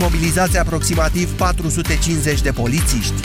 mobilizați 0.00 0.58
aproximativ 0.58 1.30
450 1.36 2.40
de 2.42 2.52
polițiști. 2.52 3.22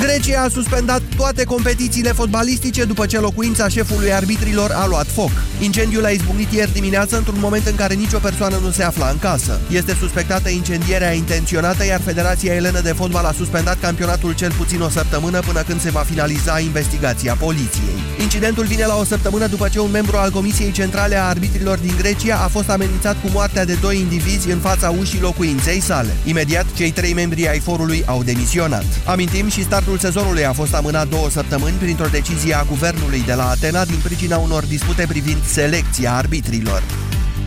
Grecia 0.00 0.42
a 0.42 0.48
suspendat 0.48 1.02
toate 1.16 1.44
competițiile 1.44 2.12
fotbalistice 2.12 2.84
după 2.84 3.06
ce 3.06 3.18
locuința 3.18 3.68
șefului 3.68 4.12
arbitrilor 4.12 4.70
a 4.70 4.86
luat 4.86 5.06
foc. 5.06 5.30
Incendiul 5.60 6.04
a 6.04 6.08
izbucnit 6.08 6.52
ieri 6.52 6.72
dimineață 6.72 7.16
într-un 7.16 7.38
moment 7.40 7.66
în 7.66 7.74
care 7.74 7.94
nicio 7.94 8.18
persoană 8.18 8.56
nu 8.62 8.70
se 8.70 8.82
afla 8.82 9.08
în 9.08 9.18
casă. 9.18 9.60
Este 9.70 9.96
suspectată 10.00 10.48
incendierea 10.48 11.12
intenționată, 11.12 11.84
iar 11.84 12.00
Federația 12.00 12.54
Elenă 12.54 12.80
de 12.80 12.92
Fotbal 12.92 13.24
a 13.24 13.32
suspendat 13.32 13.80
campionatul 13.80 14.34
cel 14.34 14.52
puțin 14.52 14.80
o 14.80 14.88
săptămână 14.88 15.40
până 15.40 15.62
când 15.62 15.80
se 15.80 15.90
va 15.90 16.00
finaliza 16.00 16.58
investigația 16.58 17.34
poliției. 17.34 18.02
Incidentul 18.20 18.64
vine 18.64 18.86
la 18.86 18.96
o 18.96 19.04
săptămână 19.04 19.46
după 19.46 19.68
ce 19.68 19.80
un 19.80 19.90
membru 19.90 20.16
al 20.16 20.30
Comisiei 20.30 20.72
Centrale 20.72 21.16
a 21.16 21.28
Arbitrilor 21.28 21.78
din 21.78 21.94
Grecia 21.98 22.40
a 22.44 22.48
fost 22.48 22.68
amenințat 22.68 23.16
cu 23.22 23.28
moartea 23.32 23.64
de 23.64 23.78
doi 23.80 23.98
indivizi 23.98 24.50
în 24.50 24.58
fața 24.58 24.94
ușii 24.98 25.20
locuinței 25.20 25.80
sale. 25.80 26.16
Imediat, 26.24 26.66
cei 26.74 26.90
trei 26.90 27.14
membri 27.14 27.48
ai 27.48 27.58
forului 27.58 28.02
au 28.06 28.22
demisionat. 28.22 28.84
Amintim 29.04 29.48
și 29.48 29.62
startul 29.62 29.83
Startul 29.84 30.10
sezonului 30.10 30.46
a 30.46 30.52
fost 30.52 30.74
amânat 30.74 31.08
două 31.08 31.30
săptămâni 31.30 31.76
printr-o 31.76 32.06
decizie 32.06 32.54
a 32.54 32.62
guvernului 32.62 33.22
de 33.26 33.34
la 33.34 33.48
Atena 33.48 33.84
din 33.84 34.00
pricina 34.02 34.36
unor 34.36 34.64
dispute 34.64 35.04
privind 35.08 35.44
selecția 35.44 36.14
arbitrilor. 36.14 37.03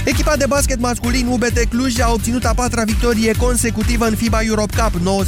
Echipa 0.07 0.35
de 0.35 0.45
basket 0.45 0.79
masculin 0.79 1.27
UBT 1.27 1.65
Cluj 1.69 1.99
a 1.99 2.11
obținut 2.11 2.45
a 2.45 2.53
patra 2.53 2.83
victorie 2.83 3.31
consecutivă 3.37 4.05
în 4.05 4.15
FIBA 4.15 4.41
Europe 4.41 4.75
Cup, 4.75 5.23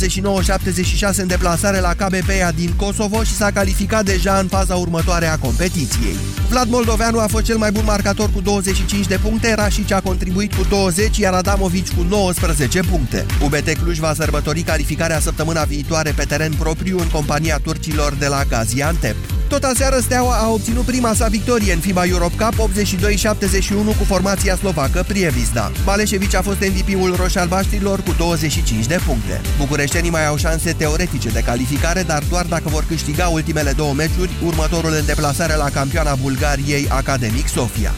99-76 1.14 1.16
în 1.16 1.28
deplasare 1.28 1.80
la 1.80 1.94
KBPA 1.94 2.52
din 2.56 2.74
Kosovo 2.76 3.24
și 3.24 3.36
s-a 3.36 3.52
calificat 3.52 4.06
deja 4.06 4.38
în 4.38 4.48
faza 4.48 4.76
următoare 4.76 5.26
a 5.26 5.38
competiției. 5.38 6.16
Vlad 6.50 6.70
Moldoveanu 6.70 7.20
a 7.20 7.28
fost 7.28 7.44
cel 7.44 7.58
mai 7.58 7.72
bun 7.72 7.84
marcator 7.86 8.30
cu 8.34 8.42
25 8.42 9.08
de 9.08 9.20
puncte, 9.22 9.54
Rașici 9.54 9.92
a 9.92 10.02
contribuit 10.02 10.54
cu 10.54 10.66
20, 10.70 11.18
iar 11.18 11.34
Adamovici 11.34 11.94
cu 11.96 12.06
19 12.10 12.80
puncte. 12.80 13.26
UBT 13.44 13.70
Cluj 13.82 13.98
va 13.98 14.14
sărbători 14.14 14.62
calificarea 14.62 15.20
săptămâna 15.20 15.64
viitoare 15.64 16.14
pe 16.16 16.24
teren 16.24 16.54
propriu 16.54 17.00
în 17.00 17.08
compania 17.08 17.58
turcilor 17.58 18.14
de 18.14 18.28
la 18.28 18.44
Gaziantep. 18.50 19.16
Tot 19.50 19.64
aseară 19.64 19.98
Steaua 20.00 20.36
a 20.36 20.50
obținut 20.50 20.84
prima 20.84 21.14
sa 21.14 21.28
victorie 21.28 21.74
în 21.74 21.80
FIBA 21.80 22.06
Europe 22.06 22.36
Cup 22.36 22.70
82-71 22.70 23.98
cu 23.98 24.04
formația 24.04 24.56
slovacă 24.56 25.04
Prievizda. 25.08 25.72
Baleșevici 25.84 26.36
a 26.36 26.42
fost 26.42 26.60
MVP-ul 26.60 27.16
roșalbaștrilor 27.16 28.02
cu 28.02 28.16
25 28.18 28.86
de 28.86 29.00
puncte. 29.06 29.42
Bucureștenii 29.58 30.10
mai 30.10 30.28
au 30.28 30.38
șanse 30.38 30.74
teoretice 30.74 31.30
de 31.30 31.42
calificare, 31.42 32.04
dar 32.04 32.24
doar 32.30 32.46
dacă 32.46 32.70
vor 32.70 32.86
câștiga 32.88 33.28
ultimele 33.28 33.72
două 33.72 33.94
meciuri, 33.94 34.32
următorul 34.46 34.94
în 35.00 35.06
deplasare 35.06 35.56
la 35.56 35.70
campioana 35.70 36.16
Bulgariei 36.16 36.88
Academic 36.90 37.48
Sofia. 37.48 37.94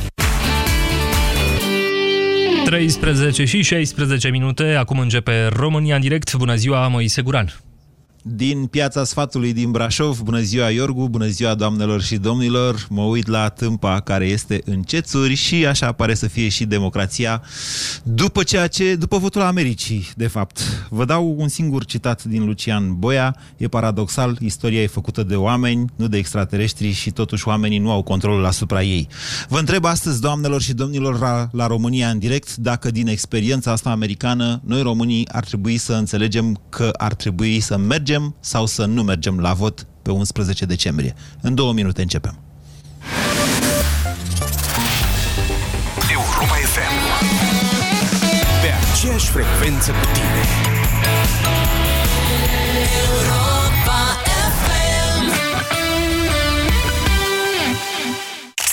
13 2.66 3.46
și 3.46 3.62
16 3.62 4.30
minute, 4.30 4.64
acum 4.64 5.00
începe 5.00 5.48
România 5.54 5.96
în 5.96 6.02
direct. 6.02 6.36
Bună 6.36 6.56
ziua, 6.56 6.88
Moise 6.88 7.22
Guran! 7.22 7.71
Din 8.24 8.66
Piața 8.66 9.04
Sfatului 9.04 9.54
din 9.54 9.72
Brașov. 9.72 10.20
Bună 10.20 10.40
ziua, 10.40 10.70
Iorgu, 10.70 11.10
bună 11.10 11.28
ziua, 11.28 11.56
doamnelor 11.56 12.02
și 12.02 12.16
domnilor. 12.16 12.86
Mă 12.90 13.02
uit 13.02 13.28
la 13.28 13.50
tâmpa 13.50 14.00
care 14.00 14.26
este 14.26 14.62
în 14.66 14.82
cețuri 14.82 15.34
și 15.34 15.66
așa 15.66 15.92
pare 15.92 16.14
să 16.14 16.28
fie 16.28 16.50
și 16.50 16.66
democrația 16.66 17.42
după 18.04 18.44
ceea 18.44 18.68
ce, 18.68 18.96
după 18.96 19.18
votul 19.18 19.42
Americii, 19.42 20.10
de 20.16 20.28
fapt. 20.28 20.60
Vă 20.90 21.06
dau 21.06 21.36
un 21.38 21.48
singur 21.48 21.86
citat 21.86 22.24
din 22.24 22.46
Lucian 22.46 23.00
Boia. 23.00 23.36
E 23.58 23.68
paradoxal, 23.68 24.38
istoria 24.40 24.82
e 24.82 24.88
făcută 24.88 25.24
de 25.24 25.36
oameni, 25.36 25.86
nu 25.96 26.08
de 26.08 26.18
extraterestri 26.18 26.92
și 26.92 27.12
totuși 27.12 27.48
oamenii 27.48 27.78
nu 27.78 27.92
au 27.92 28.02
controlul 28.04 28.46
asupra 28.46 28.84
ei. 28.84 29.08
Vă 29.48 29.60
întreb 29.60 29.86
astăzi, 29.86 30.22
doamnelor 30.22 30.62
și 30.62 30.74
domnilor, 30.74 31.20
la, 31.20 31.50
la 31.52 31.68
România 31.68 32.10
în 32.10 32.20
direct, 32.20 32.56
dacă 32.56 32.92
din 32.92 33.08
experiența 33.08 33.72
asta 33.72 33.90
americană, 33.90 34.62
noi 34.66 34.82
românii 34.82 35.28
ar 35.32 35.44
trebui 35.44 35.78
să 35.78 35.94
înțelegem 35.94 36.60
că 36.70 36.90
ar 36.98 37.14
trebui 37.14 37.60
să 37.60 37.78
mergem 37.78 38.11
mergem 38.12 38.36
sau 38.40 38.66
să 38.66 38.86
nu 38.86 39.04
mergem 39.04 39.40
la 39.40 39.54
vot 39.54 39.88
pe 40.02 40.12
11 40.12 40.66
decembrie. 40.66 41.16
În 41.42 41.56
două 41.56 41.74
minute 41.74 42.02
începem. 42.02 42.40
Europa 46.12 46.56
FM 46.74 46.94
Pe 48.62 48.70
aceeași 48.94 49.28
frecvență 49.28 49.92
cu 49.92 50.06
tine 50.14 50.92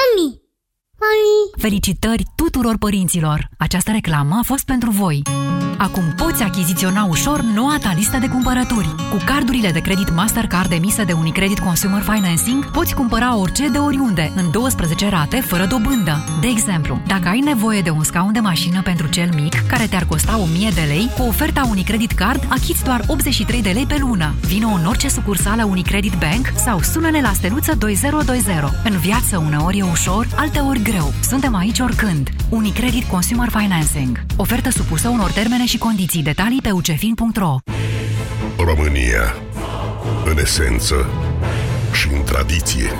Mami! 0.00 0.40
Mami! 1.00 1.62
Felicitări 1.62 2.24
tuturor 2.36 2.78
părinților! 2.78 3.49
Această 3.60 3.90
reclamă 3.90 4.36
a 4.38 4.42
fost 4.42 4.64
pentru 4.64 4.90
voi. 4.90 5.22
Acum 5.78 6.02
poți 6.16 6.42
achiziționa 6.42 7.04
ușor 7.04 7.40
noua 7.40 7.76
ta 7.80 7.92
listă 7.94 8.18
de 8.18 8.28
cumpărături. 8.28 8.94
Cu 9.10 9.16
cardurile 9.24 9.70
de 9.70 9.80
credit 9.80 10.14
Mastercard 10.14 10.72
emise 10.72 11.04
de 11.04 11.12
Unicredit 11.12 11.58
Consumer 11.58 12.02
Financing, 12.02 12.70
poți 12.70 12.94
cumpăra 12.94 13.36
orice 13.36 13.68
de 13.68 13.78
oriunde, 13.78 14.32
în 14.36 14.50
12 14.50 15.08
rate, 15.08 15.40
fără 15.40 15.66
dobândă. 15.66 16.24
De 16.40 16.46
exemplu, 16.46 17.00
dacă 17.06 17.28
ai 17.28 17.40
nevoie 17.40 17.80
de 17.80 17.90
un 17.90 18.02
scaun 18.02 18.32
de 18.32 18.38
mașină 18.40 18.82
pentru 18.82 19.06
cel 19.06 19.30
mic, 19.34 19.66
care 19.66 19.86
te-ar 19.86 20.04
costa 20.04 20.38
1000 20.38 20.70
de 20.74 20.84
lei, 20.86 21.10
cu 21.16 21.22
oferta 21.22 21.66
Unicredit 21.70 22.12
Card 22.12 22.46
achiți 22.48 22.84
doar 22.84 23.04
83 23.06 23.62
de 23.62 23.70
lei 23.70 23.86
pe 23.86 23.96
lună. 24.00 24.34
Vino 24.40 24.68
în 24.68 24.86
orice 24.86 25.08
sucursală 25.08 25.64
Unicredit 25.64 26.14
Bank 26.18 26.52
sau 26.56 26.80
sună-ne 26.80 27.20
la 27.20 27.32
steluță 27.32 27.74
2020. 27.74 28.54
În 28.84 28.96
viață 28.98 29.38
uneori 29.38 29.78
e 29.78 29.82
ușor, 29.82 30.26
alteori 30.36 30.82
greu. 30.82 31.12
Suntem 31.20 31.54
aici 31.54 31.78
oricând. 31.78 32.30
Unicredit 32.50 33.04
Consumer 33.04 33.48
Financing. 33.48 34.20
Ofertă 34.36 34.70
supusă 34.70 35.08
unor 35.08 35.30
termene 35.30 35.66
și 35.66 35.78
condiții. 35.78 36.22
Detalii 36.22 36.60
pe 36.62 36.70
ucefin.ro 36.70 37.56
România. 38.56 39.34
În 40.24 40.38
esență 40.38 41.10
și 41.92 42.08
în 42.12 42.22
tradiție. 42.22 42.90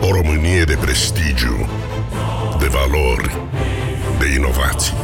O 0.00 0.12
Românie 0.12 0.64
de 0.64 0.78
prestigiu, 0.80 1.68
de 2.58 2.66
valori, 2.66 3.36
de 4.18 4.34
inovații. 4.36 4.96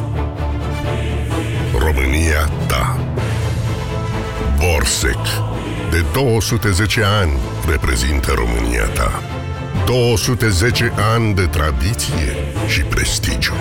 România 1.78 2.50
ta. 2.66 2.98
Borsec. 4.58 5.26
De 5.90 6.04
210 6.12 7.02
ani 7.04 7.32
reprezintă 7.70 8.32
România 8.32 8.84
ta. 8.84 9.39
210 9.86 10.92
ani 11.14 11.34
de 11.34 11.46
tradiție 11.46 12.36
și 12.66 12.80
prestigiu. 12.80 13.54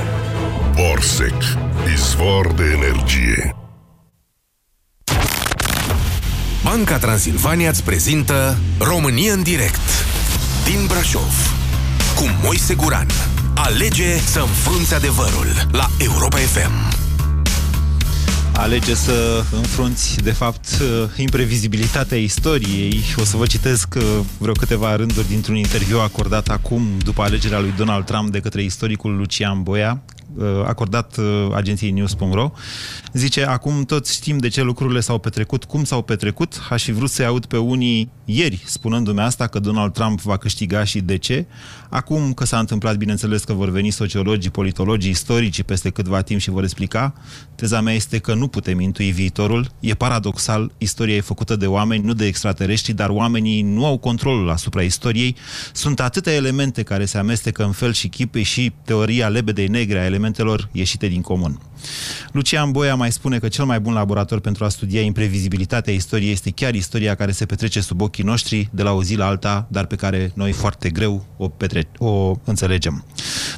Borsec. 0.76 1.44
Izvor 1.94 2.54
de 2.54 2.64
energie. 2.64 3.56
Banca 6.64 6.98
Transilvania 6.98 7.70
îți 7.70 7.84
prezintă 7.84 8.58
România 8.80 9.34
în 9.34 9.44
direct 9.44 10.06
din 10.66 10.86
Brașov 10.88 11.54
cu 12.16 12.24
Moise 12.44 12.74
Guran. 12.74 13.08
Alege 13.56 14.18
să 14.18 14.40
înfrunți 14.40 14.94
adevărul 14.94 15.68
la 15.72 15.88
Europa 15.98 16.38
FM 16.38 16.99
alege 18.60 18.94
să 18.94 19.44
înfrunți, 19.52 20.16
de 20.24 20.32
fapt, 20.32 20.68
imprevizibilitatea 21.18 22.18
istoriei. 22.18 23.04
O 23.18 23.24
să 23.24 23.38
vă 23.38 23.46
citesc 23.46 23.96
uh, 23.98 24.04
vreo 24.38 24.54
câteva 24.54 24.96
rânduri 24.96 25.28
dintr-un 25.28 25.56
interviu 25.56 26.00
acordat 26.00 26.48
acum, 26.48 26.88
după 27.04 27.22
alegerea 27.22 27.60
lui 27.60 27.74
Donald 27.78 28.06
Trump, 28.06 28.32
de 28.32 28.40
către 28.40 28.64
istoricul 28.64 29.16
Lucian 29.16 29.64
Boia, 29.64 30.02
uh, 30.06 30.09
acordat 30.66 31.18
uh, 31.18 31.48
agenției 31.54 31.92
News.ro. 31.92 32.52
Zice, 33.14 33.44
acum 33.44 33.84
toți 33.84 34.14
știm 34.14 34.38
de 34.38 34.48
ce 34.48 34.62
lucrurile 34.62 35.00
s-au 35.00 35.20
petrecut, 35.20 35.64
cum 35.64 35.84
s-au 35.84 36.02
petrecut. 36.02 36.62
Aș 36.70 36.84
fi 36.84 36.92
vrut 36.92 37.10
să-i 37.10 37.26
aud 37.26 37.46
pe 37.46 37.58
unii 37.58 38.10
ieri 38.26 38.64
spunându-mi 38.66 39.20
asta, 39.20 39.48
că 39.48 39.60
Donald 39.60 39.94
Trump 39.94 40.22
va 40.22 40.38
câștiga 40.38 40.84
și 40.84 41.00
de 41.00 41.18
ce. 41.18 41.46
Acum 41.90 42.34
că 42.34 42.46
s-a 42.46 42.60
întâmplat, 42.60 42.98
bineînțeles 42.98 43.44
că 43.44 43.54
vor 43.54 43.70
veni 43.70 43.90
sociologii, 43.90 44.50
politologii, 44.50 45.10
istorici 45.10 45.64
peste 45.64 45.90
câtva 45.90 46.22
timp 46.22 46.40
și 46.40 46.50
vor 46.50 46.64
explica. 46.64 47.14
Teza 47.56 47.82
mea 47.82 47.94
este 47.94 48.18
că 48.18 48.34
nu 48.34 48.48
putem 48.48 48.80
intui 48.80 49.12
viitorul. 49.12 49.72
E 49.80 49.94
paradoxal, 49.94 50.72
istoria 50.78 51.16
e 51.16 51.22
făcută 51.22 51.56
de 51.56 51.68
oameni, 51.68 52.06
nu 52.06 52.14
de 52.14 52.26
extraterestri, 52.26 52.94
dar 52.94 53.10
oamenii 53.10 53.62
nu 53.62 53.86
au 53.86 53.98
controlul 53.98 54.50
asupra 54.50 54.82
istoriei. 54.82 55.36
Sunt 55.74 56.00
atâtea 56.00 56.34
elemente 56.34 56.84
care 56.84 57.06
se 57.06 57.18
amestecă 57.18 57.64
în 57.64 57.72
fel 57.72 57.94
și 57.94 58.08
chip, 58.08 58.36
și 58.36 58.72
teoria 58.86 59.28
lebedei 59.28 59.68
negre 59.68 60.00
a 60.00 60.06
elementelor 60.20 60.70
ieșite 60.72 61.08
din 61.08 61.22
comun. 61.22 61.60
Lucian 62.32 62.72
Boia 62.72 62.96
mai 62.96 63.12
spune 63.12 63.40
că 63.40 63.48
cel 63.48 63.66
mai 63.66 63.80
bun 63.80 63.94
laborator 63.94 64.40
pentru 64.40 64.64
a 64.64 64.70
studia 64.70 65.02
imprevizibilitatea 65.02 65.94
istoriei 65.94 66.32
este 66.32 66.50
chiar 66.50 66.74
istoria 66.74 67.16
care 67.16 67.32
se 67.32 67.46
petrece 67.46 67.82
sub 67.82 68.02
ochii 68.02 68.24
noștri 68.24 68.70
de 68.72 68.84
la 68.84 68.92
o 68.92 69.04
zi 69.04 69.16
la 69.16 69.26
alta, 69.26 69.68
dar 69.70 69.86
pe 69.86 69.96
care 69.96 70.32
noi 70.36 70.52
foarte 70.52 70.90
greu 70.90 71.26
o, 71.38 71.48
petre- 71.48 71.90
o 71.98 72.36
înțelegem. 72.44 73.06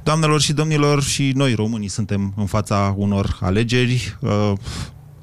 Doamnelor 0.04 0.42
și 0.42 0.54
domnilor, 0.54 1.04
și 1.04 1.32
noi 1.36 1.54
românii 1.54 1.88
suntem 1.88 2.34
în 2.38 2.46
fața 2.46 2.94
unor 2.98 3.38
alegeri. 3.42 4.18
Uh, 4.20 4.54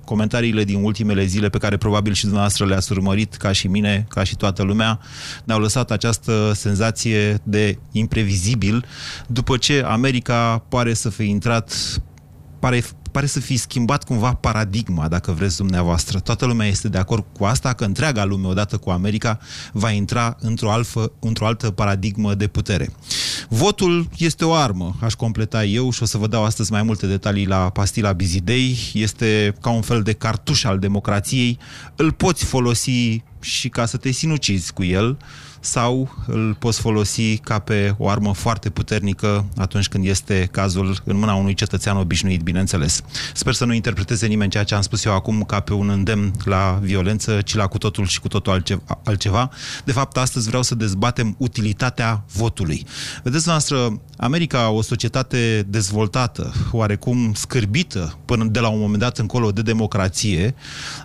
comentariile 0.08 0.64
din 0.64 0.82
ultimele 0.82 1.24
zile 1.24 1.48
pe 1.48 1.58
care 1.58 1.76
probabil 1.76 2.12
și 2.12 2.22
dumneavoastră 2.22 2.66
le-ați 2.66 2.92
urmărit, 2.92 3.34
ca 3.34 3.52
și 3.52 3.66
mine, 3.68 4.06
ca 4.08 4.24
și 4.24 4.36
toată 4.36 4.62
lumea, 4.62 5.00
ne-au 5.44 5.60
lăsat 5.60 5.90
această 5.90 6.52
senzație 6.54 7.40
de 7.42 7.78
imprevizibil, 7.92 8.84
după 9.26 9.56
ce 9.56 9.82
America 9.86 10.64
pare 10.68 10.94
să 10.94 11.08
fi 11.08 11.28
intrat 11.28 11.72
pare, 12.58 12.82
pare 13.12 13.26
să 13.26 13.40
fi 13.40 13.56
schimbat 13.56 14.04
cumva 14.04 14.34
paradigma, 14.34 15.08
dacă 15.08 15.32
vreți 15.32 15.56
dumneavoastră. 15.56 16.18
Toată 16.18 16.46
lumea 16.46 16.66
este 16.66 16.88
de 16.88 16.98
acord 16.98 17.24
cu 17.38 17.44
asta, 17.44 17.72
că 17.72 17.84
întreaga 17.84 18.24
lume, 18.24 18.46
odată 18.46 18.76
cu 18.76 18.90
America, 18.90 19.38
va 19.72 19.90
intra 19.90 20.36
într-o, 20.40 20.70
alfă, 20.70 21.12
într-o 21.20 21.46
altă 21.46 21.70
paradigmă 21.70 22.34
de 22.34 22.46
putere. 22.46 22.88
Votul 23.48 24.08
este 24.18 24.44
o 24.44 24.54
armă, 24.54 24.94
aș 25.00 25.14
completa 25.14 25.64
eu 25.64 25.90
și 25.90 26.02
o 26.02 26.06
să 26.06 26.18
vă 26.18 26.26
dau 26.26 26.44
astăzi 26.44 26.72
mai 26.72 26.82
multe 26.82 27.06
detalii 27.06 27.46
la 27.46 27.70
pastila 27.70 28.12
Bizidei. 28.12 28.78
Este 28.92 29.54
ca 29.60 29.70
un 29.70 29.82
fel 29.82 30.02
de 30.02 30.12
cartuș 30.12 30.64
al 30.64 30.78
democrației. 30.78 31.58
Îl 31.96 32.12
poți 32.12 32.44
folosi 32.44 33.22
și 33.40 33.68
ca 33.68 33.86
să 33.86 33.96
te 33.96 34.10
sinucizi 34.10 34.72
cu 34.72 34.84
el, 34.84 35.18
sau 35.60 36.14
îl 36.26 36.56
poți 36.58 36.80
folosi 36.80 37.38
ca 37.38 37.58
pe 37.58 37.94
o 37.98 38.08
armă 38.08 38.34
foarte 38.34 38.70
puternică 38.70 39.46
atunci 39.56 39.88
când 39.88 40.06
este 40.06 40.48
cazul 40.52 41.02
în 41.04 41.16
mâna 41.16 41.34
unui 41.34 41.54
cetățean 41.54 41.96
obișnuit, 41.96 42.40
bineînțeles. 42.40 43.02
Sper 43.34 43.54
să 43.54 43.64
nu 43.64 43.72
interpreteze 43.72 44.26
nimeni 44.26 44.50
ceea 44.50 44.64
ce 44.64 44.74
am 44.74 44.80
spus 44.80 45.04
eu 45.04 45.14
acum 45.14 45.42
ca 45.42 45.60
pe 45.60 45.72
un 45.72 45.88
îndemn 45.88 46.32
la 46.44 46.78
violență, 46.82 47.40
ci 47.40 47.54
la 47.54 47.66
cu 47.66 47.78
totul 47.78 48.06
și 48.06 48.20
cu 48.20 48.28
totul 48.28 48.62
altceva. 49.04 49.50
De 49.84 49.92
fapt, 49.92 50.16
astăzi 50.16 50.46
vreau 50.46 50.62
să 50.62 50.74
dezbatem 50.74 51.34
utilitatea 51.38 52.24
votului. 52.32 52.86
Vedeți, 53.22 53.48
noastră, 53.48 54.00
America, 54.16 54.70
o 54.70 54.82
societate 54.82 55.66
dezvoltată, 55.68 56.52
oarecum 56.72 57.32
scârbită 57.34 58.18
până 58.24 58.44
de 58.44 58.60
la 58.60 58.68
un 58.68 58.80
moment 58.80 59.00
dat 59.00 59.18
încolo 59.18 59.50
de 59.50 59.62
democrație, 59.62 60.54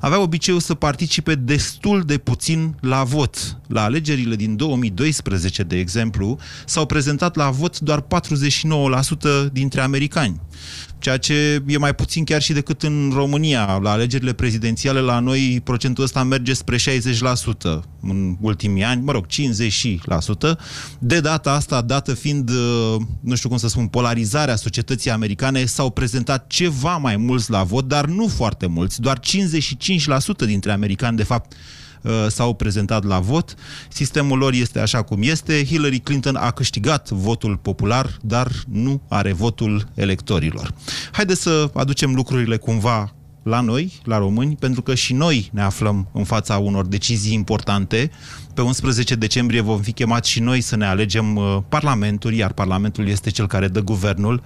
avea 0.02 0.20
obiceiul 0.20 0.60
să 0.60 0.74
participe 0.74 1.36
destul 1.36 2.02
de 2.02 2.18
puțin 2.18 2.76
la 2.80 3.04
vot. 3.04 3.58
La 3.68 3.84
alegerile 3.84 4.36
din 4.46 4.56
2012, 4.56 5.64
de 5.64 5.78
exemplu, 5.78 6.38
s-au 6.66 6.86
prezentat 6.86 7.36
la 7.36 7.50
vot 7.50 7.80
doar 7.80 8.02
49% 8.02 9.52
dintre 9.52 9.82
americani 9.82 10.42
ceea 11.04 11.18
ce 11.18 11.64
e 11.68 11.78
mai 11.78 11.96
puțin 11.96 12.24
chiar 12.24 12.42
și 12.42 12.54
decât 12.54 12.84
în 12.84 13.12
România. 13.14 13.80
La 13.82 13.92
alegerile 13.92 14.34
prezidențiale, 14.34 15.00
la 15.00 15.20
noi, 15.20 15.62
procentul 15.64 16.04
ăsta 16.04 16.24
merge 16.24 16.54
spre 16.54 16.78
60% 16.78 16.82
în 18.02 18.36
ultimii 18.42 18.84
ani, 18.84 19.02
mă 19.02 19.12
rog, 19.12 19.26
50%. 19.26 20.58
De 21.00 21.20
data 21.20 21.52
asta, 21.52 21.82
dată 21.82 22.14
fiind, 22.14 22.50
uh, 22.50 22.96
nu 23.20 23.36
știu 23.36 23.50
cum 23.50 23.58
să 23.58 23.68
spun, 23.68 23.88
polarizarea 23.88 24.56
societății 24.56 25.12
americane, 25.12 25.66
s-au 25.66 25.90
prezentat 25.90 26.48
ceva 26.48 26.98
mai 26.98 27.18
mulți 27.18 27.52
la 27.52 27.64
vot, 27.64 27.88
dar 27.88 28.06
nu 28.06 28.28
foarte 28.28 28.66
mulți, 28.66 29.02
doar 29.02 29.20
55% 29.20 30.46
dintre 30.46 30.72
americani, 30.72 31.18
de 31.18 31.24
fapt, 31.24 31.54
Uh, 31.54 31.83
s-au 32.28 32.54
prezentat 32.54 33.04
la 33.04 33.20
vot. 33.20 33.56
Sistemul 33.90 34.38
lor 34.38 34.54
este 34.54 34.80
așa 34.80 35.02
cum 35.02 35.20
este. 35.22 35.66
Hillary 35.66 36.00
Clinton 36.00 36.36
a 36.36 36.52
câștigat 36.52 37.10
votul 37.10 37.58
popular, 37.58 38.18
dar 38.22 38.52
nu 38.68 39.02
are 39.08 39.34
votul 39.34 39.88
electorilor. 39.94 40.74
Haideți 41.12 41.42
să 41.42 41.70
aducem 41.74 42.14
lucrurile 42.14 42.58
cumva 42.58 43.14
la 43.44 43.62
noi, 43.62 44.00
la 44.04 44.18
români, 44.18 44.56
pentru 44.56 44.82
că 44.82 44.96
și 44.96 45.14
noi 45.14 45.50
ne 45.54 45.62
aflăm 45.62 46.08
în 46.12 46.24
fața 46.24 46.58
unor 46.58 46.86
decizii 46.86 47.34
importante. 47.34 48.12
Pe 48.54 48.62
11 48.62 49.16
decembrie 49.16 49.62
vom 49.62 49.82
fi 49.82 49.92
chemați 49.92 50.30
și 50.30 50.40
noi 50.40 50.62
să 50.62 50.76
ne 50.76 50.86
alegem 50.86 51.36
uh, 51.36 51.58
Parlamentul, 51.70 52.34
iar 52.34 52.54
Parlamentul 52.54 53.08
este 53.08 53.30
cel 53.30 53.48
care 53.48 53.68
dă 53.68 53.82
guvernul. 53.82 54.44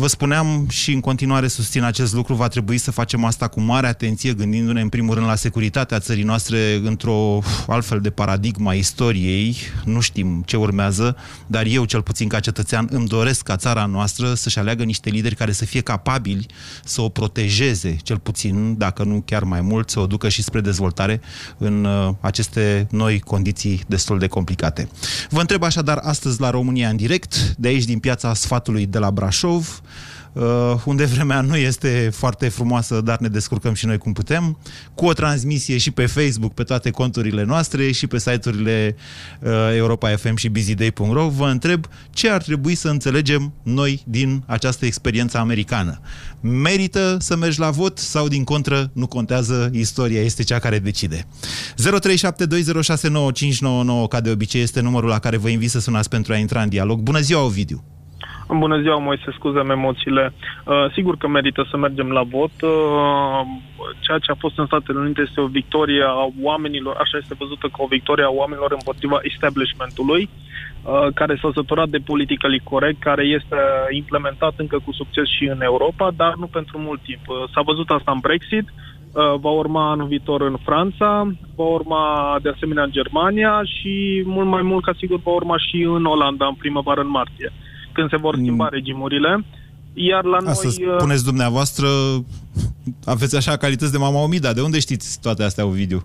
Vă 0.00 0.06
spuneam 0.06 0.66
și 0.68 0.92
în 0.92 1.00
continuare 1.00 1.48
susțin 1.48 1.82
acest 1.82 2.14
lucru, 2.14 2.34
va 2.34 2.48
trebui 2.48 2.78
să 2.78 2.90
facem 2.90 3.24
asta 3.24 3.48
cu 3.48 3.60
mare 3.60 3.86
atenție, 3.86 4.34
gândindu-ne 4.34 4.80
în 4.80 4.88
primul 4.88 5.14
rând 5.14 5.26
la 5.26 5.34
securitatea 5.34 5.98
țării 5.98 6.22
noastre 6.22 6.80
într-o 6.84 7.42
altfel 7.66 8.00
de 8.00 8.10
paradigma 8.10 8.74
istoriei. 8.74 9.56
Nu 9.84 10.00
știm 10.00 10.42
ce 10.46 10.56
urmează, 10.56 11.16
dar 11.46 11.66
eu, 11.66 11.84
cel 11.84 12.02
puțin 12.02 12.28
ca 12.28 12.40
cetățean, 12.40 12.88
îmi 12.90 13.06
doresc 13.06 13.42
ca 13.42 13.56
țara 13.56 13.86
noastră 13.86 14.34
să-și 14.34 14.58
aleagă 14.58 14.84
niște 14.84 15.10
lideri 15.10 15.34
care 15.34 15.52
să 15.52 15.64
fie 15.64 15.80
capabili 15.80 16.46
să 16.84 17.00
o 17.00 17.08
protejeze, 17.08 17.96
cel 18.02 18.18
puțin, 18.18 18.78
dacă 18.78 19.04
nu 19.04 19.22
chiar 19.24 19.42
mai 19.42 19.60
mult, 19.60 19.90
să 19.90 20.00
o 20.00 20.06
ducă 20.06 20.28
și 20.28 20.42
spre 20.42 20.60
dezvoltare 20.60 21.20
în 21.56 21.84
uh, 21.84 22.14
aceste 22.20 22.86
noi 22.90 23.20
condiții 23.20 23.82
destul 23.86 24.18
de 24.18 24.26
complicate. 24.26 24.88
Vă 25.30 25.40
întreb 25.40 25.62
așadar 25.62 25.98
astăzi 26.02 26.40
la 26.40 26.50
România 26.50 26.88
în 26.88 26.96
direct, 26.96 27.54
de 27.56 27.68
aici 27.68 27.84
din 27.84 27.98
piața 27.98 28.34
sfatului 28.34 28.86
de 28.86 28.98
la 28.98 29.10
Brașov, 29.10 29.80
uh, 29.82 29.87
unde 30.84 31.04
vremea 31.04 31.40
nu 31.40 31.56
este 31.56 32.10
foarte 32.12 32.48
frumoasă, 32.48 33.00
dar 33.00 33.18
ne 33.18 33.28
descurcăm 33.28 33.74
și 33.74 33.86
noi 33.86 33.98
cum 33.98 34.12
putem, 34.12 34.58
cu 34.94 35.06
o 35.06 35.12
transmisie 35.12 35.78
și 35.78 35.90
pe 35.90 36.06
Facebook, 36.06 36.54
pe 36.54 36.62
toate 36.62 36.90
conturile 36.90 37.44
noastre 37.44 37.90
și 37.90 38.06
pe 38.06 38.18
site-urile 38.18 38.96
uh, 39.40 39.50
Europa 39.76 40.16
FM 40.16 40.36
și 40.36 40.48
busyday.ro, 40.48 41.28
vă 41.28 41.48
întreb 41.48 41.86
ce 42.10 42.30
ar 42.30 42.42
trebui 42.42 42.74
să 42.74 42.88
înțelegem 42.88 43.52
noi 43.62 44.02
din 44.06 44.42
această 44.46 44.86
experiență 44.86 45.38
americană. 45.38 46.00
Merită 46.40 47.16
să 47.20 47.36
mergi 47.36 47.58
la 47.58 47.70
vot 47.70 47.98
sau, 47.98 48.28
din 48.28 48.44
contră, 48.44 48.90
nu 48.92 49.06
contează, 49.06 49.70
istoria 49.72 50.20
este 50.20 50.42
cea 50.42 50.58
care 50.58 50.78
decide. 50.78 51.26
0372069599, 51.74 51.78
ca 54.08 54.20
de 54.20 54.30
obicei, 54.30 54.62
este 54.62 54.80
numărul 54.80 55.08
la 55.08 55.18
care 55.18 55.36
vă 55.36 55.48
invit 55.48 55.70
să 55.70 55.80
sunați 55.80 56.08
pentru 56.08 56.32
a 56.32 56.36
intra 56.36 56.62
în 56.62 56.68
dialog. 56.68 57.00
Bună 57.00 57.20
ziua, 57.20 57.42
Ovidiu! 57.42 57.97
Bună 58.56 58.80
ziua, 58.80 58.98
Moise, 58.98 59.30
scuzăm 59.32 59.70
emoțiile. 59.70 60.32
Uh, 60.64 60.92
sigur 60.92 61.16
că 61.16 61.28
merită 61.28 61.66
să 61.70 61.76
mergem 61.76 62.10
la 62.10 62.22
vot. 62.22 62.50
Uh, 62.62 63.40
ceea 64.00 64.18
ce 64.18 64.30
a 64.30 64.34
fost 64.38 64.58
în 64.58 64.66
Statele 64.66 64.98
Unite 64.98 65.20
este 65.20 65.40
o 65.40 65.46
victorie 65.46 66.02
a 66.02 66.28
oamenilor, 66.42 66.96
așa 66.96 67.18
este 67.18 67.34
văzută 67.38 67.66
ca 67.66 67.76
o 67.82 67.86
victorie 67.86 68.24
a 68.24 68.38
oamenilor 68.40 68.72
împotriva 68.72 69.18
establishmentului, 69.22 70.28
uh, 70.28 71.06
care 71.14 71.38
s-a 71.40 71.50
săturat 71.54 71.88
de 71.88 71.98
politically 72.04 72.60
corect, 72.64 73.00
care 73.00 73.24
este 73.24 73.56
implementat 73.90 74.54
încă 74.56 74.78
cu 74.84 74.92
succes 74.92 75.26
și 75.36 75.44
în 75.44 75.62
Europa, 75.62 76.10
dar 76.16 76.34
nu 76.34 76.46
pentru 76.46 76.78
mult 76.78 77.00
timp. 77.00 77.28
Uh, 77.28 77.36
s-a 77.54 77.60
văzut 77.60 77.90
asta 77.90 78.10
în 78.12 78.18
Brexit, 78.18 78.66
uh, 78.68 79.34
va 79.40 79.50
urma 79.50 79.90
anul 79.90 80.06
viitor 80.06 80.40
în 80.40 80.56
Franța, 80.64 81.32
va 81.56 81.64
urma 81.64 82.38
de 82.42 82.48
asemenea 82.48 82.82
în 82.82 82.90
Germania 82.90 83.62
și 83.64 84.22
mult 84.26 84.48
mai 84.48 84.62
mult 84.62 84.84
ca 84.84 84.92
sigur 84.96 85.20
va 85.22 85.30
urma 85.30 85.56
și 85.58 85.76
în 85.82 86.04
Olanda 86.04 86.46
în 86.46 86.54
primăvară, 86.54 87.00
în 87.00 87.10
martie 87.10 87.52
când 87.98 88.10
se 88.10 88.24
vor 88.26 88.34
mm. 88.36 88.42
schimba 88.42 88.64
mm. 88.64 88.70
regimurile. 88.72 89.44
Iar 89.94 90.24
la 90.24 90.36
Asta 90.36 90.68
noi... 90.68 90.86
Uh, 90.86 90.94
spuneți 90.98 91.24
dumneavoastră, 91.24 91.88
aveți 93.04 93.36
așa 93.36 93.56
calități 93.56 93.92
de 93.92 93.98
mama 93.98 94.22
Omida. 94.22 94.52
De 94.52 94.60
unde 94.60 94.78
știți 94.78 95.20
toate 95.20 95.42
astea, 95.42 95.66
Ovidiu? 95.66 96.00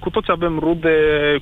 Cu 0.00 0.10
toți 0.10 0.30
avem 0.30 0.58
rude, 0.58 0.94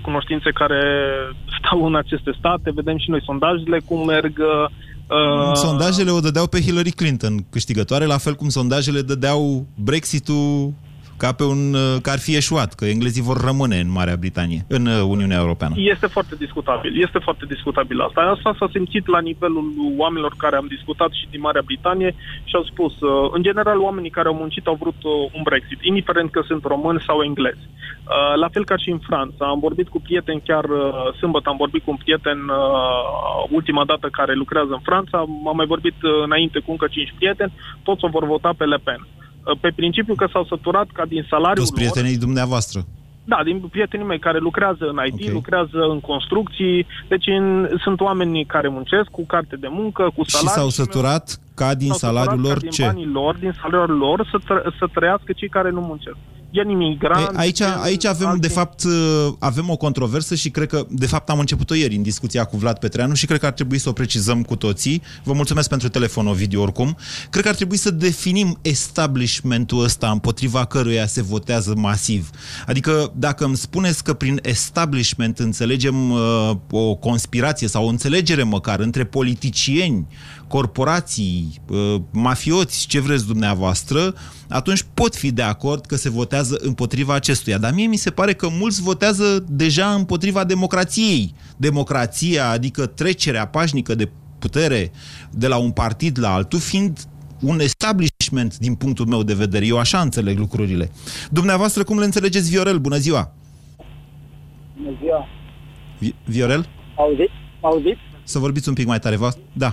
cunoștințe 0.03 0.51
care 0.51 0.83
stau 1.59 1.87
în 1.87 1.95
aceste 1.95 2.35
state, 2.39 2.71
vedem 2.75 2.99
și 2.99 3.11
noi 3.11 3.23
sondajele 3.25 3.79
cum 3.79 4.07
merg. 4.07 4.39
Uh... 4.39 5.55
Sondajele 5.55 6.11
o 6.11 6.21
dădeau 6.21 6.47
pe 6.47 6.61
Hillary 6.61 6.91
Clinton 6.91 7.35
câștigătoare, 7.51 8.05
la 8.05 8.19
fel 8.19 8.35
cum 8.35 8.49
sondajele 8.49 9.01
dădeau 9.01 9.67
Brexit-ul 9.75 10.73
ca 11.17 11.33
pe 11.33 11.45
un, 11.45 11.75
uh, 11.75 12.01
că 12.03 12.11
ar 12.11 12.19
fi 12.19 12.37
eșuat, 12.37 12.75
că 12.75 12.85
englezii 12.85 13.23
vor 13.23 13.39
rămâne 13.49 13.79
în 13.81 13.91
Marea 13.91 14.17
Britanie, 14.17 14.65
în 14.69 14.87
uh, 14.87 15.03
Uniunea 15.15 15.39
Europeană. 15.39 15.75
Este 15.77 16.07
foarte 16.07 16.35
discutabil, 16.35 17.03
este 17.03 17.19
foarte 17.19 17.45
discutabil 17.49 18.01
asta. 18.01 18.21
Asta 18.21 18.55
s-a 18.59 18.69
simțit 18.73 19.07
la 19.07 19.21
nivelul 19.21 19.67
oamenilor 19.97 20.35
care 20.39 20.57
am 20.57 20.67
discutat 20.69 21.11
și 21.13 21.27
din 21.31 21.41
Marea 21.41 21.63
Britanie 21.65 22.15
și 22.45 22.55
au 22.55 22.65
spus, 22.65 23.01
uh, 23.01 23.31
în 23.33 23.43
general, 23.43 23.79
oamenii 23.81 24.11
care 24.11 24.29
au 24.29 24.35
muncit 24.35 24.67
au 24.67 24.79
vrut 24.81 25.01
un 25.37 25.43
Brexit, 25.43 25.79
indiferent 25.83 26.31
că 26.31 26.43
sunt 26.47 26.65
români 26.65 27.05
sau 27.07 27.23
englezi. 27.23 27.65
La 28.37 28.49
fel 28.49 28.65
ca 28.65 28.77
și 28.77 28.91
în 28.91 28.99
Franța. 28.99 29.45
Am 29.47 29.59
vorbit 29.59 29.89
cu 29.89 30.01
prieteni 30.01 30.43
chiar 30.45 30.65
sâmbătă, 31.19 31.49
am 31.49 31.57
vorbit 31.57 31.83
cu 31.85 31.91
un 31.91 31.97
prieten 31.97 32.39
ultima 33.49 33.85
dată 33.85 34.09
care 34.13 34.35
lucrează 34.35 34.73
în 34.73 34.79
Franța, 34.83 35.19
am 35.19 35.57
mai 35.57 35.67
vorbit 35.67 35.95
înainte 36.25 36.59
cu 36.59 36.71
încă 36.71 36.87
cinci 36.91 37.15
prieteni, 37.17 37.53
toți 37.83 38.05
o 38.05 38.09
vor 38.09 38.25
vota 38.27 38.53
pe 38.57 38.65
Le 38.65 38.77
Pen 38.85 39.07
pe 39.61 39.73
principiu 39.77 40.15
că 40.15 40.29
s-au 40.33 40.45
săturat 40.45 40.89
ca 40.93 41.05
din 41.05 41.27
salariul 41.29 41.65
Toți 41.65 41.75
prietenii 41.75 42.11
lor, 42.11 42.21
dumneavoastră? 42.21 42.81
Da, 43.25 43.41
din 43.45 43.61
prietenii 43.61 44.07
mei 44.07 44.19
care 44.19 44.39
lucrează 44.39 44.85
în 44.85 44.99
IT, 45.07 45.21
okay. 45.21 45.33
lucrează 45.33 45.79
în 45.91 46.01
construcții, 46.01 46.87
deci 47.09 47.27
în, 47.27 47.69
sunt 47.83 48.01
oameni 48.01 48.45
care 48.45 48.69
muncesc 48.69 49.09
cu 49.11 49.25
carte 49.27 49.57
de 49.57 49.69
muncă, 49.71 50.13
cu 50.17 50.25
salarii. 50.25 50.49
Și 50.49 50.55
s-au 50.55 50.69
săturat 50.69 51.39
ca 51.55 51.75
din 51.75 51.93
salariul 51.93 52.41
lor 52.41 52.59
din 52.59 52.71
ce? 52.71 52.85
banii 52.85 53.07
lor, 53.07 53.37
din 53.37 53.55
salariul 53.63 53.99
lor, 53.99 54.29
să, 54.31 54.39
tră, 54.45 54.73
să 54.79 54.87
trăiască 54.95 55.33
cei 55.33 55.49
care 55.49 55.71
nu 55.71 55.81
muncesc. 55.81 56.17
Gen 56.55 56.69
imigranți. 56.69 57.37
Aici, 57.37 57.57
gen 57.57 57.79
aici 57.83 58.05
avem, 58.05 58.27
alte... 58.27 58.47
de 58.47 58.53
fapt, 58.53 58.85
uh, 58.85 58.93
avem 59.39 59.71
o 59.71 59.77
controversă 59.77 60.35
și 60.35 60.51
cred 60.51 60.69
că, 60.69 60.87
de 60.89 61.07
fapt, 61.07 61.31
am 61.31 61.39
început-o 61.39 61.75
ieri 61.75 61.95
în 61.95 62.03
discuția 62.03 62.45
cu 62.45 62.57
Vlad 62.57 62.79
Petreanu 62.79 63.15
și 63.15 63.27
cred 63.27 63.39
că 63.39 63.47
ar 63.47 63.53
trebui 63.53 63.79
să 63.79 63.89
o 63.89 63.93
precizăm 63.93 64.43
cu 64.43 64.57
toții. 64.57 65.03
Vă 65.23 65.33
mulțumesc 65.33 65.69
pentru 65.69 65.89
telefon, 65.89 66.27
Ovidiu, 66.27 66.63
oricum. 66.63 66.97
Cred 67.31 67.43
că 67.43 67.49
ar 67.49 67.55
trebui 67.55 67.77
să 67.77 67.91
definim 67.91 68.59
establishmentul 68.63 69.83
ăsta 69.83 70.11
împotriva 70.11 70.65
căruia 70.65 71.07
se 71.07 71.23
votează 71.23 71.75
masiv. 71.77 72.31
Adică, 72.67 73.13
dacă 73.17 73.45
îmi 73.45 73.57
spuneți 73.57 74.05
că 74.05 74.13
prin 74.13 74.39
establishment 74.43 75.39
înțelegem 75.39 76.11
uh, 76.11 76.51
o 76.71 76.95
conspirație 76.95 77.69
sau 77.69 77.85
o 77.85 77.89
înțelegere 77.89 78.43
măcar 78.43 78.81
între 78.81 79.05
politicieni, 79.05 80.07
corporații, 80.55 81.61
uh, 81.69 82.01
mafioți, 82.11 82.87
ce 82.87 83.01
vreți 83.01 83.27
dumneavoastră, 83.27 84.15
atunci 84.49 84.85
pot 84.95 85.17
fi 85.17 85.33
de 85.33 85.43
acord 85.43 85.87
că 85.87 85.97
se 85.97 86.11
votează 86.11 86.57
împotriva 86.61 87.15
acestuia. 87.15 87.59
Dar 87.59 87.73
mie 87.73 87.87
mi 87.87 87.97
se 87.97 88.11
pare 88.11 88.33
că 88.33 88.49
mulți 88.61 88.83
votează 88.83 89.45
deja 89.49 89.87
împotriva 89.95 90.45
democrației. 90.45 91.35
Democrația, 91.57 92.51
adică 92.51 92.87
trecerea 92.87 93.47
pașnică 93.47 93.95
de 93.95 94.09
putere 94.39 94.93
de 95.31 95.47
la 95.47 95.57
un 95.57 95.71
partid 95.71 96.19
la 96.19 96.35
altul, 96.35 96.59
fiind 96.59 96.99
un 97.41 97.61
establishment 97.61 98.59
din 98.59 98.75
punctul 98.75 99.07
meu 99.07 99.23
de 99.23 99.35
vedere. 99.35 99.67
Eu 99.67 99.79
așa 99.79 100.01
înțeleg 100.01 100.39
lucrurile. 100.39 100.91
Dumneavoastră, 101.31 101.83
cum 101.85 101.99
le 101.99 102.05
înțelegeți, 102.05 102.51
Viorel? 102.51 102.79
Bună 102.79 102.97
ziua! 102.97 103.35
Bună 104.77 104.97
ziua! 105.03 105.27
Vi- 105.99 106.15
Viorel? 106.25 106.67
Auziți? 106.97 107.33
Auziți? 107.61 108.14
Să 108.25 108.39
vorbiți 108.39 108.69
un 108.69 108.75
pic 108.75 108.87
mai 108.87 108.99
tare, 108.99 109.17
vă? 109.17 109.29
Da. 109.53 109.71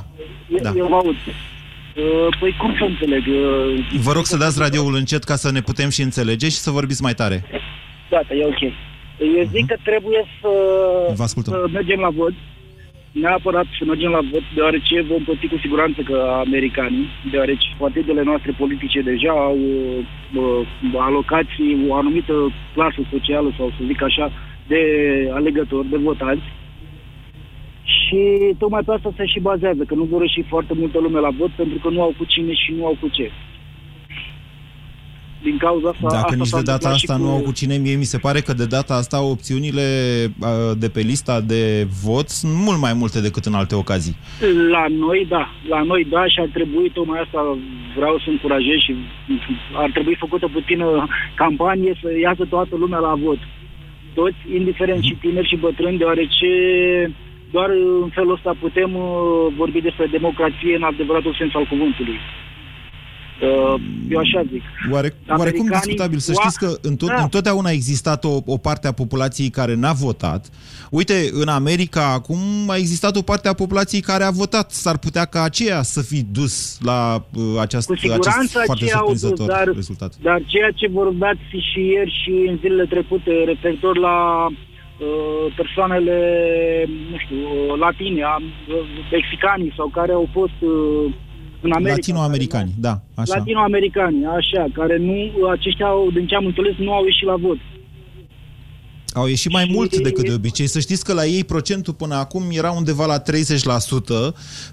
Eu, 0.50 0.60
Da. 0.62 0.72
eu 0.78 0.88
vă 0.88 0.96
aud. 0.96 1.16
Uh, 1.16 2.38
Păi 2.40 2.56
cum 2.60 2.76
să 2.80 2.84
înțeleg? 2.84 3.24
Uh, 3.28 4.00
Vă 4.02 4.12
rog 4.12 4.26
să 4.26 4.38
dați 4.38 4.60
radioul 4.60 4.96
încet 4.96 5.24
ca 5.24 5.36
să 5.36 5.52
ne 5.52 5.62
putem 5.62 5.90
și 5.90 6.02
înțelege 6.02 6.46
și 6.50 6.56
să 6.66 6.72
vorbiți 6.72 7.02
mai 7.02 7.14
tare. 7.14 7.44
Gata, 8.10 8.34
e 8.34 8.46
ok. 8.46 8.62
Eu 9.38 9.48
zic 9.54 9.66
că 9.68 9.76
trebuie 9.84 10.22
să, 10.42 10.50
Vă 11.16 11.24
ascultăm. 11.24 11.54
să 11.54 11.68
mergem 11.72 12.00
la 12.00 12.10
vot. 12.10 12.34
Neapărat 13.12 13.66
să 13.80 13.84
mergem 13.86 14.10
la 14.12 14.20
vot, 14.32 14.42
deoarece 14.56 15.02
vom 15.10 15.24
plăti 15.24 15.48
cu 15.48 15.58
siguranță 15.62 16.02
că 16.02 16.18
americanii, 16.46 17.08
deoarece 17.32 17.68
partidele 17.78 18.24
noastre 18.24 18.52
politice 18.58 19.00
deja 19.02 19.30
au 19.32 19.58
uh, 20.36 21.00
alocații, 21.00 21.86
o 21.88 21.96
anumită 21.96 22.34
clasă 22.74 23.00
socială, 23.12 23.54
sau 23.58 23.68
să 23.78 23.82
zic 23.88 24.02
așa, 24.04 24.32
de 24.68 24.80
alegători, 25.34 25.90
de 25.90 25.98
votanți. 25.98 26.44
Și 27.84 28.54
tocmai 28.58 28.82
pe 28.86 28.92
asta 28.92 29.14
se 29.18 29.26
și 29.26 29.40
bazează, 29.40 29.84
că 29.84 29.96
nu 29.96 30.04
vor 30.04 30.22
ieși 30.22 30.42
foarte 30.42 30.74
multă 30.74 31.00
lume 31.00 31.20
la 31.20 31.30
vot 31.38 31.50
pentru 31.50 31.78
că 31.78 31.90
nu 31.90 32.02
au 32.02 32.14
cu 32.18 32.26
cine 32.26 32.54
și 32.54 32.74
nu 32.78 32.86
au 32.86 32.98
cu 33.02 33.08
ce. 33.08 33.32
Din 35.44 35.58
cauza 35.58 35.90
asta... 35.90 36.08
Dacă 36.08 36.18
asta 36.18 36.36
nici 36.36 36.48
s-a 36.48 36.58
de 36.58 36.64
data 36.64 36.74
întâmplat 36.74 37.00
și 37.00 37.06
asta 37.10 37.24
nu 37.24 37.32
au 37.32 37.40
cu 37.40 37.52
cine, 37.52 37.76
mie 37.78 37.96
mi 37.96 38.04
se 38.14 38.18
pare 38.18 38.40
că 38.40 38.54
de 38.54 38.66
data 38.66 38.94
asta 38.94 39.24
opțiunile 39.24 39.86
uh, 40.40 40.72
de 40.78 40.90
pe 40.90 41.00
lista 41.00 41.42
de 41.42 41.88
vot 42.04 42.28
sunt 42.30 42.54
mult 42.66 42.80
mai 42.80 42.94
multe 42.94 43.22
decât 43.22 43.46
în 43.46 43.54
alte 43.54 43.76
ocazii. 43.76 44.16
La 44.72 44.86
noi, 44.90 45.26
da. 45.30 45.50
La 45.70 45.82
noi, 45.84 46.08
da, 46.10 46.28
și 46.28 46.40
ar 46.40 46.50
trebui, 46.54 46.90
tocmai 46.90 47.20
asta 47.20 47.58
vreau 47.96 48.18
să 48.18 48.30
încurajez 48.30 48.78
și 48.78 48.96
ar 49.74 49.92
trebui 49.92 50.16
făcută 50.16 50.48
puțină 50.48 51.08
campanie 51.36 52.00
să 52.02 52.08
iasă 52.22 52.46
toată 52.50 52.76
lumea 52.76 53.00
la 53.00 53.14
vot. 53.24 53.40
Toți, 54.14 54.38
indiferent 54.56 55.04
și 55.04 55.18
tineri 55.22 55.48
și 55.48 55.56
bătrâni, 55.56 55.98
deoarece 55.98 56.50
doar 57.52 57.70
în 58.04 58.10
felul 58.10 58.34
ăsta 58.34 58.56
putem 58.60 58.96
uh, 58.96 59.54
vorbi 59.58 59.82
despre 59.82 60.08
democrație 60.12 60.76
în 60.76 60.84
adevăratul 60.84 61.36
sens 61.40 61.52
al 61.56 61.66
cuvântului. 61.74 62.18
Uh, 63.42 63.82
Eu 64.10 64.20
așa 64.20 64.42
zic. 64.52 64.62
Oare, 64.92 65.14
oarecum 65.28 65.38
Americanii- 65.38 65.72
discutabil. 65.84 66.18
Să 66.20 66.34
știți 66.34 66.60
că 66.60 66.70
întot, 66.82 67.08
Da. 67.08 67.22
întotdeauna 67.22 67.70
a 67.70 67.72
existat 67.72 68.24
o, 68.24 68.38
o 68.46 68.58
parte 68.58 68.88
a 68.88 68.92
populației 68.92 69.50
care 69.50 69.76
n-a 69.76 69.92
votat. 69.94 70.50
Uite, 70.92 71.14
în 71.32 71.48
America 71.48 72.14
acum 72.14 72.40
a 72.68 72.76
existat 72.78 73.16
o 73.16 73.22
parte 73.22 73.48
a 73.48 73.54
populației 73.54 74.02
care 74.02 74.24
a 74.24 74.30
votat. 74.32 74.72
S-ar 74.72 74.98
putea 74.98 75.26
ca 75.26 75.42
aceea 75.44 75.82
să 75.82 76.02
fi 76.02 76.24
dus 76.24 76.80
la 76.82 77.26
uh, 77.36 77.44
această, 77.60 77.92
Cu 77.94 77.98
siguranță 78.00 78.30
acest 78.38 78.52
foarte 78.54 78.72
aceia 78.84 78.98
au 79.00 79.10
dus, 79.12 79.20
surprinzător 79.20 79.56
dar, 79.66 79.76
rezultat. 79.76 80.14
dar 80.22 80.42
ceea 80.46 80.72
ce 80.76 80.88
vorbeați 80.88 81.42
și 81.72 81.80
ieri 81.80 82.14
și 82.24 82.34
în 82.50 82.58
zilele 82.62 82.86
trecute 82.86 83.32
referitor 83.46 83.98
la 83.98 84.46
uh, 84.46 84.56
persoanele, 85.56 86.16
nu 87.12 87.18
știu, 87.18 87.36
uh, 87.38 87.78
latine, 87.80 88.22
a- 88.24 88.38
uh, 88.42 88.76
mexicanii 89.12 89.74
sau 89.76 89.88
care 89.88 90.12
au 90.12 90.28
fost 90.32 90.58
uh, 90.60 91.14
în 91.62 91.72
America. 91.72 91.96
Latinoamericani, 91.96 92.72
da, 92.80 92.94
așa. 93.16 93.36
Latinoamericani, 93.38 94.26
așa, 94.26 94.66
care 94.74 94.98
nu, 94.98 95.46
aceștia, 95.50 95.86
au, 95.86 96.10
din 96.14 96.28
ce 96.28 96.36
am 96.36 96.46
înțeles, 96.46 96.76
nu 96.78 96.94
au 96.94 97.04
ieșit 97.06 97.26
la 97.26 97.36
vot. 97.36 97.58
Au 99.14 99.28
ieșit 99.28 99.52
mai 99.52 99.70
mult 99.72 99.98
decât 99.98 100.26
de 100.26 100.34
obicei. 100.34 100.68
Să 100.68 100.80
știți 100.80 101.06
că 101.06 101.14
la 101.14 101.26
ei 101.26 101.44
procentul 101.44 101.94
până 101.94 102.16
acum 102.16 102.44
era 102.52 102.72
undeva 102.72 103.06
la 103.06 103.22
30%, 103.22 103.24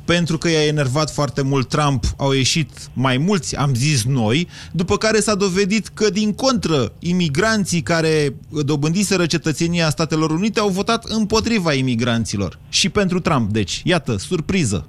pentru 0.05 0.39
că 0.39 0.49
i-a 0.49 0.67
enervat 0.67 1.13
foarte 1.13 1.43
mult 1.43 1.69
Trump, 1.69 2.05
au 2.17 2.33
ieșit 2.33 2.71
mai 2.95 3.17
mulți, 3.17 3.57
am 3.57 3.75
zis 3.75 4.05
noi, 4.05 4.49
după 4.73 4.97
care 4.97 5.19
s-a 5.19 5.35
dovedit 5.35 5.87
că, 5.87 6.11
din 6.11 6.35
contră, 6.35 6.93
imigranții 6.99 7.83
care 7.83 8.37
dobândiseră 8.65 9.27
cetățenia 9.27 9.91
Statelor 9.91 10.31
Unite 10.31 10.61
au 10.61 10.69
votat 10.69 11.05
împotriva 11.05 11.73
imigranților. 11.73 12.59
Și 12.69 12.89
pentru 12.89 13.21
Trump, 13.21 13.51
deci, 13.51 13.81
iată, 13.85 14.17
surpriză. 14.17 14.89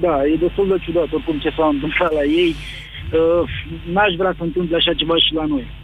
Da, 0.00 0.26
e 0.26 0.36
destul 0.40 0.68
de 0.68 0.84
ciudat 0.84 1.12
oricum 1.12 1.38
ce 1.38 1.50
s-a 1.56 1.66
întâmplat 1.66 2.12
la 2.12 2.24
ei. 2.24 2.54
Uh, 3.12 3.48
n-aș 3.92 4.14
vrea 4.18 4.34
să 4.36 4.42
întâmple 4.42 4.76
așa 4.76 4.94
ceva 4.94 5.16
și 5.16 5.34
la 5.34 5.44
noi. 5.46 5.75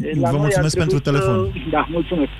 La 0.00 0.30
Vă 0.30 0.36
noi 0.36 0.40
mulțumesc 0.40 0.78
ar 0.78 0.86
trebui 0.86 1.00
pentru 1.00 1.00
telefon. 1.10 1.50
Să... 1.52 1.70
Da, 1.70 1.88
mulțumesc. 1.90 2.30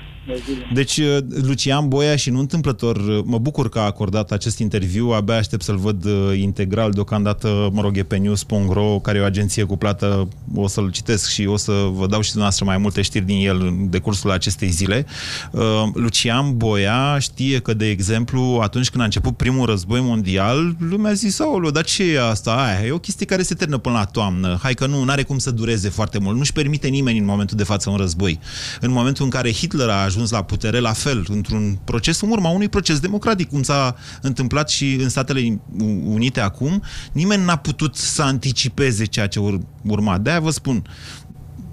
Deci, 0.73 0.97
uh, 0.97 1.17
Lucian 1.41 1.87
Boia, 1.87 2.15
și 2.15 2.29
nu 2.29 2.39
întâmplător, 2.39 2.95
uh, 2.95 3.19
mă 3.23 3.37
bucur 3.37 3.69
că 3.69 3.79
a 3.79 3.81
acordat 3.81 4.31
acest 4.31 4.59
interviu, 4.59 5.09
abia 5.09 5.35
aștept 5.35 5.63
să-l 5.63 5.77
văd 5.77 6.05
uh, 6.05 6.39
integral, 6.39 6.91
deocamdată, 6.91 7.69
mă 7.73 7.81
rog, 7.81 7.97
e 7.97 8.03
pe 8.03 8.17
news.ro, 8.17 8.99
care 8.99 9.17
e 9.17 9.21
o 9.21 9.25
agenție 9.25 9.63
cu 9.63 9.77
plată, 9.77 10.27
o 10.55 10.67
să-l 10.67 10.91
citesc 10.91 11.29
și 11.29 11.45
o 11.45 11.57
să 11.57 11.71
vă 11.71 12.07
dau 12.07 12.21
și 12.21 12.29
dumneavoastră 12.29 12.65
mai 12.65 12.77
multe 12.77 13.01
știri 13.01 13.25
din 13.25 13.47
el 13.47 13.61
în 13.61 13.89
decursul 13.89 14.31
acestei 14.31 14.69
zile. 14.69 15.05
Uh, 15.51 15.61
Lucian 15.93 16.57
Boia 16.57 17.19
știe 17.19 17.59
că, 17.59 17.73
de 17.73 17.89
exemplu, 17.89 18.59
atunci 18.61 18.89
când 18.89 19.01
a 19.01 19.05
început 19.05 19.37
primul 19.37 19.65
război 19.65 20.01
mondial, 20.01 20.75
lumea 20.89 21.11
a 21.11 21.13
zis, 21.13 21.39
aoleu, 21.39 21.71
dar 21.71 21.83
ce 21.83 22.03
e 22.03 22.21
asta? 22.29 22.51
Aia, 22.51 22.85
e 22.85 22.91
o 22.91 22.97
chestie 22.97 23.25
care 23.25 23.41
se 23.41 23.55
termină 23.55 23.77
până 23.77 23.95
la 23.95 24.05
toamnă. 24.05 24.59
Hai 24.61 24.73
că 24.73 24.85
nu, 24.85 25.05
are 25.07 25.23
cum 25.23 25.37
să 25.37 25.51
dureze 25.51 25.89
foarte 25.89 26.19
mult. 26.19 26.37
Nu-și 26.37 26.53
permite 26.53 26.87
nimeni 26.87 27.17
în 27.17 27.25
momentul 27.25 27.57
de 27.57 27.63
față 27.63 27.89
un 27.89 27.95
război. 27.95 28.39
În 28.81 28.91
momentul 28.91 29.23
în 29.23 29.29
care 29.29 29.51
Hitler 29.51 29.89
a 29.89 30.03
ajuns 30.03 30.16
la 30.25 30.43
putere, 30.43 30.79
la 30.79 30.93
fel, 30.93 31.25
într-un 31.27 31.77
proces, 31.85 32.21
în 32.21 32.29
urma 32.29 32.49
unui 32.49 32.69
proces 32.69 32.99
democratic, 32.99 33.49
cum 33.49 33.61
s-a 33.61 33.95
întâmplat 34.21 34.69
și 34.69 34.97
în 35.01 35.09
Statele 35.09 35.61
Unite 36.05 36.39
acum, 36.39 36.81
nimeni 37.11 37.45
n-a 37.45 37.55
putut 37.55 37.95
să 37.95 38.21
anticipeze 38.23 39.05
ceea 39.05 39.27
ce 39.27 39.39
ur- 39.39 39.59
urma. 39.83 40.17
De-aia 40.17 40.39
vă 40.39 40.49
spun, 40.49 40.81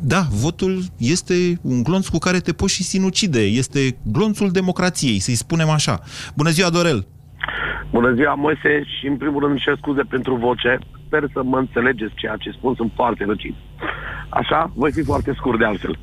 da, 0.01 0.21
votul 0.31 0.83
este 0.97 1.59
un 1.63 1.83
glonț 1.83 2.07
cu 2.07 2.19
care 2.19 2.39
te 2.39 2.53
poți 2.53 2.75
și 2.75 2.83
sinucide. 2.83 3.41
Este 3.41 3.97
glonțul 4.03 4.51
democrației, 4.51 5.19
să-i 5.19 5.35
spunem 5.35 5.69
așa. 5.69 6.01
Bună 6.35 6.51
ziua, 6.51 6.71
Dorel! 6.71 7.07
Bună 7.91 8.15
ziua, 8.15 8.35
Moise, 8.35 8.85
și 8.99 9.07
în 9.07 9.17
primul 9.17 9.41
rând 9.41 9.51
îmi 9.51 9.61
cer 9.61 9.77
scuze 9.77 10.03
pentru 10.03 10.37
voce. 10.37 10.79
Sper 11.07 11.31
să 11.33 11.43
mă 11.43 11.59
înțelegeți 11.59 12.15
ceea 12.15 12.37
ce 12.37 12.51
spun, 12.51 12.75
sunt 12.75 12.93
foarte 12.95 13.25
răcit. 13.25 13.55
Așa, 14.29 14.73
voi 14.75 14.93
fi 14.93 15.03
foarte 15.03 15.33
scurt 15.37 15.59
de 15.59 15.65
altfel. 15.65 15.99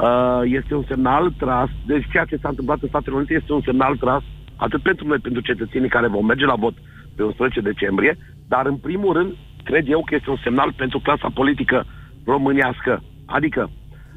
Uh, 0.00 0.40
este 0.44 0.74
un 0.74 0.84
semnal 0.88 1.30
tras, 1.30 1.68
deci 1.86 2.10
ceea 2.10 2.24
ce 2.24 2.36
s-a 2.36 2.48
întâmplat 2.48 2.78
în 2.82 2.88
Statele 2.88 3.16
Unite 3.16 3.34
este 3.34 3.52
un 3.52 3.60
semnal 3.60 3.96
tras 3.96 4.22
atât 4.56 4.82
pentru 4.82 5.06
noi, 5.06 5.18
pentru 5.18 5.42
cetățenii 5.42 5.88
care 5.88 6.06
vom 6.08 6.26
merge 6.26 6.44
la 6.44 6.54
vot 6.54 6.74
pe 7.16 7.22
11 7.22 7.60
decembrie, 7.60 8.16
dar 8.48 8.66
în 8.66 8.76
primul 8.76 9.12
rând, 9.12 9.32
cred 9.64 9.88
eu 9.88 10.02
că 10.04 10.14
este 10.14 10.30
un 10.30 10.36
semnal 10.42 10.72
pentru 10.76 10.98
clasa 11.00 11.28
politică 11.34 11.84
românească. 12.24 13.02
Adică, 13.26 13.70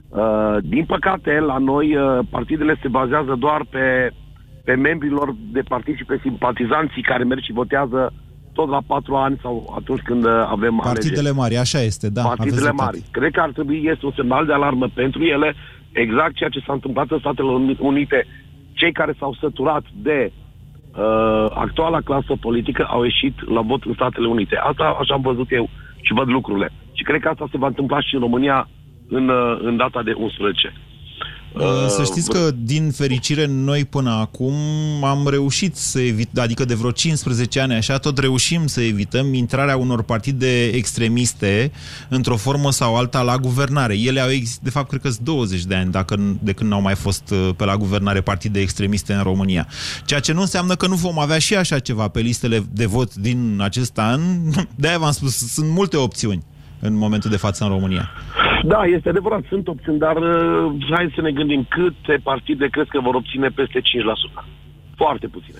uh, 0.09 0.57
din 0.61 0.85
păcate, 0.85 1.39
la 1.39 1.57
noi 1.57 1.95
uh, 1.95 2.19
partidele 2.29 2.77
se 2.81 2.87
bazează 2.87 3.35
doar 3.39 3.65
pe, 3.69 4.11
pe 4.63 4.73
membrilor 4.73 5.35
de 5.51 5.61
partid 5.61 5.95
și 5.95 6.05
pe 6.05 6.19
simpatizanții 6.21 7.01
care 7.01 7.23
merg 7.23 7.41
și 7.41 7.51
votează 7.51 8.13
tot 8.53 8.69
la 8.69 8.81
patru 8.87 9.15
ani 9.15 9.37
sau 9.41 9.73
atunci 9.79 10.01
când 10.01 10.23
uh, 10.25 10.31
avem 10.49 10.75
Partidele 10.83 11.15
alegeri. 11.17 11.35
mari, 11.35 11.57
așa 11.57 11.81
este, 11.81 12.09
da. 12.09 12.21
aveți 12.21 12.37
Partidele 12.37 12.61
dreptate. 12.67 12.83
mari. 12.97 13.03
Cred 13.11 13.31
că 13.31 13.39
ar 13.39 13.51
trebui, 13.51 13.81
este 13.91 14.05
un 14.05 14.11
semnal 14.15 14.45
de 14.45 14.53
alarmă 14.53 14.87
pentru 14.93 15.23
ele, 15.23 15.55
exact 15.91 16.35
ceea 16.35 16.49
ce 16.49 16.59
s-a 16.65 16.73
întâmplat 16.73 17.11
în 17.11 17.19
Statele 17.19 17.47
Uni- 17.51 17.77
Unite. 17.79 18.25
Cei 18.73 18.91
care 18.91 19.15
s-au 19.19 19.33
săturat 19.39 19.83
de 20.01 20.31
uh, 20.31 21.45
actuala 21.53 22.01
clasă 22.01 22.33
politică 22.39 22.87
au 22.89 23.03
ieșit 23.03 23.49
la 23.49 23.61
vot 23.61 23.83
în 23.83 23.93
Statele 23.93 24.27
Unite. 24.27 24.55
Asta 24.55 24.97
așa 24.99 25.13
am 25.13 25.21
văzut 25.21 25.51
eu 25.51 25.69
și 26.01 26.13
văd 26.13 26.27
lucrurile. 26.27 26.69
Și 26.93 27.03
cred 27.03 27.21
că 27.21 27.27
asta 27.29 27.47
se 27.51 27.57
va 27.57 27.67
întâmpla 27.67 28.01
și 28.01 28.13
în 28.15 28.19
România 28.21 28.69
în, 29.09 29.29
uh, 29.29 29.59
în 29.61 29.77
data 29.77 30.03
de 30.03 30.13
11. 30.17 30.73
Uh, 31.59 31.87
să 31.87 32.03
știți 32.03 32.29
că, 32.29 32.51
din 32.57 32.91
fericire, 32.91 33.45
noi 33.45 33.85
până 33.85 34.11
acum 34.11 34.53
am 35.03 35.27
reușit 35.27 35.75
să 35.75 35.99
evităm, 35.99 36.43
adică 36.43 36.65
de 36.65 36.73
vreo 36.73 36.91
15 36.91 37.59
ani 37.59 37.73
așa, 37.73 37.97
tot 37.97 38.17
reușim 38.17 38.67
să 38.67 38.81
evităm 38.81 39.33
intrarea 39.33 39.77
unor 39.77 40.03
partide 40.03 40.65
extremiste 40.65 41.71
într-o 42.09 42.35
formă 42.35 42.71
sau 42.71 42.95
alta 42.95 43.21
la 43.21 43.37
guvernare. 43.37 43.97
Ele 43.97 44.19
au 44.19 44.29
existat, 44.29 44.63
de 44.63 44.69
fapt, 44.69 44.89
cred 44.89 45.01
că 45.01 45.09
sunt 45.09 45.25
20 45.25 45.65
de 45.65 45.75
ani 45.75 45.91
dacă, 45.91 46.37
de 46.41 46.53
când 46.53 46.69
n-au 46.69 46.81
mai 46.81 46.95
fost 46.95 47.29
uh, 47.29 47.49
pe 47.55 47.65
la 47.65 47.77
guvernare 47.77 48.21
partide 48.21 48.59
extremiste 48.59 49.13
în 49.13 49.23
România. 49.23 49.67
Ceea 50.05 50.19
ce 50.19 50.33
nu 50.33 50.41
înseamnă 50.41 50.75
că 50.75 50.87
nu 50.87 50.95
vom 50.95 51.19
avea 51.19 51.39
și 51.39 51.55
așa 51.55 51.79
ceva 51.79 52.07
pe 52.07 52.19
listele 52.19 52.65
de 52.71 52.85
vot 52.85 53.15
din 53.15 53.59
acest 53.61 53.97
an. 53.97 54.21
De-aia 54.75 54.97
v-am 54.97 55.11
spus, 55.11 55.37
sunt 55.37 55.69
multe 55.69 55.97
opțiuni 55.97 56.43
în 56.79 56.93
momentul 56.93 57.29
de 57.29 57.37
față 57.37 57.63
în 57.63 57.69
România. 57.69 58.09
Da, 58.63 58.83
este 58.83 59.09
adevărat, 59.09 59.43
sunt 59.49 59.67
opțiuni, 59.67 59.99
dar 59.99 60.15
uh, 60.15 60.71
hai 60.91 61.11
să 61.15 61.21
ne 61.21 61.31
gândim 61.31 61.65
câte 61.69 62.19
partide 62.23 62.67
crezi 62.67 62.89
că 62.89 62.99
vor 62.99 63.15
obține 63.15 63.47
peste 63.47 63.79
5%. 63.79 63.83
Foarte 64.95 65.27
puține. 65.27 65.57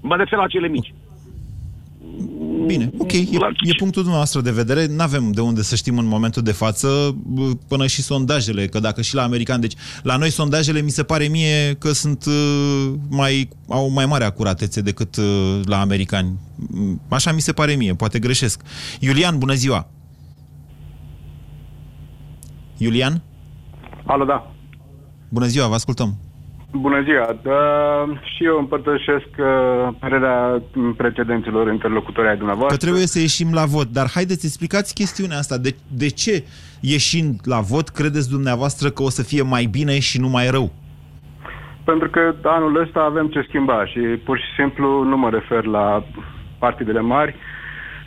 Mă 0.00 0.16
refer 0.16 0.38
la 0.38 0.46
cele 0.46 0.68
mici. 0.68 0.94
Bine, 2.66 2.90
ok, 2.98 3.12
e, 3.12 3.28
e 3.60 3.74
punctul 3.76 4.02
dumneavoastră 4.02 4.40
de 4.40 4.50
vedere. 4.50 4.86
Nu 4.86 5.02
avem 5.02 5.32
de 5.32 5.40
unde 5.40 5.62
să 5.62 5.74
știm 5.74 5.98
în 5.98 6.06
momentul 6.06 6.42
de 6.42 6.52
față 6.52 7.16
bă, 7.26 7.50
până 7.68 7.86
și 7.86 8.02
sondajele, 8.02 8.66
că 8.66 8.80
dacă 8.80 9.02
și 9.02 9.14
la 9.14 9.22
americani, 9.22 9.60
deci 9.60 9.74
la 10.02 10.16
noi 10.16 10.30
sondajele 10.30 10.80
mi 10.80 10.90
se 10.90 11.02
pare 11.02 11.24
mie 11.26 11.74
că 11.78 11.92
sunt 11.92 12.24
uh, 12.24 12.92
mai, 13.10 13.48
au 13.68 13.90
mai 13.90 14.06
mare 14.06 14.24
acuratețe 14.24 14.80
decât 14.80 15.16
uh, 15.16 15.60
la 15.64 15.80
americani. 15.80 16.38
Așa 17.08 17.32
mi 17.32 17.40
se 17.40 17.52
pare 17.52 17.74
mie, 17.74 17.94
poate 17.94 18.18
greșesc. 18.18 18.62
Iulian, 19.00 19.38
bună 19.38 19.54
ziua! 19.54 19.88
Iulian? 22.78 23.22
Alo, 24.06 24.24
da. 24.24 24.52
Bună 25.28 25.46
ziua, 25.46 25.68
vă 25.68 25.74
ascultăm. 25.74 26.08
Bună 26.72 27.02
ziua. 27.02 27.38
Da, 27.42 27.60
și 28.22 28.44
eu 28.44 28.58
împărtășesc 28.58 29.28
uh, 29.38 29.88
părerea 29.98 30.62
precedenților 30.96 31.72
interlocutori 31.72 32.28
ai 32.28 32.36
dumneavoastră. 32.36 32.76
Că 32.76 32.84
trebuie 32.84 33.06
să 33.06 33.18
ieșim 33.18 33.52
la 33.52 33.64
vot, 33.64 33.88
dar 33.88 34.06
haideți, 34.14 34.46
explicați 34.46 34.94
chestiunea 34.94 35.38
asta. 35.38 35.58
De, 35.58 35.76
de 35.96 36.08
ce 36.08 36.44
ieșind 36.80 37.40
la 37.44 37.60
vot 37.60 37.88
credeți 37.88 38.30
dumneavoastră 38.30 38.88
că 38.88 39.02
o 39.02 39.08
să 39.08 39.22
fie 39.22 39.42
mai 39.42 39.64
bine 39.64 39.98
și 39.98 40.20
nu 40.20 40.28
mai 40.28 40.50
rău? 40.50 40.72
Pentru 41.84 42.10
că 42.10 42.34
anul 42.42 42.80
ăsta 42.82 43.00
avem 43.00 43.26
ce 43.26 43.44
schimba 43.48 43.86
și 43.86 44.00
pur 44.00 44.38
și 44.38 44.44
simplu 44.58 45.02
nu 45.02 45.16
mă 45.16 45.30
refer 45.30 45.64
la 45.64 46.04
partidele 46.58 47.00
mari, 47.00 47.34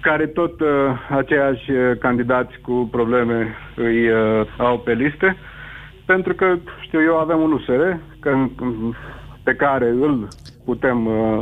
care 0.02 0.28
tot 0.28 0.60
uh, 0.60 0.68
aceiași 1.10 1.72
uh, 1.72 1.98
candidați 2.00 2.60
cu 2.62 2.88
probleme 2.92 3.56
îi 3.76 4.10
uh, 4.10 4.46
au 4.58 4.80
pe 4.80 4.94
liste, 4.94 5.38
pentru 6.06 6.34
că, 6.34 6.58
știu 6.82 7.02
eu, 7.02 7.18
avem 7.18 7.42
un 7.42 7.52
USR 7.52 7.82
că, 8.20 8.46
pe 9.44 9.54
care 9.54 9.90
îl 9.90 10.28
putem 10.66 11.06
uh, 11.06 11.42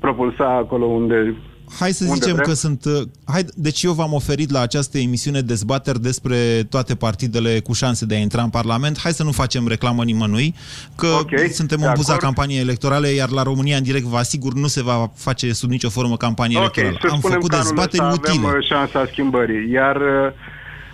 propulsa 0.00 0.48
acolo 0.48 0.84
unde 0.84 1.34
Hai 1.78 1.92
să 1.92 2.04
zicem 2.04 2.32
vrem? 2.32 2.46
că 2.46 2.52
sunt... 2.52 2.84
Uh, 2.84 3.02
hai, 3.24 3.44
deci 3.54 3.82
eu 3.82 3.92
v-am 3.92 4.12
oferit 4.12 4.50
la 4.50 4.60
această 4.60 4.98
emisiune 4.98 5.40
dezbateri 5.40 6.02
despre 6.02 6.66
toate 6.70 6.94
partidele 6.94 7.60
cu 7.60 7.72
șanse 7.72 8.04
de 8.04 8.14
a 8.14 8.18
intra 8.18 8.42
în 8.42 8.50
Parlament. 8.50 8.98
Hai 8.98 9.12
să 9.12 9.22
nu 9.22 9.32
facem 9.32 9.68
reclamă 9.68 10.04
nimănui, 10.04 10.54
că 10.96 11.06
okay, 11.06 11.48
suntem 11.48 11.82
în 11.82 11.92
buza 11.94 12.16
campaniei 12.16 12.60
electorale, 12.60 13.08
iar 13.08 13.30
la 13.30 13.42
România 13.42 13.76
în 13.76 13.82
direct, 13.82 14.04
vă 14.04 14.16
asigur, 14.16 14.52
nu 14.54 14.66
se 14.66 14.82
va 14.82 15.10
face 15.14 15.52
sub 15.52 15.70
nicio 15.70 15.88
formă 15.88 16.16
campanie 16.16 16.58
okay, 16.58 16.84
electorală. 16.84 17.20
Am 17.24 17.30
făcut 17.30 17.50
dezbateri 17.50 18.12
utile. 18.12 18.46
Avem 18.46 18.58
uh, 18.58 18.66
șansa 18.68 19.06
schimbării, 19.10 19.72
iar 19.72 19.96
uh, 19.96 20.32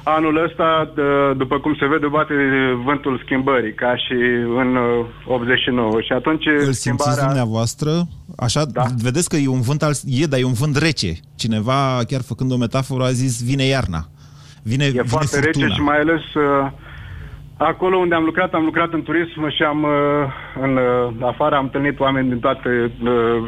Anul 0.09 0.45
ăsta, 0.45 0.93
după 1.37 1.59
cum 1.59 1.77
se 1.81 1.87
vede, 1.87 2.07
bate 2.07 2.35
vântul 2.85 3.21
schimbării, 3.25 3.75
ca 3.75 3.97
și 3.97 4.17
în 4.57 4.77
89. 5.27 6.01
Și 6.01 6.13
atunci 6.13 6.47
Îl 6.47 6.73
simțiți 6.73 7.25
dumneavoastră? 7.25 7.91
Așa, 8.37 8.65
da. 8.65 8.83
vedeți 9.03 9.29
că 9.29 9.37
e 9.37 9.49
un 9.49 9.61
vânt 9.61 9.83
al, 9.83 9.93
e, 10.05 10.27
dar 10.27 10.39
e 10.39 10.45
un 10.45 10.53
vânt 10.53 10.77
rece. 10.77 11.13
Cineva, 11.37 12.01
chiar 12.09 12.21
făcând 12.23 12.53
o 12.53 12.57
metaforă, 12.57 13.05
a 13.05 13.11
zis, 13.11 13.45
vine 13.45 13.63
iarna. 13.63 14.09
Vine, 14.63 14.85
e 14.85 14.91
vine 14.91 15.03
foarte 15.03 15.37
furtuna. 15.41 15.65
rece 15.65 15.75
și 15.75 15.81
mai 15.81 15.99
ales 15.99 16.23
acolo 17.57 17.97
unde 17.97 18.15
am 18.15 18.25
lucrat, 18.25 18.55
am 18.55 18.65
lucrat 18.65 18.93
în 18.93 19.03
turism 19.03 19.49
și 19.49 19.63
am 19.63 19.87
în 20.61 20.79
afară 21.21 21.57
am 21.57 21.65
întâlnit 21.65 22.01
oameni 22.01 22.29
din 22.29 22.39
toate, 22.41 22.91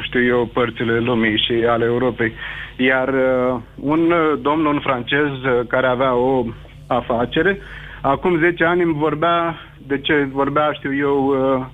știu 0.01 0.25
eu, 0.25 0.51
părțile 0.53 0.99
lumii 0.99 1.45
și 1.47 1.65
ale 1.69 1.85
Europei. 1.85 2.33
Iar 2.77 3.09
uh, 3.09 3.61
un 3.75 4.11
uh, 4.11 4.39
domn, 4.41 4.65
un 4.65 4.81
francez 4.81 5.29
uh, 5.29 5.61
care 5.69 5.87
avea 5.87 6.15
o 6.15 6.45
afacere, 6.87 7.59
acum 8.03 8.39
10 8.39 8.65
ani 8.65 8.83
îmi 8.83 8.95
vorbea, 8.95 9.57
de 9.87 9.99
ce 9.99 10.29
vorbea, 10.33 10.73
știu 10.73 10.95
eu, 10.95 11.27
uh, 11.27 11.67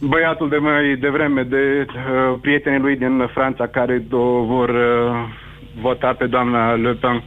băiatul 0.00 0.48
de 0.48 0.56
mai 0.56 0.96
devreme, 0.96 1.42
de 1.42 1.86
uh, 1.86 2.38
prietenii 2.40 2.80
lui 2.80 2.96
din 2.96 3.28
Franța 3.32 3.66
care 3.66 4.04
o 4.10 4.44
vor 4.44 4.68
uh, 4.68 5.28
vota 5.80 6.12
pe 6.12 6.26
doamna 6.26 6.72
Le 6.72 6.92
Pen. 6.92 7.22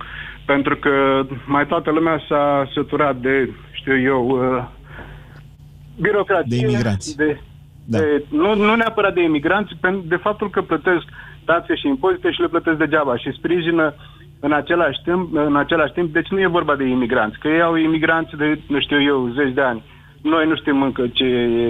Pentru 0.52 0.76
că 0.76 1.26
mai 1.46 1.66
toată 1.68 1.92
lumea 1.92 2.22
s-a 2.28 2.70
săturat 2.74 3.16
de, 3.16 3.50
știu 3.72 4.00
eu, 4.00 4.22
uh, 4.30 4.64
birocrație. 6.00 6.58
De 6.58 6.68
imigranți. 6.68 7.16
De, 7.16 7.40
da. 7.86 7.98
de, 7.98 8.24
nu, 8.30 8.56
nu 8.56 8.76
neapărat 8.76 9.14
de 9.14 9.24
imigranți, 9.24 9.74
de 10.04 10.16
faptul 10.16 10.50
că 10.50 10.62
plătesc 10.62 11.04
taxe 11.46 11.76
și 11.76 11.88
impozite 11.88 12.32
și 12.32 12.42
le 12.42 12.48
plătesc 12.48 12.78
degeaba 12.78 13.18
și 13.18 13.32
sprijină 13.38 13.94
în 14.40 14.52
același 14.52 15.00
timp, 15.04 15.36
în 15.36 15.56
același 15.56 15.94
timp 15.94 16.14
deci 16.14 16.28
nu 16.28 16.40
e 16.40 16.48
vorba 16.48 16.76
de 16.76 16.84
imigranți, 16.84 17.40
că 17.40 17.48
ei 17.48 17.62
au 17.62 17.76
imigranți 17.76 18.36
de, 18.36 18.60
nu 18.68 18.80
știu 18.80 19.02
eu, 19.02 19.32
zeci 19.36 19.54
de 19.54 19.62
ani. 19.62 19.84
Noi 20.22 20.48
nu 20.48 20.56
știm 20.56 20.82
încă 20.82 21.08
ce, 21.14 21.26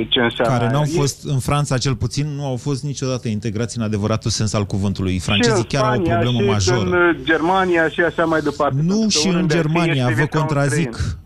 ce 0.09 0.19
înseamnă. 0.19 0.57
Care 0.57 0.71
nu 0.71 0.77
au 0.77 0.85
fost, 0.95 1.25
în 1.25 1.39
Franța 1.39 1.77
cel 1.77 1.95
puțin, 1.95 2.27
nu 2.35 2.45
au 2.45 2.55
fost 2.55 2.83
niciodată 2.83 3.27
integrați 3.27 3.77
în 3.77 3.83
adevăratul 3.83 4.31
sens 4.31 4.53
al 4.53 4.65
cuvântului. 4.65 5.19
Francezii 5.19 5.63
chiar 5.63 5.83
au 5.83 5.99
o 5.99 6.01
problemă 6.01 6.39
și 6.39 6.45
majoră. 6.45 6.89
în 6.89 7.15
Germania 7.23 7.89
și 7.89 8.01
așa 8.01 8.25
mai 8.25 8.41
departe. 8.41 8.81
Nu 8.81 9.09
și 9.09 9.27
în 9.27 9.47
Germania, 9.47 10.09
vă 10.17 10.25
contrazic. 10.25 11.19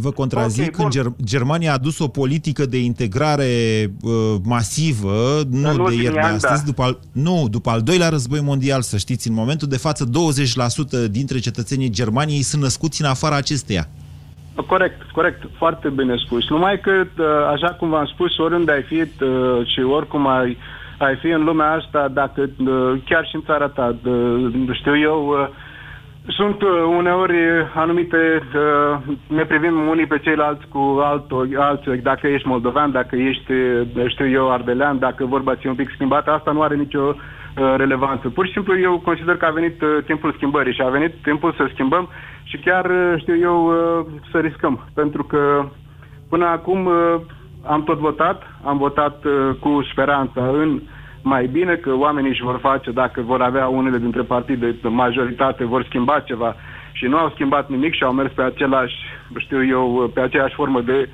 Vă 0.00 0.10
contrazic, 0.10 0.78
okay, 0.78 0.84
în 0.84 0.90
Ger- 0.90 1.24
Germania 1.24 1.70
a 1.70 1.72
adus 1.72 1.98
o 1.98 2.08
politică 2.08 2.66
de 2.66 2.78
integrare 2.78 3.46
uh, 4.02 4.12
masivă, 4.42 5.42
nu 5.50 5.88
de 5.88 5.94
ieri 5.94 6.12
de 6.12 6.18
astăzi, 6.18 6.60
da. 6.60 6.66
după 6.66 6.82
al, 6.82 6.98
nu, 7.12 7.46
după 7.50 7.70
al 7.70 7.82
doilea 7.82 8.08
război 8.08 8.40
mondial, 8.40 8.82
să 8.82 8.96
știți, 8.96 9.28
în 9.28 9.34
momentul 9.34 9.68
de 9.68 9.76
față 9.76 10.10
20% 11.06 11.10
dintre 11.10 11.38
cetățenii 11.38 11.90
Germaniei 11.90 12.42
sunt 12.42 12.62
născuți 12.62 13.00
în 13.00 13.06
afara 13.06 13.36
acesteia. 13.36 13.88
Corect, 14.66 15.02
corect, 15.12 15.42
foarte 15.56 15.88
bine 15.88 16.14
spus. 16.16 16.48
Numai 16.48 16.80
că, 16.80 16.90
uh, 17.18 17.26
așa 17.52 17.68
cum 17.68 17.88
v-am 17.88 18.04
spus, 18.06 18.38
oriunde 18.38 18.72
ai 18.72 18.82
fi 18.82 19.00
uh, 19.00 19.66
și 19.66 19.80
oricum 19.80 20.26
ai, 20.26 20.56
ai 20.98 21.16
fi 21.16 21.28
în 21.28 21.44
lumea 21.44 21.70
asta, 21.72 22.08
dacă 22.08 22.40
uh, 22.40 22.92
chiar 23.04 23.26
și 23.26 23.34
în 23.34 23.42
țara 23.42 23.68
ta, 23.68 23.96
știu 24.72 24.98
eu, 24.98 25.50
sunt 26.26 26.62
uh, 26.62 26.68
uneori 26.96 27.36
anumite, 27.74 28.42
uh, 28.54 29.16
ne 29.26 29.44
privim 29.44 29.88
unii 29.88 30.06
pe 30.06 30.18
ceilalți 30.18 30.66
cu 30.68 30.98
altul, 31.02 31.56
alții, 31.58 31.96
dacă 31.96 32.26
ești 32.26 32.48
moldovean, 32.48 32.90
dacă 32.90 33.16
ești, 33.16 33.52
uh, 33.52 34.08
știu 34.08 34.28
eu, 34.28 34.50
ardelean, 34.52 34.98
dacă 34.98 35.24
vorba 35.24 35.54
ți 35.54 35.66
un 35.66 35.74
pic 35.74 35.90
schimbată, 35.94 36.30
asta 36.30 36.50
nu 36.52 36.62
are 36.62 36.74
nicio 36.74 37.14
uh, 37.14 37.16
relevanță. 37.76 38.28
Pur 38.28 38.46
și 38.46 38.52
simplu 38.52 38.78
eu 38.78 38.98
consider 39.04 39.36
că 39.36 39.44
a 39.44 39.50
venit 39.50 39.82
uh, 39.82 39.88
timpul 40.04 40.32
schimbării 40.32 40.74
și 40.74 40.82
a 40.82 40.88
venit 40.88 41.14
timpul 41.22 41.52
să 41.52 41.68
schimbăm 41.72 42.08
și 42.42 42.56
chiar, 42.56 42.84
uh, 42.84 43.14
știu 43.16 43.36
eu, 43.36 43.66
uh, 43.66 44.06
să 44.30 44.38
riscăm. 44.38 44.88
Pentru 44.94 45.24
că 45.24 45.64
până 46.28 46.46
acum 46.46 46.86
uh, 46.86 47.14
am 47.66 47.84
tot 47.84 47.98
votat, 47.98 48.42
am 48.64 48.78
votat 48.78 49.24
uh, 49.24 49.54
cu 49.60 49.82
speranța 49.90 50.48
în 50.48 50.70
uh, 50.74 50.80
mai 51.22 51.46
bine, 51.46 51.74
că 51.74 51.94
oamenii 51.94 52.30
își 52.30 52.42
vor 52.42 52.58
face, 52.58 52.90
dacă 52.90 53.20
vor 53.20 53.42
avea 53.42 53.66
unele 53.66 53.98
dintre 53.98 54.22
partide 54.22 54.76
majoritate, 54.82 55.64
vor 55.64 55.84
schimba 55.84 56.20
ceva 56.20 56.54
și 56.92 57.04
nu 57.06 57.16
au 57.16 57.30
schimbat 57.30 57.68
nimic 57.68 57.94
și 57.94 58.02
au 58.02 58.12
mers 58.12 58.32
pe 58.32 58.42
același, 58.42 58.94
știu 59.36 59.64
eu, 59.64 60.10
pe 60.14 60.20
aceeași 60.20 60.54
formă 60.54 60.80
de 60.80 61.08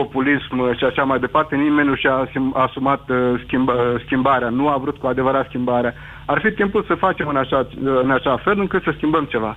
populism 0.00 0.54
și 0.78 0.84
așa 0.84 1.02
mai 1.02 1.18
departe, 1.18 1.54
nimeni 1.56 1.88
nu 1.88 1.94
și-a 1.94 2.16
asumat 2.66 3.02
uh, 3.08 3.16
schimba, 3.44 3.72
uh, 3.72 4.02
schimbarea, 4.04 4.48
nu 4.48 4.68
a 4.68 4.76
vrut 4.76 4.96
cu 4.98 5.06
adevărat 5.06 5.46
schimbarea. 5.48 5.94
Ar 6.26 6.38
fi 6.44 6.50
timpul 6.60 6.84
să 6.86 6.94
facem 6.94 7.28
în 7.28 7.36
așa, 7.36 7.68
în 8.04 8.10
așa 8.10 8.36
fel 8.44 8.58
încât 8.58 8.82
să 8.82 8.92
schimbăm 8.96 9.24
ceva. 9.24 9.56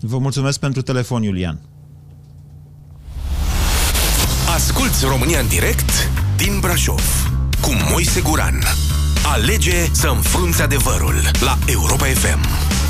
Vă 0.00 0.18
mulțumesc 0.18 0.60
pentru 0.60 0.82
telefon, 0.82 1.22
Iulian. 1.22 1.56
Asculți 4.58 5.06
România 5.12 5.38
în 5.38 5.48
direct 5.48 5.90
din 6.36 6.54
Brașov 6.60 7.04
cu 7.60 7.70
Moise 7.90 8.20
Guran. 8.28 8.58
Alege 9.34 9.78
să 9.92 10.08
înfrunți 10.08 10.62
adevărul 10.62 11.16
la 11.40 11.54
Europa 11.66 12.04
FM. 12.04 12.83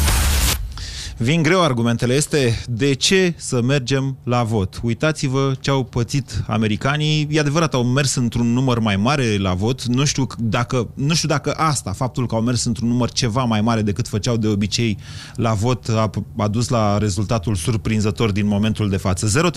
Vin 1.19 1.43
greu 1.43 1.63
argumentele. 1.63 2.15
Este 2.15 2.63
de 2.69 2.95
ce 2.95 3.33
să 3.37 3.63
mergem 3.63 4.17
la 4.25 4.43
vot? 4.43 4.81
Uitați-vă 4.83 5.53
ce 5.61 5.71
au 5.71 5.85
pățit 5.85 6.45
americanii. 6.47 7.29
E 7.31 7.41
adevărat, 7.41 7.75
au 7.75 7.85
mers 7.85 8.15
într-un 8.15 8.53
număr 8.53 8.79
mai 8.79 8.97
mare 8.97 9.37
la 9.39 9.53
vot. 9.53 9.85
Nu 9.85 10.05
știu 10.05 10.27
dacă, 10.39 10.89
nu 10.95 11.15
știu 11.15 11.29
dacă 11.29 11.55
asta, 11.57 11.93
faptul 11.93 12.27
că 12.27 12.35
au 12.35 12.41
mers 12.41 12.65
într-un 12.65 12.89
număr 12.89 13.11
ceva 13.11 13.45
mai 13.45 13.61
mare 13.61 13.83
decât 13.83 14.09
făceau 14.09 14.37
de 14.37 14.49
obicei 14.49 14.99
la 15.35 15.53
vot, 15.53 15.89
a, 15.89 16.11
a 16.39 16.49
dus 16.49 16.69
la 16.69 16.99
rezultatul 16.99 17.55
surprinzător 17.55 18.33
din 18.33 18.47
momentul 18.47 18.89
de 18.89 18.97
față. 18.97 19.51
0372069599. 19.51 19.57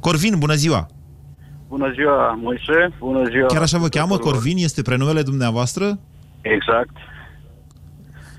Corvin, 0.00 0.38
bună 0.38 0.54
ziua! 0.54 0.86
Bună 1.68 1.92
ziua, 1.94 2.38
Moise. 2.42 2.94
Bună 2.98 3.28
ziua. 3.28 3.46
Chiar 3.46 3.62
așa 3.62 3.78
vă 3.78 3.88
cheamă? 3.88 4.16
Corvin 4.16 4.56
este 4.56 4.82
prenumele 4.82 5.22
dumneavoastră? 5.22 5.98
Exact. 6.40 6.96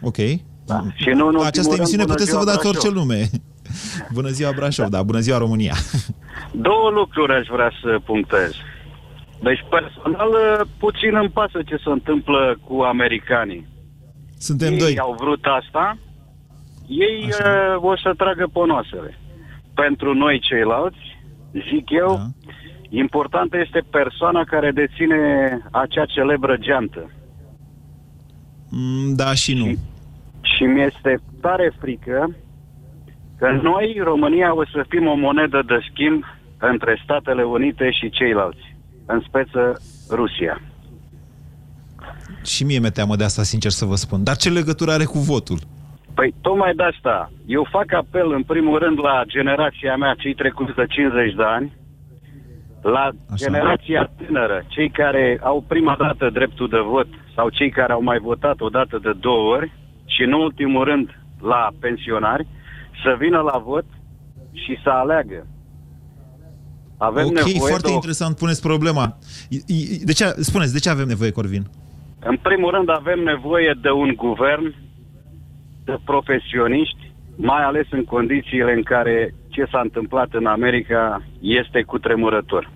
Ok. 0.02 0.18
Da. 0.74 0.84
Și 0.96 1.10
nu 1.10 1.28
în 1.28 1.36
La 1.36 1.46
această 1.46 1.60
ultimul 1.70 1.78
emisiune 1.78 2.04
rând, 2.04 2.12
bună 2.12 2.14
puteți 2.14 2.30
să 2.30 2.36
vă 2.38 2.44
ziua, 2.44 2.52
dați 2.52 2.62
Brașov. 2.64 2.82
orice 2.84 2.90
nume. 3.00 3.22
Bună 4.18 4.30
ziua 4.38 4.52
Brașov, 4.56 4.88
da, 4.96 5.04
bună 5.04 5.20
ziua 5.20 5.38
România. 5.38 5.76
Două 6.68 6.90
lucruri 7.00 7.34
aș 7.34 7.48
vrea 7.56 7.72
să 7.82 8.00
punctez. 8.06 8.52
Deci, 9.48 9.64
personal, 9.70 10.32
puțin 10.78 11.14
îmi 11.22 11.30
pasă 11.30 11.60
ce 11.66 11.76
se 11.84 11.90
întâmplă 11.98 12.58
cu 12.68 12.76
americanii. 12.82 13.68
Suntem 14.38 14.72
ei 14.74 14.80
doi. 14.80 14.98
au 15.00 15.16
vrut 15.20 15.44
asta, 15.60 15.98
ei 16.88 17.30
uh, 17.30 17.84
o 17.92 17.98
să 17.98 18.14
tragă 18.18 18.50
ponoasele. 18.54 19.18
Pentru 19.74 20.14
noi 20.14 20.40
ceilalți, 20.50 21.04
zic 21.72 21.90
eu, 21.90 22.12
Da. 22.16 22.28
importantă 22.90 23.58
este 23.66 23.82
persoana 23.90 24.44
care 24.44 24.72
deține 24.72 25.18
acea 25.72 26.06
celebră 26.06 26.56
geantă. 26.60 27.10
Mm, 28.70 29.16
Da 29.16 29.34
și 29.34 29.54
nu. 29.54 29.66
Și 29.66 29.78
mi-este 30.66 31.22
tare 31.42 31.74
frică 31.80 32.36
că 33.38 33.60
noi, 33.62 34.00
România, 34.04 34.56
o 34.56 34.66
să 34.66 34.86
fim 34.90 35.08
o 35.08 35.16
monedă 35.16 35.62
de 35.66 35.80
schimb 35.92 36.24
între 36.58 37.00
Statele 37.04 37.44
Unite 37.44 37.92
și 37.92 38.10
ceilalți, 38.10 38.76
în 39.06 39.22
speță 39.28 39.82
Rusia. 40.10 40.62
Și 42.46 42.64
mie 42.64 42.80
mi-e 42.80 42.90
teamă 42.90 43.16
de 43.16 43.24
asta, 43.24 43.44
sincer 43.44 43.72
să 43.72 43.86
vă 43.86 43.96
spun. 43.96 44.24
Dar 44.24 44.36
ce 44.36 44.50
legătură 44.50 44.92
are 44.92 45.04
cu 45.04 45.18
votul? 45.18 45.60
Păi 46.14 46.34
tocmai 46.42 46.74
de 46.76 46.84
asta, 46.84 47.32
eu 47.46 47.68
fac 47.72 47.94
apel 47.94 48.32
în 48.32 48.44
primul 48.44 48.80
rând 48.80 49.00
la 49.00 49.24
generația 49.28 49.96
mea, 49.96 50.14
cei 50.18 50.34
trecuți 50.34 50.76
de 50.76 50.86
50 50.86 51.34
de 51.34 51.44
ani, 51.44 51.74
la 52.82 53.06
Așa. 53.06 53.36
generația 53.36 54.12
tânără, 54.18 54.64
cei 54.68 54.90
care 54.90 55.40
au 55.44 55.64
prima 55.68 55.96
dată 56.00 56.30
dreptul 56.30 56.70
de 56.70 56.80
vot 56.80 57.08
sau 57.36 57.50
cei 57.50 57.70
care 57.70 57.94
au 57.94 58.02
mai 58.02 58.20
votat 58.20 58.62
o 58.62 58.70
dată 58.70 59.00
de 59.02 59.12
două 59.20 59.56
ori 59.56 59.72
și 60.14 60.22
în 60.24 60.32
ultimul 60.34 60.84
rând 60.84 61.08
la 61.42 61.70
pensionari, 61.80 62.48
să 63.04 63.16
vină 63.20 63.40
la 63.52 63.58
vot 63.58 63.86
și 64.52 64.74
să 64.84 64.90
aleagă. 64.90 65.40
Avem 66.98 67.26
ok, 67.26 67.32
nevoie 67.34 67.58
foarte 67.74 67.88
de 67.88 67.92
o 67.92 68.00
interesant 68.00 68.36
puneți 68.38 68.62
problema. 68.62 69.18
I- 69.50 69.64
i- 69.68 70.00
De 70.06 70.14
ce, 70.14 70.26
spuneți, 70.50 70.74
de 70.74 70.80
ce 70.80 70.90
avem 70.90 71.08
nevoie, 71.08 71.32
Corvin? 71.32 71.64
În 72.20 72.38
primul 72.38 72.72
rând 72.72 72.90
avem 72.90 73.20
nevoie 73.20 73.78
de 73.82 73.90
un 73.90 74.14
guvern 74.16 74.76
de 75.86 75.96
profesioniști, 76.06 77.12
mai 77.36 77.64
ales 77.64 77.88
în 77.92 78.04
condițiile 78.04 78.74
în 78.74 78.84
care 78.84 79.34
ce 79.50 79.64
s-a 79.72 79.80
întâmplat 79.80 80.28
în 80.32 80.46
America 80.46 81.22
este 81.42 81.82
cutremurător. 81.84 82.70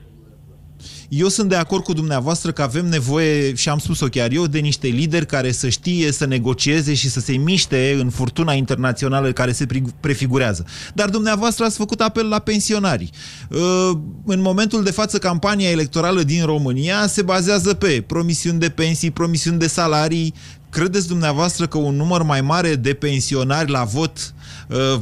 Eu 1.10 1.28
sunt 1.28 1.50
de 1.50 1.56
acord 1.56 1.84
cu 1.84 1.94
dumneavoastră 1.94 2.52
că 2.52 2.62
avem 2.62 2.86
nevoie, 2.86 3.56
și 3.56 3.70
am 3.70 3.78
spus-o 3.78 4.06
chiar 4.08 4.32
eu, 4.32 4.48
de 4.48 4.60
niște 4.60 4.88
lideri 4.88 5.26
care 5.26 5.52
să 5.52 5.70
știe 5.70 6.12
să 6.12 6.26
negocieze 6.26 6.94
și 6.94 7.10
să 7.10 7.20
se 7.20 7.32
miște 7.32 7.96
în 8.00 8.10
furtuna 8.10 8.54
internațională 8.54 9.32
care 9.32 9.52
se 9.52 9.66
pri- 9.66 9.94
prefigurează. 10.00 10.66
Dar 10.94 11.10
dumneavoastră 11.10 11.66
ați 11.66 11.78
făcut 11.78 12.02
apel 12.02 12.28
la 12.28 12.40
pensionari. 12.40 13.10
Uh, 13.50 13.92
În 14.26 14.42
momentul 14.42 14.84
de 14.84 14.92
față, 14.92 15.18
campania 15.18 15.70
electorală 15.70 16.24
din 16.24 16.46
România 16.46 17.08
se 17.08 17.22
bazează 17.22 17.74
pe 17.74 18.04
promisiuni 18.08 18.60
de 18.60 18.70
pensii, 18.70 19.12
promisiuni 19.12 19.60
de 19.60 19.68
salarii. 19.68 20.34
Credeți 20.70 21.08
dumneavoastră 21.08 21.68
că 21.68 21.78
un 21.78 21.96
număr 21.96 22.24
mai 22.24 22.42
mare 22.42 22.76
de 22.76 22.94
pensionari 22.94 23.72
la 23.72 23.84
vot 23.84 24.18
uh, 24.18 24.43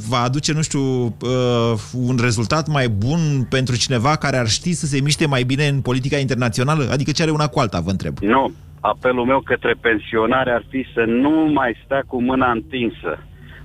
va 0.10 0.22
aduce, 0.24 0.54
nu 0.54 0.62
știu, 0.62 1.04
uh, 1.04 1.74
un 1.94 2.18
rezultat 2.22 2.68
mai 2.68 2.88
bun 2.88 3.20
pentru 3.50 3.76
cineva 3.78 4.16
care 4.16 4.38
ar 4.38 4.48
ști 4.48 4.74
să 4.74 4.86
se 4.86 5.02
miște 5.02 5.26
mai 5.28 5.44
bine 5.44 5.68
în 5.68 5.82
politica 5.82 6.18
internațională? 6.18 6.88
Adică 6.92 7.12
ce 7.12 7.22
are 7.22 7.32
una 7.32 7.48
cu 7.48 7.60
alta, 7.60 7.80
vă 7.80 7.90
întreb. 7.90 8.18
Nu, 8.20 8.52
apelul 8.80 9.26
meu 9.26 9.40
către 9.40 9.74
pensionari 9.82 10.50
ar 10.50 10.64
fi 10.70 10.86
să 10.94 11.04
nu 11.08 11.52
mai 11.54 11.76
stea 11.86 12.04
cu 12.08 12.22
mâna 12.22 12.52
întinsă. 12.52 13.20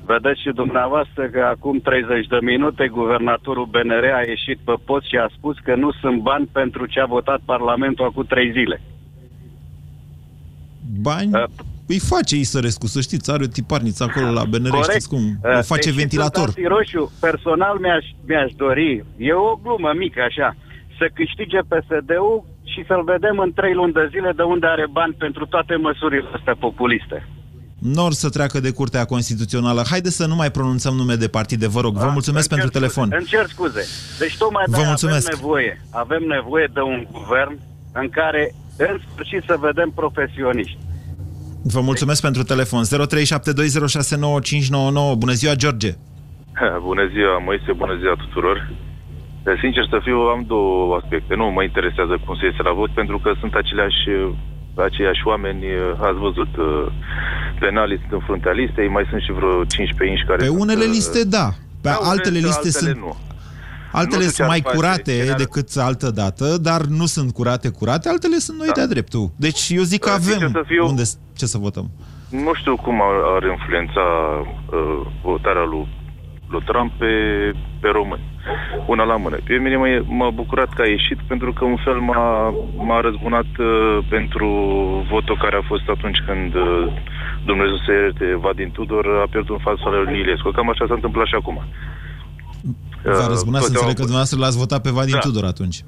Vedeți 0.04 0.40
și 0.40 0.50
dumneavoastră 0.54 1.26
că 1.26 1.40
acum 1.40 1.78
30 1.78 2.26
de 2.26 2.38
minute 2.42 2.88
guvernatorul 2.88 3.66
BNR 3.66 4.04
a 4.14 4.22
ieșit 4.26 4.58
pe 4.64 4.74
post 4.84 5.06
și 5.06 5.16
a 5.16 5.28
spus 5.36 5.56
că 5.58 5.74
nu 5.74 5.92
sunt 5.92 6.20
bani 6.20 6.48
pentru 6.52 6.86
ce 6.86 7.00
a 7.00 7.06
votat 7.06 7.40
Parlamentul 7.44 8.04
acum 8.04 8.24
trei 8.24 8.50
zile. 8.50 8.80
Bani? 11.00 11.30
Îi 11.86 11.98
face 11.98 12.36
Isărescu, 12.36 12.86
să 12.86 13.00
știți, 13.00 13.30
are 13.30 13.44
o 13.44 13.46
tiparniță 13.46 14.02
acolo 14.04 14.30
la 14.38 14.44
BNR, 14.44 14.68
Corect. 14.68 14.90
știți 14.90 15.08
cum? 15.08 15.24
Uh, 15.42 15.58
O 15.58 15.62
face 15.62 15.88
deci 15.90 15.98
ventilator. 16.02 16.48
sunt 16.48 16.56
antiroșu. 16.56 17.12
Personal 17.20 17.76
mi-aș, 17.84 18.04
mi-aș 18.28 18.50
dori, 18.56 19.04
e 19.16 19.32
o 19.32 19.54
glumă 19.62 19.90
mică 19.98 20.20
așa, 20.28 20.56
să 20.98 21.04
câștige 21.14 21.58
PSD-ul 21.70 22.44
și 22.72 22.80
să-l 22.88 23.04
vedem 23.04 23.38
în 23.38 23.52
trei 23.52 23.74
luni 23.74 23.92
de 23.92 24.08
zile 24.10 24.32
de 24.36 24.42
unde 24.42 24.66
are 24.66 24.86
bani 24.98 25.14
pentru 25.24 25.46
toate 25.46 25.74
măsurile 25.76 26.28
astea 26.36 26.56
populiste. 26.66 27.28
Nor 27.78 28.12
să 28.12 28.28
treacă 28.28 28.60
de 28.60 28.70
Curtea 28.70 29.04
Constituțională. 29.04 29.82
Haideți 29.90 30.16
să 30.16 30.26
nu 30.26 30.34
mai 30.34 30.50
pronunțăm 30.50 30.94
nume 30.94 31.14
de 31.14 31.28
partide, 31.28 31.66
vă 31.66 31.80
rog. 31.80 31.94
Vă 31.96 32.10
mulțumesc 32.12 32.48
pentru 32.48 32.68
telefon. 32.68 33.08
Îmi 33.18 33.26
cer 33.26 33.46
scuze. 33.48 33.82
Deci 34.18 34.36
tocmai 34.36 34.64
Vă 34.66 34.76
de 34.76 34.82
mulțumesc. 34.86 35.26
avem 35.26 35.38
nevoie. 35.40 35.72
Avem 35.90 36.22
nevoie 36.36 36.68
de 36.74 36.80
un 36.80 37.06
guvern 37.12 37.58
în 37.92 38.08
care 38.08 38.54
în 38.76 38.98
sfârșit 39.12 39.42
să 39.46 39.56
vedem 39.60 39.90
profesioniști. 39.94 40.78
Vă 41.74 41.80
mulțumesc 41.80 42.20
pentru 42.28 42.42
telefon. 42.42 42.82
0372069599. 42.84 42.88
Bună 45.24 45.32
ziua, 45.40 45.54
George. 45.54 45.90
Bună 46.88 47.04
ziua, 47.14 47.38
Moise, 47.46 47.72
bună 47.82 47.96
ziua 48.00 48.14
tuturor. 48.24 48.56
De 49.44 49.52
Sincer 49.60 49.86
să 49.90 49.98
fiu, 50.02 50.18
am 50.34 50.42
două 50.46 50.96
aspecte. 51.00 51.34
Nu 51.34 51.46
mă 51.56 51.62
interesează 51.62 52.14
cum 52.24 52.34
se 52.36 52.44
iese 52.46 52.62
la 52.68 52.72
vot, 52.72 52.90
pentru 53.00 53.18
că 53.18 53.30
sunt 53.40 53.54
aceleași, 53.54 54.02
aceiași 54.88 55.22
oameni, 55.24 55.64
ați 56.08 56.18
văzut, 56.26 56.52
penalii 57.60 57.98
sunt 58.02 58.12
în 58.12 58.22
fruntea 58.26 58.52
listei, 58.52 58.88
mai 58.88 59.06
sunt 59.10 59.22
și 59.26 59.32
vreo 59.32 59.64
15 59.64 60.10
inși 60.14 60.28
care 60.30 60.38
Pe 60.38 60.44
sunt, 60.44 60.60
unele 60.60 60.84
uh, 60.84 60.90
liste, 60.96 61.20
da. 61.24 61.46
Pe 61.84 61.88
da, 61.88 61.98
altele 62.12 62.38
unele, 62.38 62.46
liste 62.46 62.68
altele 62.68 62.92
sunt... 62.92 62.96
Nu. 63.06 63.16
Altele 64.00 64.24
Nu 64.24 64.28
știu 64.28 64.30
ce 64.30 64.34
sunt 64.36 64.46
ar 64.48 64.52
mai 64.54 64.60
face 64.62 64.76
curate 64.76 65.12
general- 65.16 65.38
decât 65.44 65.68
altă 65.88 66.08
dată, 66.10 66.46
dar 66.68 66.80
nu 67.00 67.06
sunt 67.14 67.28
curate, 67.38 67.68
curate. 67.80 68.08
Altele 68.08 68.36
sunt 68.46 68.56
noi 68.58 68.70
de-a 68.74 68.86
dreptul. 68.94 69.24
Deci 69.36 69.62
eu 69.78 69.82
zic 69.92 70.00
că 70.00 70.08
Da, 70.10 70.16
sincer 70.18 70.36
avem 70.36 70.50
să 70.58 70.62
fiu- 70.66 70.86
unde, 70.86 71.02
ce 71.38 71.46
să 71.46 71.58
votăm. 71.58 71.86
Nu 72.44 72.52
știu 72.60 72.74
cum 72.76 72.96
ar, 73.08 73.16
ar 73.36 73.42
influența 73.56 74.04
uh, 74.40 75.00
votarea 75.22 75.64
lui, 75.72 75.86
lui 76.52 76.62
Trump 76.70 76.90
pe, 76.98 77.12
pe 77.80 77.88
români. 77.98 78.24
Una 78.86 79.04
la 79.04 79.16
mână. 79.16 79.36
Pe 79.46 79.54
mine 79.64 79.76
m-a, 79.76 79.88
m-a 80.18 80.30
bucurat 80.30 80.70
că 80.74 80.82
a 80.82 80.88
ieșit 80.96 81.18
pentru 81.32 81.52
că 81.52 81.64
un 81.64 81.78
fel 81.84 81.98
m-a, 82.08 82.54
m-a 82.88 83.00
răzbunat 83.00 83.50
uh, 83.58 83.98
pentru 84.08 84.48
votul 85.12 85.36
care 85.44 85.56
a 85.56 85.66
fost 85.70 85.86
atunci 85.88 86.20
când 86.28 86.54
uh, 86.54 86.86
Dumnezeu 87.50 87.76
să 87.86 87.90
ierte 87.92 88.26
Vadin 88.44 88.70
Tudor 88.70 89.04
a 89.24 89.26
pierdut 89.30 89.56
în 89.58 89.62
fața 89.68 89.86
lui 89.90 90.18
Iliescu. 90.20 90.50
Cam 90.50 90.68
așa 90.70 90.84
s-a 90.88 90.94
întâmplat 91.00 91.26
și 91.26 91.34
acum. 91.40 91.58
V-a 93.20 93.26
răzbunat 93.34 93.62
să 93.62 93.70
toate 93.70 93.82
au- 93.82 93.88
înțeleg 93.88 93.96
că 94.00 94.04
dumneavoastră 94.10 94.38
l-ați 94.38 94.58
votat 94.62 94.80
pe 94.82 94.90
Vadin 94.96 95.18
Da. 95.18 95.24
Tudor 95.26 95.44
atunci. 95.54 95.78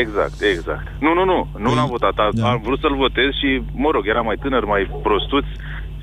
Exact, 0.00 0.38
exact. 0.54 0.86
Nu, 1.04 1.10
nu, 1.18 1.24
nu, 1.32 1.38
nu 1.64 1.70
l-am 1.76 1.88
votat. 1.96 2.16
A, 2.24 2.26
da. 2.32 2.50
Am 2.50 2.60
vrut 2.66 2.80
să-l 2.84 2.96
votez 3.04 3.28
și, 3.40 3.48
mă 3.84 3.90
rog, 3.94 4.04
era 4.12 4.20
mai 4.28 4.36
tânăr, 4.42 4.64
mai 4.74 4.82
prostuț 5.06 5.46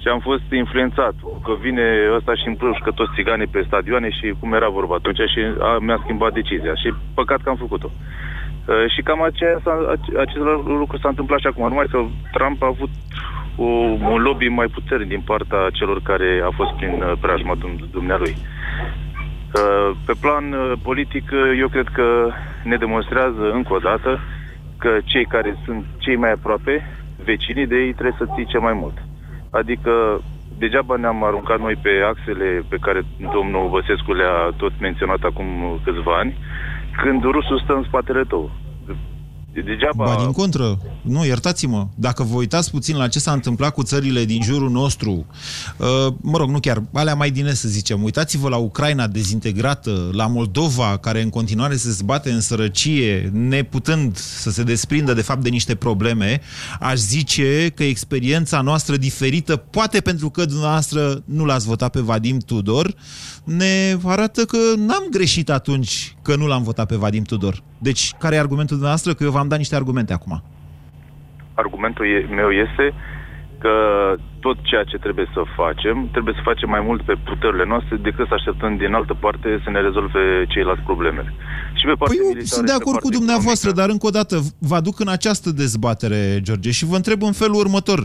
și 0.01 0.07
am 0.13 0.19
fost 0.29 0.45
influențat. 0.63 1.15
Că 1.45 1.51
vine 1.65 1.85
ăsta 2.17 2.33
și 2.39 2.47
împrășcă 2.51 2.89
toți 2.99 3.15
țiganii 3.17 3.53
pe 3.53 3.63
stadioane 3.67 4.09
și 4.17 4.25
cum 4.39 4.53
era 4.59 4.69
vorba 4.79 4.95
atunci 4.95 5.21
și 5.33 5.41
a, 5.67 5.69
mi-a 5.85 5.99
schimbat 6.03 6.31
decizia. 6.39 6.75
Și 6.81 6.87
păcat 7.19 7.39
că 7.41 7.49
am 7.49 7.59
făcut-o. 7.65 7.89
Uh, 7.93 8.85
și 8.93 9.01
cam 9.07 9.21
aceea, 9.29 9.55
s-a- 9.63 9.87
ace- 9.95 10.17
același 10.25 10.63
lucru 10.83 10.97
s-a 10.97 11.09
întâmplat 11.13 11.39
și 11.39 11.47
acum. 11.49 11.67
Numai 11.67 11.87
că 11.93 11.99
Trump 12.35 12.59
a 12.63 12.73
avut 12.75 12.91
o, 13.65 13.69
un 14.13 14.21
lobby 14.27 14.47
mai 14.59 14.67
puternic 14.77 15.07
din 15.15 15.23
partea 15.31 15.61
celor 15.77 15.97
care 16.09 16.29
a 16.49 16.51
fost 16.59 16.71
prin 16.79 16.93
uh, 17.01 17.11
preajma 17.23 17.53
dum- 17.61 17.83
dumnealui. 17.97 18.35
Uh, 19.53 19.95
Pe 20.05 20.13
plan 20.21 20.53
uh, 20.53 20.71
politic, 20.83 21.31
uh, 21.31 21.57
eu 21.59 21.67
cred 21.67 21.87
că 21.87 22.29
ne 22.63 22.77
demonstrează 22.77 23.51
încă 23.51 23.73
o 23.73 23.77
dată 23.77 24.19
că 24.77 24.97
cei 25.03 25.25
care 25.25 25.57
sunt 25.65 25.85
cei 25.97 26.15
mai 26.15 26.31
aproape, 26.31 26.85
vecinii 27.23 27.67
de 27.67 27.75
ei, 27.75 27.93
trebuie 27.93 28.15
să 28.17 28.31
ții 28.35 28.45
cel 28.45 28.59
mai 28.59 28.73
mult. 28.73 28.97
Adică, 29.51 30.21
degeaba 30.57 30.95
ne-am 30.95 31.23
aruncat 31.23 31.59
noi 31.59 31.75
pe 31.81 31.89
axele 32.11 32.63
pe 32.69 32.77
care 32.81 33.01
domnul 33.33 33.69
Băsescu 33.69 34.13
le-a 34.13 34.53
tot 34.57 34.71
menționat 34.79 35.23
acum 35.23 35.47
câțiva 35.83 36.15
ani, 36.17 36.37
când 37.01 37.23
rusul 37.23 37.59
stă 37.59 37.73
în 37.73 37.83
spatele 37.83 38.23
tău. 38.23 38.51
Degeaba... 39.61 40.05
Ba 40.05 40.15
din 40.19 40.31
contră, 40.31 40.79
nu, 41.01 41.25
iertați-mă, 41.25 41.87
dacă 41.95 42.23
vă 42.23 42.35
uitați 42.35 42.71
puțin 42.71 42.97
la 42.97 43.07
ce 43.07 43.19
s-a 43.19 43.31
întâmplat 43.31 43.73
cu 43.73 43.83
țările 43.83 44.25
din 44.25 44.41
jurul 44.43 44.69
nostru, 44.69 45.25
uh, 45.77 46.13
mă 46.21 46.37
rog, 46.37 46.49
nu 46.49 46.59
chiar, 46.59 46.83
alea 46.93 47.15
mai 47.15 47.31
din 47.31 47.45
est, 47.45 47.59
să 47.59 47.67
zicem, 47.67 48.03
uitați-vă 48.03 48.49
la 48.49 48.57
Ucraina 48.57 49.07
dezintegrată, 49.07 50.09
la 50.11 50.27
Moldova, 50.27 50.97
care 50.97 51.21
în 51.21 51.29
continuare 51.29 51.75
se 51.75 51.91
zbate 51.91 52.31
în 52.31 52.41
sărăcie, 52.41 53.29
neputând 53.33 54.17
să 54.17 54.49
se 54.49 54.63
desprindă 54.63 55.13
de 55.13 55.21
fapt 55.21 55.43
de 55.43 55.49
niște 55.49 55.75
probleme, 55.75 56.41
aș 56.79 56.97
zice 56.97 57.71
că 57.75 57.83
experiența 57.83 58.61
noastră 58.61 58.97
diferită, 58.97 59.55
poate 59.55 60.01
pentru 60.01 60.29
că 60.29 60.45
dumneavoastră 60.45 61.21
nu 61.25 61.45
l-ați 61.45 61.65
votat 61.65 61.91
pe 61.91 61.99
Vadim 61.99 62.37
Tudor, 62.37 62.95
ne 63.43 63.97
arată 64.03 64.45
că 64.45 64.57
n-am 64.77 65.07
greșit 65.11 65.49
atunci 65.49 66.15
că 66.21 66.35
nu 66.35 66.47
l-am 66.47 66.63
votat 66.63 66.87
pe 66.87 66.95
Vadim 66.95 67.23
Tudor. 67.23 67.63
Deci, 67.83 68.13
care 68.19 68.35
e 68.35 68.39
argumentul 68.39 68.75
dumneavoastră? 68.75 69.13
Că 69.13 69.23
eu 69.23 69.31
v-am 69.31 69.42
dat 69.47 69.57
niște 69.57 69.75
argumente 69.75 70.13
acum. 70.13 70.43
Argumentul 71.53 72.05
e- 72.05 72.35
meu 72.35 72.49
este 72.49 72.93
că 73.63 73.75
tot 74.45 74.57
ceea 74.69 74.83
ce 74.91 74.97
trebuie 75.05 75.27
să 75.35 75.41
facem, 75.59 75.95
trebuie 76.15 76.33
să 76.37 76.47
facem 76.49 76.69
mai 76.75 76.83
mult 76.87 77.01
pe 77.09 77.15
puterile 77.29 77.65
noastre 77.65 77.95
decât 78.07 78.25
să 78.27 78.33
așteptăm 78.33 78.71
din 78.77 78.93
altă 78.93 79.13
parte 79.23 79.47
să 79.63 79.69
ne 79.69 79.81
rezolve 79.87 80.23
ceilalți 80.53 80.87
problemele. 80.89 81.33
Și 81.79 81.85
pe 81.89 81.95
partea 81.99 82.17
Păi 82.17 82.17
eu 82.21 82.27
militară 82.27 82.55
sunt 82.55 82.65
de 82.65 82.71
și 82.71 82.77
pe 82.77 82.81
acord 82.81 82.97
cu 82.97 83.01
partea 83.01 83.19
dumneavoastră, 83.19 83.69
dar 83.79 83.89
încă 83.89 84.05
o 84.07 84.15
dată 84.19 84.35
vă 84.69 84.75
aduc 84.75 84.99
în 84.99 85.11
această 85.17 85.49
dezbatere, 85.63 86.21
George, 86.45 86.71
și 86.71 86.85
vă 86.85 86.95
întreb 86.95 87.19
în 87.23 87.35
felul 87.41 87.59
următor. 87.65 87.99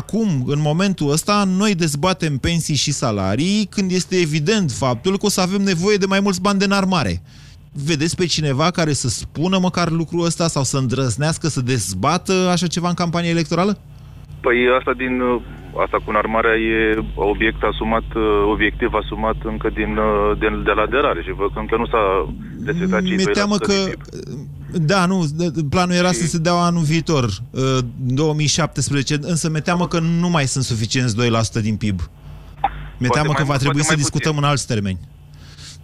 Acum, 0.00 0.28
în 0.54 0.60
momentul 0.70 1.10
ăsta, 1.16 1.44
noi 1.60 1.72
dezbatem 1.74 2.34
pensii 2.38 2.82
și 2.84 2.92
salarii 2.92 3.66
când 3.74 3.90
este 3.90 4.14
evident 4.26 4.68
faptul 4.84 5.12
că 5.18 5.26
o 5.26 5.34
să 5.36 5.40
avem 5.40 5.62
nevoie 5.72 5.96
de 5.96 6.06
mai 6.06 6.20
mulți 6.20 6.40
bani 6.46 6.58
de 6.58 6.64
înarmare. 6.64 7.14
Vedeți 7.72 8.16
pe 8.16 8.26
cineva 8.26 8.70
care 8.70 8.92
să 8.92 9.08
spună 9.08 9.58
măcar 9.58 9.90
lucrul 9.90 10.24
ăsta 10.24 10.46
sau 10.48 10.62
să 10.62 10.76
îndrăznească 10.78 11.48
să 11.48 11.60
dezbată 11.60 12.32
așa 12.52 12.66
ceva 12.66 12.88
în 12.88 12.94
campanie 12.94 13.30
electorală? 13.30 13.78
Păi 14.40 14.56
asta 14.78 14.92
din 14.92 15.20
uh, 15.20 15.40
asta 15.84 15.96
cu 16.04 16.10
înarmarea 16.10 16.54
e 16.54 17.04
obiect 17.14 17.62
asumat, 17.62 18.08
uh, 18.14 18.22
obiectiv 18.52 18.90
asumat 18.94 19.36
încă 19.44 19.70
din 19.74 19.96
uh, 19.96 20.38
de, 20.38 20.46
de 20.64 20.70
la 20.70 20.82
aderare 20.82 21.22
și 21.22 21.32
văd 21.32 21.52
că 21.52 21.58
încă 21.58 21.76
nu 21.76 21.86
s-a 21.86 22.34
respectat 22.64 23.02
cei 23.02 23.16
Mi-e 23.16 23.30
2% 23.30 23.32
teamă 23.32 23.56
că... 23.56 23.72
din 23.72 23.90
PIB. 23.90 24.02
Da, 24.72 25.06
nu, 25.06 25.24
planul 25.70 25.94
era 25.94 26.12
să 26.12 26.26
se 26.26 26.38
dea 26.38 26.52
anul 26.52 26.82
viitor, 26.82 27.24
uh, 27.50 27.78
2017, 27.96 29.18
însă 29.20 29.48
mi-e 29.50 29.60
teamă 29.60 29.86
că 29.86 29.98
nu 29.98 30.28
mai 30.28 30.46
sunt 30.46 30.64
suficienți 30.64 31.16
2% 31.58 31.62
din 31.62 31.76
PIB. 31.76 31.98
Mi-e 32.00 33.08
Poate 33.08 33.12
teamă 33.12 33.26
mai 33.26 33.36
că 33.36 33.42
va 33.42 33.48
mult, 33.48 33.58
trebui 33.58 33.80
poate 33.80 33.82
să 33.82 33.92
mai 33.94 34.02
discutăm 34.02 34.36
în 34.36 34.44
alți 34.44 34.66
termeni. 34.66 34.98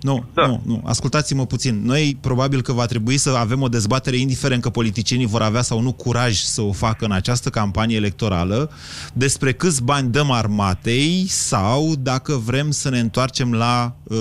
Nu, 0.00 0.24
da. 0.34 0.46
nu, 0.46 0.62
nu. 0.66 0.82
Ascultați-mă 0.84 1.46
puțin. 1.46 1.82
Noi 1.84 2.18
probabil 2.20 2.62
că 2.62 2.72
va 2.72 2.86
trebui 2.86 3.16
să 3.16 3.30
avem 3.38 3.62
o 3.62 3.68
dezbatere, 3.68 4.16
indiferent 4.16 4.62
că 4.62 4.70
politicienii 4.70 5.26
vor 5.26 5.42
avea 5.42 5.62
sau 5.62 5.80
nu 5.80 5.92
curaj 5.92 6.32
să 6.34 6.62
o 6.62 6.72
facă 6.72 7.04
în 7.04 7.12
această 7.12 7.48
campanie 7.50 7.96
electorală, 7.96 8.70
despre 9.12 9.52
câți 9.52 9.84
bani 9.84 10.10
dăm 10.10 10.30
armatei 10.30 11.24
sau 11.28 11.94
dacă 11.98 12.32
vrem 12.44 12.70
să 12.70 12.90
ne 12.90 12.98
întoarcem 12.98 13.52
la 13.52 13.94
uh, 14.02 14.16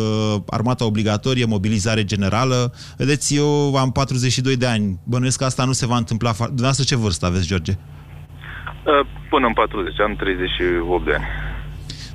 armata 0.50 0.86
obligatorie, 0.86 1.46
mobilizare 1.46 2.04
generală. 2.04 2.74
Vedeți, 2.98 3.36
eu 3.36 3.76
am 3.76 3.92
42 3.92 4.56
de 4.56 4.66
ani. 4.66 5.00
Bănuiesc 5.04 5.38
că 5.38 5.46
asta 5.46 5.66
nu 5.66 5.72
se 5.72 5.86
va 5.86 5.98
întâmpla. 5.98 6.34
fa- 6.34 6.46
Dumneavoastră 6.48 6.84
ce 6.86 6.96
vârstă 6.96 7.26
aveți, 7.26 7.48
George? 7.48 7.72
Uh, 7.72 9.08
Până 9.30 9.48
în 9.48 9.54
40, 9.54 10.00
am 10.00 10.16
38 10.16 11.06
de 11.06 11.14
ani. 11.14 11.24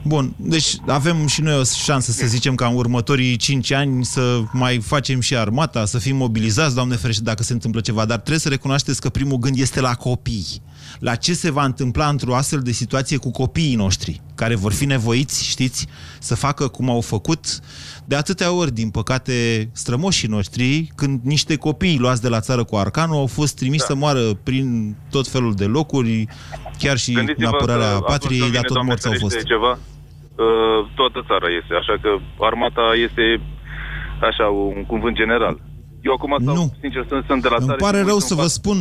Bun, 0.03 0.35
deci 0.37 0.77
avem 0.87 1.27
și 1.27 1.41
noi 1.41 1.59
o 1.59 1.63
șansă 1.65 2.13
să 2.13 2.27
zicem 2.27 2.55
ca 2.55 2.67
în 2.67 2.75
următorii 2.75 3.37
5 3.37 3.73
ani 3.73 4.05
să 4.05 4.43
mai 4.53 4.79
facem 4.79 5.21
și 5.21 5.37
armata, 5.37 5.85
să 5.85 5.99
fim 5.99 6.17
mobilizați, 6.17 6.75
Doamne 6.75 6.97
ferește, 6.97 7.23
dacă 7.23 7.43
se 7.43 7.53
întâmplă 7.53 7.81
ceva, 7.81 8.05
dar 8.05 8.17
trebuie 8.17 8.39
să 8.39 8.49
recunoașteți 8.49 9.01
că 9.01 9.09
primul 9.09 9.39
gând 9.39 9.59
este 9.59 9.81
la 9.81 9.95
copii. 9.95 10.63
La 10.99 11.15
ce 11.15 11.35
se 11.35 11.51
va 11.51 11.65
întâmpla 11.65 12.09
într-o 12.09 12.37
astfel 12.37 12.61
de 12.61 12.73
situație 12.73 13.17
cu 13.17 13.31
copiii 13.31 13.75
noștri, 13.75 14.21
care 14.35 14.55
vor 14.55 14.73
fi 14.73 14.85
nevoiți, 14.85 15.45
știți, 15.45 15.87
să 16.21 16.35
facă 16.35 16.69
cum 16.69 16.91
au 16.91 17.01
făcut 17.01 17.61
de 18.11 18.17
atâtea 18.17 18.51
ori, 18.61 18.73
din 18.81 18.91
păcate, 18.99 19.37
strămoșii 19.83 20.35
noștri, 20.37 20.69
când 21.01 21.17
niște 21.35 21.55
copii 21.67 22.03
luați 22.05 22.23
de 22.23 22.29
la 22.29 22.41
țară 22.41 22.63
cu 22.65 22.77
arcanul 22.77 23.17
au 23.17 23.27
fost 23.27 23.57
trimiși 23.57 23.87
da. 23.87 23.91
să 23.91 23.95
moară 23.95 24.25
prin 24.49 24.67
tot 25.11 25.27
felul 25.35 25.55
de 25.63 25.65
locuri, 25.65 26.27
chiar 26.83 26.97
și 27.05 27.11
în 27.11 27.17
Gândiți-vă 27.17 27.51
apărarea 27.53 27.91
că 27.91 27.95
atunci 27.95 28.13
patriei, 28.13 28.41
când 28.41 28.53
dar 28.57 28.65
vine, 28.65 28.71
tot 28.71 28.77
Doamne 28.77 28.91
morți 28.91 29.07
au 29.07 29.13
ferește, 29.13 29.37
fost. 29.37 29.47
Ceva, 29.55 29.73
uh, 30.45 30.79
toată 31.01 31.19
țara 31.29 31.49
este, 31.61 31.73
așa 31.83 31.95
că 32.03 32.11
armata 32.51 32.87
este 33.07 33.25
așa 34.29 34.47
un 34.77 34.81
cuvânt 34.93 35.17
general. 35.23 35.55
Eu 36.07 36.13
acum 36.17 36.33
stau, 36.43 36.55
Nu. 36.59 36.65
sincer, 36.83 37.03
sunt, 37.11 37.23
sunt 37.31 37.41
de 37.45 37.49
la 37.55 37.59
Îmi 37.61 37.69
țară 37.69 37.81
pare 37.85 37.99
și 37.99 38.03
mă 38.05 38.11
rău 38.11 38.19
uit 38.21 38.29
să 38.31 38.35
în 38.35 38.41
vă 38.43 38.47
față. 38.49 38.59
spun, 38.59 38.79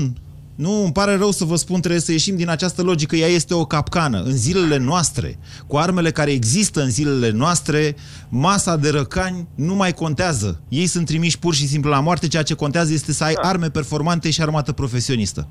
nu, 0.59 0.83
îmi 0.83 0.91
pare 0.91 1.15
rău 1.15 1.31
să 1.31 1.43
vă 1.43 1.55
spun, 1.55 1.79
trebuie 1.79 2.01
să 2.01 2.11
ieșim 2.11 2.35
din 2.35 2.49
această 2.49 2.81
logică. 2.81 3.15
Ea 3.15 3.27
este 3.27 3.53
o 3.53 3.65
capcană. 3.65 4.21
În 4.21 4.37
zilele 4.37 4.77
noastre, 4.77 5.39
cu 5.67 5.77
armele 5.77 6.11
care 6.11 6.31
există 6.31 6.81
în 6.81 6.89
zilele 6.89 7.29
noastre, 7.29 7.95
masa 8.29 8.75
de 8.75 8.89
răcani 8.89 9.47
nu 9.55 9.75
mai 9.75 9.93
contează. 9.93 10.61
Ei 10.69 10.87
sunt 10.87 11.05
trimiși 11.05 11.39
pur 11.39 11.53
și 11.53 11.67
simplu 11.67 11.89
la 11.89 11.99
moarte, 11.99 12.27
ceea 12.27 12.43
ce 12.43 12.53
contează 12.53 12.93
este 12.93 13.13
să 13.13 13.23
ai 13.23 13.33
Da. 13.33 13.47
arme 13.47 13.69
performante 13.69 14.29
și 14.29 14.41
armată 14.41 14.71
profesionistă. 14.71 15.47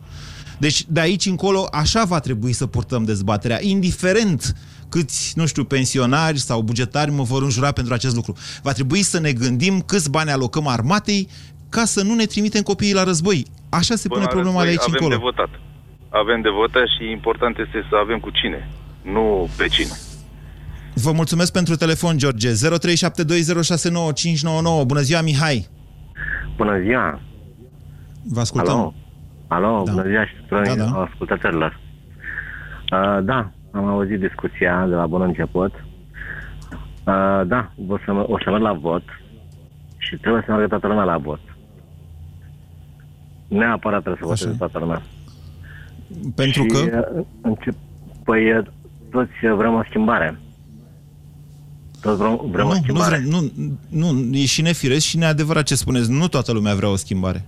Deci, 0.59 0.85
de 0.89 1.01
aici 1.01 1.27
încolo, 1.27 1.69
așa 1.73 2.05
va 2.05 2.21
trebui 2.21 2.53
să 2.53 2.67
purtăm 2.67 3.05
dezbaterea, 3.05 3.63
indiferent 3.63 4.57
câți, 4.89 5.33
nu 5.37 5.47
știu, 5.47 5.65
pensionari 5.65 6.41
sau 6.41 6.63
bugetari 6.63 7.11
mă 7.11 7.23
vor 7.23 7.43
înjura 7.43 7.73
pentru 7.73 7.95
acest 7.95 8.15
lucru. 8.15 8.35
Va 8.63 8.73
trebui 8.73 9.03
să 9.03 9.19
ne 9.19 9.33
gândim 9.33 9.81
câți 9.81 10.11
bani 10.11 10.31
alocăm 10.31 10.67
armatei 10.67 11.29
ca 11.69 11.85
să 11.85 12.03
nu 12.03 12.15
ne 12.15 12.25
trimitem 12.25 12.63
copiii 12.63 12.93
la 12.93 13.05
război. 13.05 13.47
Așa 13.71 13.95
se 13.95 14.09
pune 14.09 14.25
Până 14.25 14.35
la 14.35 14.41
problema 14.41 14.63
de 14.63 14.69
război 14.69 14.71
aici 14.71 14.89
avem 14.89 14.95
încolo. 15.01 15.15
de 15.17 15.21
votat. 15.29 15.51
Avem 16.23 16.41
de 16.41 16.49
votat 16.49 16.87
și 16.99 17.11
important 17.11 17.59
este 17.59 17.87
să 17.89 17.95
avem 18.03 18.19
cu 18.19 18.31
cine, 18.31 18.69
nu 19.03 19.49
pe 19.57 19.67
cine. 19.67 19.95
Vă 20.95 21.13
mulțumesc 21.13 21.53
pentru 21.53 21.75
telefon, 21.77 22.19
George. 22.19 22.49
0372069599. 22.53 22.57
Bună 24.87 25.01
ziua, 25.01 25.21
Mihai. 25.23 25.67
Bună 26.57 26.79
ziua! 26.81 27.21
Vă 28.25 28.41
ascultăm. 28.41 28.75
Alo, 28.77 28.95
Alo 29.49 29.83
Da. 29.85 29.93
bună 29.93 30.09
ziua 30.09 30.27
și 30.27 30.35
tuturor 30.35 30.67
Da, 30.67 30.75
da. 30.75 31.03
ascultătorilor. 31.03 31.81
Uh, 32.93 33.19
da, 33.25 33.51
am 33.73 33.87
auzit 33.87 34.19
discuția 34.21 34.87
de 34.89 34.95
la 34.95 35.07
bun 35.07 35.23
început. 35.23 35.73
Uh, 35.75 37.41
da, 37.47 37.71
o 37.89 37.99
să, 38.05 38.13
mă- 38.13 38.25
o 38.29 38.39
să 38.45 38.51
merg 38.51 38.63
la 38.63 38.73
vot 38.73 39.03
și 39.99 40.17
trebuie 40.17 40.43
să 40.47 40.51
meargă 40.51 40.69
toată 40.69 40.87
lumea 40.87 41.05
la 41.05 41.19
vot. 41.19 41.41
Neapărat 43.49 44.03
trebuie 44.03 44.23
să 44.23 44.27
voteze 44.27 44.57
toată 44.59 44.79
lumea. 44.79 45.03
Pentru 46.35 46.63
și, 46.63 46.69
că? 46.69 46.79
uh, 47.17 47.25
Încep, 47.41 47.75
păi 48.25 48.53
uh, 48.53 48.67
toți 49.11 49.31
uh, 49.45 49.55
vrem 49.57 49.75
o 49.75 49.83
schimbare. 49.89 50.41
Toți 52.01 52.19
vrem, 52.19 52.41
vrem 52.51 52.67
o 52.67 52.69
nu, 52.69 52.75
nu, 52.75 52.81
schimbare. 52.83 53.17
vrem, 53.17 53.51
nu, 53.89 54.13
nu, 54.13 54.37
e 54.37 54.45
și 54.45 54.63
nefiresc 54.63 55.07
și 55.07 55.17
neadevărat 55.17 55.65
ce 55.65 55.75
spuneți. 55.75 56.11
Nu 56.11 56.29
toată 56.29 56.53
lumea 56.53 56.75
vrea 56.75 56.89
o 56.89 56.97
schimbare. 56.97 57.45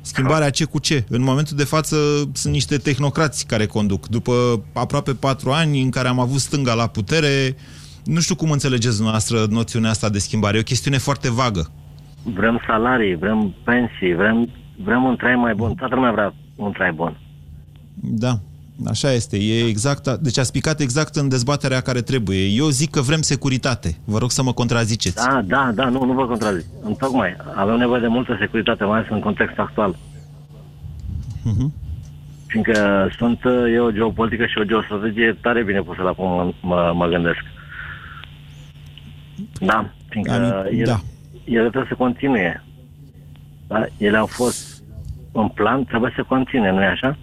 Schimbarea 0.00 0.50
ce 0.50 0.64
cu 0.64 0.78
ce? 0.78 1.04
În 1.08 1.22
momentul 1.22 1.56
de 1.56 1.64
față 1.64 1.96
sunt 2.32 2.52
niște 2.52 2.76
tehnocrați 2.76 3.46
care 3.46 3.66
conduc. 3.66 4.08
După 4.08 4.64
aproape 4.72 5.14
patru 5.14 5.50
ani 5.50 5.82
în 5.82 5.90
care 5.90 6.08
am 6.08 6.18
avut 6.20 6.40
stânga 6.40 6.74
la 6.74 6.86
putere, 6.86 7.56
nu 8.04 8.20
știu 8.20 8.34
cum 8.34 8.50
înțelegeți 8.50 8.94
dumneavoastră 8.94 9.46
noțiunea 9.50 9.90
asta 9.90 10.08
de 10.08 10.18
schimbare. 10.18 10.56
E 10.56 10.60
o 10.60 10.62
chestiune 10.62 10.98
foarte 10.98 11.30
vagă. 11.30 11.70
Vrem 12.22 12.60
salarii, 12.66 13.14
vrem 13.16 13.54
pensii, 13.64 14.14
vrem, 14.14 14.48
vrem 14.84 15.04
un 15.04 15.16
trai 15.16 15.34
mai 15.34 15.54
bun. 15.54 15.74
Toată 15.74 15.94
lumea 15.94 16.12
vrea 16.12 16.34
un 16.56 16.72
trai 16.72 16.92
bun. 16.92 17.16
Da, 17.94 18.38
așa 18.86 19.12
este. 19.12 19.36
E 19.36 19.66
exact, 19.68 20.06
a- 20.06 20.16
deci 20.16 20.38
ați 20.38 20.52
picat 20.52 20.80
exact 20.80 21.14
în 21.16 21.28
dezbaterea 21.28 21.80
care 21.80 22.00
trebuie. 22.00 22.46
Eu 22.46 22.68
zic 22.68 22.90
că 22.90 23.00
vrem 23.00 23.20
securitate. 23.20 23.96
Vă 24.04 24.18
rog 24.18 24.30
să 24.30 24.42
mă 24.42 24.52
contraziceți. 24.52 25.26
Da, 25.26 25.42
da, 25.46 25.70
da, 25.74 25.88
nu, 25.88 26.04
nu 26.04 26.12
vă 26.12 26.26
contrazic. 26.26 26.64
Întocmai, 26.82 27.36
avem 27.54 27.76
nevoie 27.76 28.00
de 28.00 28.06
multă 28.06 28.36
securitate, 28.40 28.84
mai 28.84 28.98
ales 28.98 29.10
în 29.10 29.20
contextul 29.20 29.62
actual. 29.62 29.96
Mhm. 31.44 31.72
Fiindcă 32.46 33.08
sunt 33.18 33.44
uh, 33.44 33.52
e 33.74 33.78
o 33.78 33.90
geopolitică 33.90 34.44
și 34.46 34.58
o 34.58 34.64
geostrategie 34.64 35.38
tare 35.40 35.62
bine 35.64 35.80
pusă 35.80 36.02
la 36.02 36.12
cum 36.12 36.26
mă, 36.26 36.52
mă, 36.62 36.92
mă 36.96 37.06
gândesc. 37.06 37.38
Da, 39.60 39.90
fiindcă 40.08 40.32
Am- 40.32 40.42
ele, 40.70 40.84
da. 40.84 41.00
Ele 41.54 41.68
trebuie 41.68 41.86
să 41.88 41.94
continue. 41.98 42.64
Da? 43.66 43.84
Ele 43.96 44.16
au 44.16 44.26
fost 44.26 44.82
în 45.32 45.48
plan, 45.48 45.84
trebuie 45.84 46.12
să 46.16 46.22
continue, 46.28 46.70
nu-i 46.70 46.84
așa? 46.84 47.16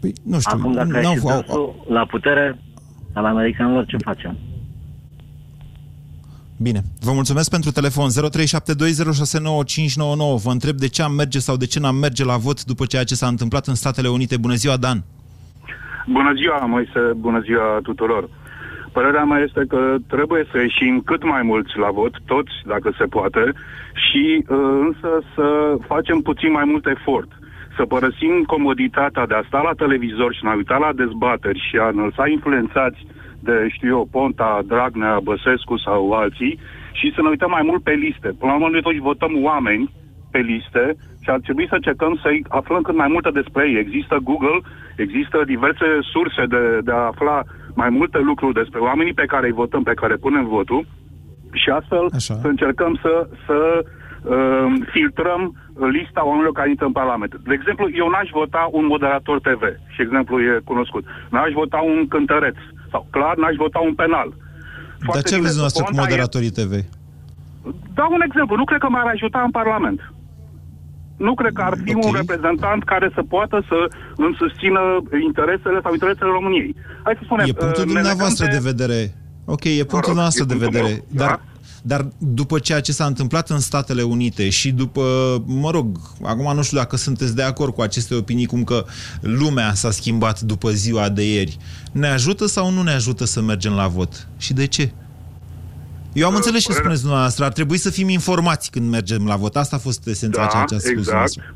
Păi, 0.00 0.12
nu 0.24 0.40
știu. 0.40 0.58
Acum, 0.58 0.72
dacă 0.72 0.88
n-au- 0.88 1.10
ai 1.10 1.16
și 1.16 1.20
au- 1.24 1.30
dânsul 1.30 1.74
la 1.88 2.06
putere 2.06 2.58
al 3.12 3.24
americanilor, 3.24 3.86
ce 3.86 3.96
facem? 3.96 4.36
Bine. 6.56 6.82
Vă 7.00 7.12
mulțumesc 7.12 7.50
pentru 7.50 7.70
telefon 7.70 8.10
0372069599. 8.10 10.36
Vă 10.42 10.50
întreb 10.50 10.76
de 10.76 10.88
ce 10.88 11.02
am 11.02 11.12
merge 11.12 11.38
sau 11.38 11.56
de 11.56 11.66
ce 11.66 11.80
n-am 11.80 11.96
merge 11.96 12.24
la 12.24 12.36
vot 12.36 12.64
după 12.64 12.84
ceea 12.86 13.04
ce 13.04 13.14
s-a 13.14 13.26
întâmplat 13.26 13.66
în 13.66 13.74
Statele 13.74 14.08
Unite. 14.08 14.36
Bună 14.36 14.54
ziua, 14.54 14.76
Dan! 14.76 15.04
Bună 16.06 16.32
ziua, 16.36 16.66
Moise, 16.66 17.12
bună 17.16 17.40
ziua 17.40 17.78
tuturor. 17.82 18.28
Părerea 18.92 19.24
mea 19.24 19.38
este 19.38 19.64
că 19.68 19.96
trebuie 20.08 20.44
să 20.50 20.58
ieșim 20.58 21.02
cât 21.04 21.24
mai 21.24 21.42
mulți 21.42 21.78
la 21.78 21.90
vot, 21.90 22.14
toți, 22.26 22.52
dacă 22.66 22.94
se 22.98 23.04
poate, 23.04 23.52
și 24.08 24.44
uh, 24.48 24.56
însă 24.86 25.10
să 25.34 25.76
facem 25.86 26.18
puțin 26.20 26.50
mai 26.52 26.64
mult 26.64 26.86
efort. 26.86 27.28
Să 27.76 27.84
părăsim 27.84 28.42
comoditatea 28.46 29.26
de 29.26 29.34
a 29.34 29.42
sta 29.46 29.60
la 29.60 29.72
televizor 29.72 30.34
și 30.34 30.40
a 30.44 30.54
uita 30.54 30.76
la 30.76 30.92
dezbateri 30.92 31.66
și 31.68 31.76
a 31.76 31.90
ne 31.90 32.02
lăsa 32.02 32.28
influențați 32.28 33.06
de, 33.40 33.68
știu 33.68 33.88
eu, 33.88 34.08
Ponta, 34.10 34.60
Dragnea, 34.66 35.20
Băsescu 35.22 35.76
sau 35.76 36.12
alții 36.12 36.58
și 36.92 37.12
să 37.14 37.22
ne 37.22 37.28
uităm 37.28 37.50
mai 37.50 37.62
mult 37.64 37.82
pe 37.82 37.90
liste. 37.90 38.28
Până 38.38 38.50
la 38.50 38.54
urmă, 38.54 38.68
noi 38.68 38.82
toți 38.82 38.98
votăm 38.98 39.44
oameni 39.44 39.90
pe 40.30 40.38
liste 40.38 40.84
și 41.22 41.30
ar 41.30 41.40
trebui 41.40 41.66
să 41.68 41.74
încercăm 41.74 42.18
să-i 42.22 42.44
aflăm 42.48 42.82
cât 42.82 42.96
mai 42.96 43.08
multe 43.08 43.30
despre 43.30 43.68
ei. 43.68 43.78
Există 43.78 44.16
Google, 44.22 44.58
există 44.96 45.42
diverse 45.46 45.88
surse 46.12 46.44
de, 46.54 46.78
de 46.84 46.92
a 46.92 47.06
afla 47.12 47.42
mai 47.74 47.90
multe 47.90 48.18
lucruri 48.18 48.54
despre 48.54 48.80
oamenii 48.80 49.14
pe 49.14 49.30
care 49.32 49.46
îi 49.46 49.52
votăm, 49.62 49.82
pe 49.82 49.94
care 49.94 50.16
punem 50.16 50.46
votul 50.46 50.86
și 51.52 51.68
astfel 51.70 52.04
Așa. 52.14 52.34
să 52.42 52.46
încercăm 52.46 52.98
să, 53.02 53.28
să 53.46 53.58
uh, 53.84 54.66
filtrăm 54.92 55.42
lista 55.96 56.26
oamenilor 56.26 56.52
care 56.52 56.68
intră 56.68 56.86
în 56.86 56.92
Parlament. 56.92 57.32
De 57.50 57.54
exemplu, 57.58 57.84
eu 58.02 58.08
n-aș 58.08 58.28
vota 58.32 58.68
un 58.72 58.86
moderator 58.86 59.40
TV, 59.40 59.62
și 59.94 60.02
exemplu 60.02 60.40
e 60.40 60.60
cunoscut. 60.64 61.04
N-aș 61.30 61.52
vota 61.52 61.80
un 61.92 62.08
cântăreț, 62.08 62.56
sau 62.90 63.06
clar, 63.10 63.36
n-aș 63.36 63.56
vota 63.56 63.78
un 63.78 63.94
penal. 63.94 64.28
Foarte 65.06 65.20
Dar 65.20 65.30
ce 65.30 65.40
vreți 65.40 65.56
dumneavoastră 65.56 65.82
cu 65.84 65.94
moderatorii 66.02 66.56
TV? 66.60 66.72
Dau 67.94 68.10
un 68.12 68.22
exemplu. 68.28 68.56
Nu 68.56 68.64
cred 68.64 68.80
că 68.80 68.88
m-ar 68.88 69.06
ajuta 69.14 69.40
în 69.44 69.50
Parlament. 69.50 70.00
Nu 71.26 71.34
cred 71.34 71.52
că 71.52 71.62
ar 71.62 71.76
fi 71.84 71.94
okay. 71.94 72.08
un 72.10 72.14
reprezentant 72.20 72.84
care 72.84 73.10
să 73.14 73.22
poată 73.34 73.56
să 73.68 73.78
îmi 74.16 74.36
susțină 74.38 74.80
interesele 75.28 75.78
sau 75.82 75.92
interesele 75.92 76.30
României. 76.38 76.74
Hai 77.04 77.14
să 77.18 77.22
spunem... 77.24 77.46
E 77.48 77.52
punctul 77.52 77.84
uh, 77.86 77.92
dumneavoastră 77.92 78.44
de... 78.46 78.52
de 78.52 78.68
vedere. 78.70 79.00
Ok, 79.44 79.64
e 79.64 79.84
punctul 79.92 80.12
dumneavoastră 80.14 80.44
de 80.44 80.54
vedere. 80.66 80.92
Meu, 80.92 81.04
dar, 81.20 81.28
da? 81.28 81.40
dar 81.82 82.08
după 82.18 82.58
ceea 82.58 82.80
ce 82.80 82.92
s-a 82.92 83.04
întâmplat 83.04 83.50
în 83.50 83.58
Statele 83.58 84.02
Unite 84.02 84.48
și 84.48 84.72
după, 84.72 85.02
mă 85.46 85.70
rog, 85.70 85.86
acum 86.22 86.54
nu 86.54 86.62
știu 86.62 86.76
dacă 86.76 86.96
sunteți 86.96 87.34
de 87.34 87.42
acord 87.42 87.74
cu 87.74 87.80
aceste 87.80 88.14
opinii, 88.14 88.46
cum 88.46 88.64
că 88.64 88.84
lumea 89.20 89.74
s-a 89.74 89.90
schimbat 89.90 90.40
după 90.40 90.70
ziua 90.70 91.08
de 91.08 91.32
ieri, 91.32 91.56
ne 91.92 92.06
ajută 92.06 92.46
sau 92.46 92.70
nu 92.70 92.82
ne 92.82 92.92
ajută 92.92 93.24
să 93.24 93.40
mergem 93.40 93.72
la 93.72 93.86
vot? 93.86 94.28
Și 94.36 94.52
de 94.52 94.66
ce? 94.66 94.92
Eu 96.12 96.26
am 96.26 96.34
înțeles 96.34 96.64
ce 96.64 96.72
spuneți 96.72 97.00
dumneavoastră. 97.00 97.44
Ar 97.44 97.52
trebui 97.52 97.76
să 97.76 97.90
fim 97.90 98.08
informați 98.08 98.70
când 98.70 98.90
mergem 98.90 99.26
la 99.26 99.36
vot. 99.36 99.56
Asta 99.56 99.76
a 99.76 99.78
fost 99.78 100.06
esența 100.06 100.42
da, 100.42 100.48
ceea 100.48 100.64
ce 100.64 100.74
a 100.74 100.78
spus 100.78 100.90
exact. 100.90 101.54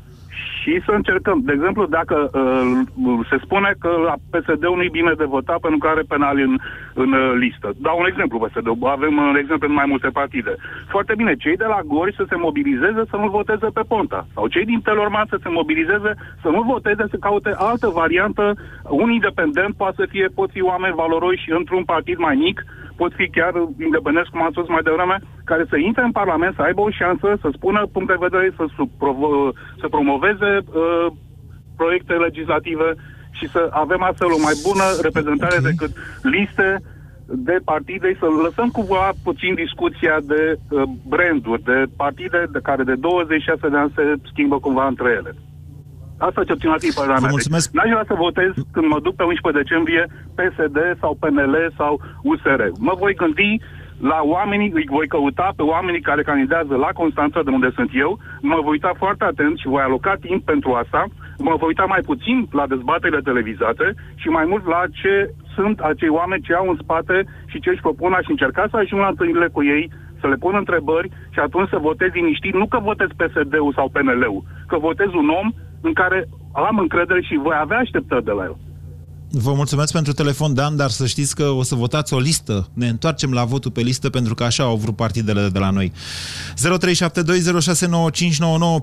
Și 0.65 0.81
să 0.85 0.91
încercăm. 0.91 1.41
De 1.43 1.53
exemplu, 1.55 1.85
dacă 1.85 2.17
uh, 2.33 3.21
se 3.29 3.37
spune 3.43 3.71
că 3.79 3.89
la 4.09 4.15
PSD-ul 4.31 4.75
nu 4.75 4.83
e 4.83 4.99
bine 4.99 5.13
de 5.17 5.31
votat 5.35 5.59
pentru 5.59 5.79
că 5.79 5.87
are 5.87 6.03
penali 6.13 6.41
în, 6.41 6.53
în 6.93 7.11
uh, 7.13 7.33
listă. 7.43 7.67
Dau 7.85 7.97
un 7.99 8.07
exemplu 8.11 8.39
PSD. 8.39 8.67
Avem 8.97 9.13
un 9.17 9.29
uh, 9.33 9.41
exemplu 9.43 9.67
în 9.67 9.79
mai 9.81 9.91
multe 9.93 10.09
partide. 10.19 10.53
Foarte 10.93 11.13
bine. 11.19 11.33
Cei 11.35 11.57
de 11.63 11.67
la 11.73 11.79
Gori 11.93 12.17
să 12.19 12.25
se 12.29 12.35
mobilizeze 12.35 13.01
să 13.11 13.15
nu 13.15 13.27
voteze 13.29 13.67
pe 13.73 13.83
Ponta. 13.87 14.27
Sau 14.33 14.47
cei 14.47 14.65
din 14.65 14.81
Telorman 14.81 15.27
să 15.29 15.37
se 15.43 15.49
mobilizeze 15.49 16.11
să 16.41 16.49
nu 16.55 16.61
voteze, 16.61 17.03
să 17.09 17.17
caute 17.17 17.51
altă 17.57 17.87
variantă. 18.01 18.53
Un 18.89 19.09
independent 19.11 19.75
poate 19.75 19.95
să 19.99 20.05
fie, 20.09 20.27
pot 20.39 20.49
fi 20.51 20.61
oameni 20.61 20.99
valoroși 21.03 21.51
într-un 21.59 21.83
partid 21.83 22.17
mai 22.17 22.35
mic 22.35 22.57
pot 22.95 23.11
fi 23.13 23.25
chiar 23.29 23.53
independent, 23.87 24.27
cum 24.27 24.41
am 24.41 24.51
spus 24.51 24.67
mai 24.67 24.87
devreme, 24.89 25.17
care 25.43 25.63
să 25.69 25.77
intre 25.77 26.03
în 26.03 26.11
Parlament, 26.11 26.55
să 26.55 26.61
aibă 26.61 26.81
o 26.81 26.89
șansă, 26.89 27.37
să 27.41 27.49
spună 27.51 27.89
punct 27.91 28.07
de 28.07 28.23
vedere, 28.27 28.53
să, 28.57 28.65
să 29.79 29.87
promoveze 29.87 30.51
uh, 30.63 31.07
proiecte 31.75 32.13
legislative 32.13 32.87
și 33.31 33.49
să 33.49 33.67
avem 33.71 34.01
astfel 34.03 34.31
o 34.31 34.43
mai 34.47 34.55
bună 34.67 34.85
reprezentare 35.01 35.57
okay. 35.57 35.71
decât 35.71 35.91
liste 36.21 36.81
de 37.27 37.57
partide, 37.63 38.17
să 38.19 38.27
lăsăm 38.43 38.69
cumva 38.69 39.09
puțin 39.23 39.53
discuția 39.53 40.17
de 40.23 40.41
uh, 40.69 40.83
branduri, 41.07 41.63
de 41.63 41.83
partide 41.97 42.45
de 42.51 42.59
care 42.63 42.83
de 42.83 42.95
26 42.95 43.69
de 43.69 43.77
ani 43.77 43.91
se 43.95 44.03
schimbă 44.31 44.59
cumva 44.59 44.87
între 44.87 45.09
ele. 45.09 45.31
Asta 46.17 46.43
ce 46.43 46.51
obțin 46.51 46.75
fi 46.77 46.91
părerea 46.95 47.19
mea. 47.19 47.29
Mulțumesc. 47.29 47.71
Deci, 47.71 47.81
n-aș 47.81 47.91
vrea 47.91 48.07
să 48.07 48.23
votez 48.27 48.51
când 48.71 48.87
mă 48.87 48.99
duc 48.99 49.15
pe 49.15 49.23
11 49.23 49.61
decembrie 49.63 50.03
PSD 50.37 50.77
sau 51.01 51.17
PNL 51.19 51.55
sau 51.77 52.01
USR. 52.23 52.61
Mă 52.87 52.93
voi 52.97 53.13
gândi 53.13 53.59
la 53.99 54.19
oamenii, 54.23 54.71
îi 54.73 54.87
voi 54.89 55.07
căuta 55.07 55.53
pe 55.55 55.61
oamenii 55.61 56.01
care 56.01 56.21
candidează 56.23 56.75
la 56.75 56.89
Constanța, 56.93 57.43
de 57.43 57.49
unde 57.49 57.71
sunt 57.75 57.89
eu, 57.93 58.19
mă 58.41 58.59
voi 58.63 58.71
uita 58.71 58.91
foarte 58.97 59.23
atent 59.23 59.57
și 59.57 59.67
voi 59.67 59.81
aloca 59.81 60.13
timp 60.21 60.45
pentru 60.45 60.71
asta, 60.73 61.05
mă 61.37 61.55
voi 61.59 61.67
uita 61.67 61.85
mai 61.85 62.01
puțin 62.05 62.47
la 62.51 62.67
dezbaterile 62.67 63.19
televizate 63.19 63.93
și 64.15 64.27
mai 64.27 64.45
mult 64.45 64.65
la 64.67 64.81
ce 64.91 65.33
sunt 65.55 65.79
acei 65.79 66.09
oameni 66.09 66.41
ce 66.41 66.53
au 66.53 66.69
în 66.69 66.77
spate 66.81 67.25
și 67.45 67.59
ce 67.59 67.69
își 67.69 67.81
propun 67.81 68.17
și 68.23 68.31
încerca 68.31 68.65
să 68.69 68.77
ajung 68.77 69.01
la 69.01 69.07
întâlnirile 69.07 69.49
cu 69.51 69.63
ei, 69.63 69.91
să 70.19 70.27
le 70.27 70.35
pun 70.35 70.55
întrebări 70.55 71.09
și 71.33 71.39
atunci 71.39 71.69
să 71.69 71.77
votez 71.77 72.09
liniștit, 72.13 72.53
nu 72.53 72.67
că 72.67 72.79
votez 72.79 73.07
PSD-ul 73.17 73.73
sau 73.75 73.89
PNL-ul, 73.89 74.43
că 74.67 74.77
votez 74.77 75.07
un 75.07 75.29
om 75.29 75.47
în 75.85 75.93
care 75.93 76.29
am 76.51 76.79
încredere 76.79 77.21
și 77.21 77.39
voi 77.43 77.55
avea 77.59 77.77
așteptări 77.77 78.23
de 78.23 78.31
la 78.31 78.43
el. 78.43 78.55
Vă 79.31 79.53
mulțumesc 79.53 79.93
pentru 79.93 80.13
telefon, 80.13 80.53
Dan, 80.53 80.75
dar 80.75 80.89
să 80.89 81.05
știți 81.05 81.35
că 81.35 81.43
o 81.43 81.63
să 81.69 81.75
votați 81.75 82.13
o 82.13 82.19
listă. 82.19 82.67
Ne 82.81 82.87
întoarcem 82.87 83.31
la 83.33 83.43
votul 83.43 83.71
pe 83.71 83.81
listă 83.81 84.09
pentru 84.09 84.33
că 84.35 84.43
așa 84.43 84.63
au 84.63 84.75
vrut 84.75 84.95
partidele 84.95 85.47
de 85.55 85.59
la 85.59 85.69
noi. 85.69 85.91
0372069599 85.91 85.95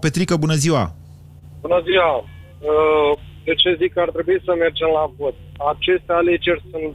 Petrică, 0.00 0.36
bună 0.36 0.54
ziua! 0.64 0.94
Bună 1.60 1.80
ziua! 1.88 2.12
Uh, 2.18 3.12
de 3.44 3.54
ce 3.54 3.76
zic 3.80 3.92
că 3.92 4.00
ar 4.00 4.10
trebui 4.16 4.38
să 4.44 4.52
mergem 4.64 4.90
la 4.98 5.04
vot? 5.18 5.36
Aceste 5.72 6.12
alegeri 6.20 6.62
sunt 6.70 6.92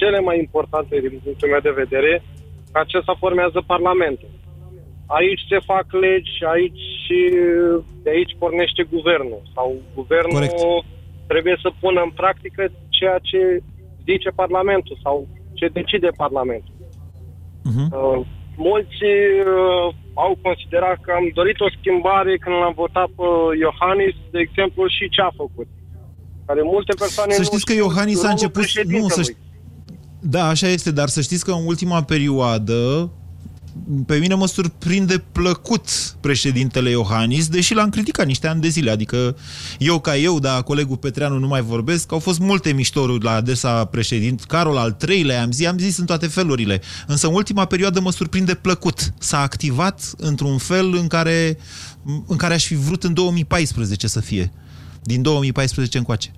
cele 0.00 0.20
mai 0.28 0.36
importante 0.38 0.94
din 1.04 1.20
punctul 1.24 1.48
meu 1.52 1.62
de 1.68 1.78
vedere, 1.82 2.12
că 2.72 2.78
acesta 2.84 3.14
formează 3.24 3.58
Parlamentul. 3.74 4.30
Aici 5.16 5.42
se 5.50 5.58
fac 5.70 5.86
legi, 6.04 6.34
aici 6.54 6.86
de 8.02 8.10
aici 8.10 8.36
pornește 8.38 8.82
guvernul. 8.94 9.42
Sau 9.54 9.68
guvernul 9.94 10.46
Corect. 10.46 10.58
trebuie 11.26 11.56
să 11.64 11.70
pună 11.80 12.00
în 12.06 12.12
practică 12.20 12.62
ceea 12.88 13.18
ce 13.30 13.40
zice 14.08 14.30
Parlamentul 14.42 14.96
sau 15.02 15.16
ce 15.58 15.66
decide 15.78 16.10
Parlamentul. 16.16 16.74
Uh-huh. 17.68 17.88
Uh, 17.96 18.26
mulți 18.56 19.00
uh, 19.54 19.86
au 20.24 20.32
considerat 20.42 20.98
că 21.04 21.10
am 21.18 21.26
dorit 21.34 21.58
o 21.60 21.70
schimbare 21.76 22.32
când 22.42 22.54
l-am 22.62 22.76
votat 22.84 23.08
pe 23.18 23.28
Iohannis, 23.64 24.14
de 24.34 24.40
exemplu, 24.46 24.82
și 24.96 25.04
ce 25.14 25.20
a 25.20 25.32
făcut. 25.42 25.68
Care 26.46 26.60
multe 26.74 26.92
persoane 26.98 27.32
Să 27.32 27.42
știți 27.42 27.66
că 27.68 27.72
Iohannis 27.72 28.24
a 28.24 28.30
început... 28.30 28.64
Nu, 28.84 29.08
să 29.08 29.22
ști... 29.22 29.36
Da, 30.20 30.42
așa 30.48 30.68
este, 30.68 30.90
dar 30.90 31.08
să 31.08 31.20
știți 31.20 31.44
că 31.44 31.52
în 31.52 31.66
ultima 31.66 32.02
perioadă 32.02 33.10
pe 34.06 34.16
mine 34.16 34.34
mă 34.34 34.46
surprinde 34.46 35.24
plăcut 35.32 35.88
președintele 36.20 36.90
Iohannis, 36.90 37.48
deși 37.48 37.74
l-am 37.74 37.90
criticat 37.90 38.26
niște 38.26 38.48
ani 38.48 38.60
de 38.60 38.68
zile. 38.68 38.90
Adică 38.90 39.36
eu 39.78 40.00
ca 40.00 40.16
eu, 40.16 40.38
dar 40.38 40.62
colegul 40.62 40.96
Petreanu 40.96 41.38
nu 41.38 41.46
mai 41.46 41.60
vorbesc, 41.60 42.12
au 42.12 42.18
fost 42.18 42.40
multe 42.40 42.72
miștoruri 42.72 43.24
la 43.24 43.32
adresa 43.32 43.84
președint. 43.84 44.40
Carol 44.40 44.76
al 44.76 44.92
treilea, 44.92 45.42
am 45.42 45.50
zis, 45.50 45.66
am 45.66 45.78
zis 45.78 45.98
în 45.98 46.06
toate 46.06 46.26
felurile. 46.26 46.80
Însă 47.06 47.26
în 47.26 47.34
ultima 47.34 47.64
perioadă 47.64 48.00
mă 48.00 48.10
surprinde 48.10 48.54
plăcut. 48.54 48.98
S-a 49.18 49.40
activat 49.40 50.10
într-un 50.16 50.58
fel 50.58 50.94
în 50.94 51.06
care, 51.06 51.58
în 52.26 52.36
care 52.36 52.54
aș 52.54 52.64
fi 52.66 52.74
vrut 52.74 53.02
în 53.02 53.14
2014 53.14 54.06
să 54.06 54.20
fie. 54.20 54.52
Din 55.02 55.22
2014 55.22 55.98
încoace. 55.98 56.30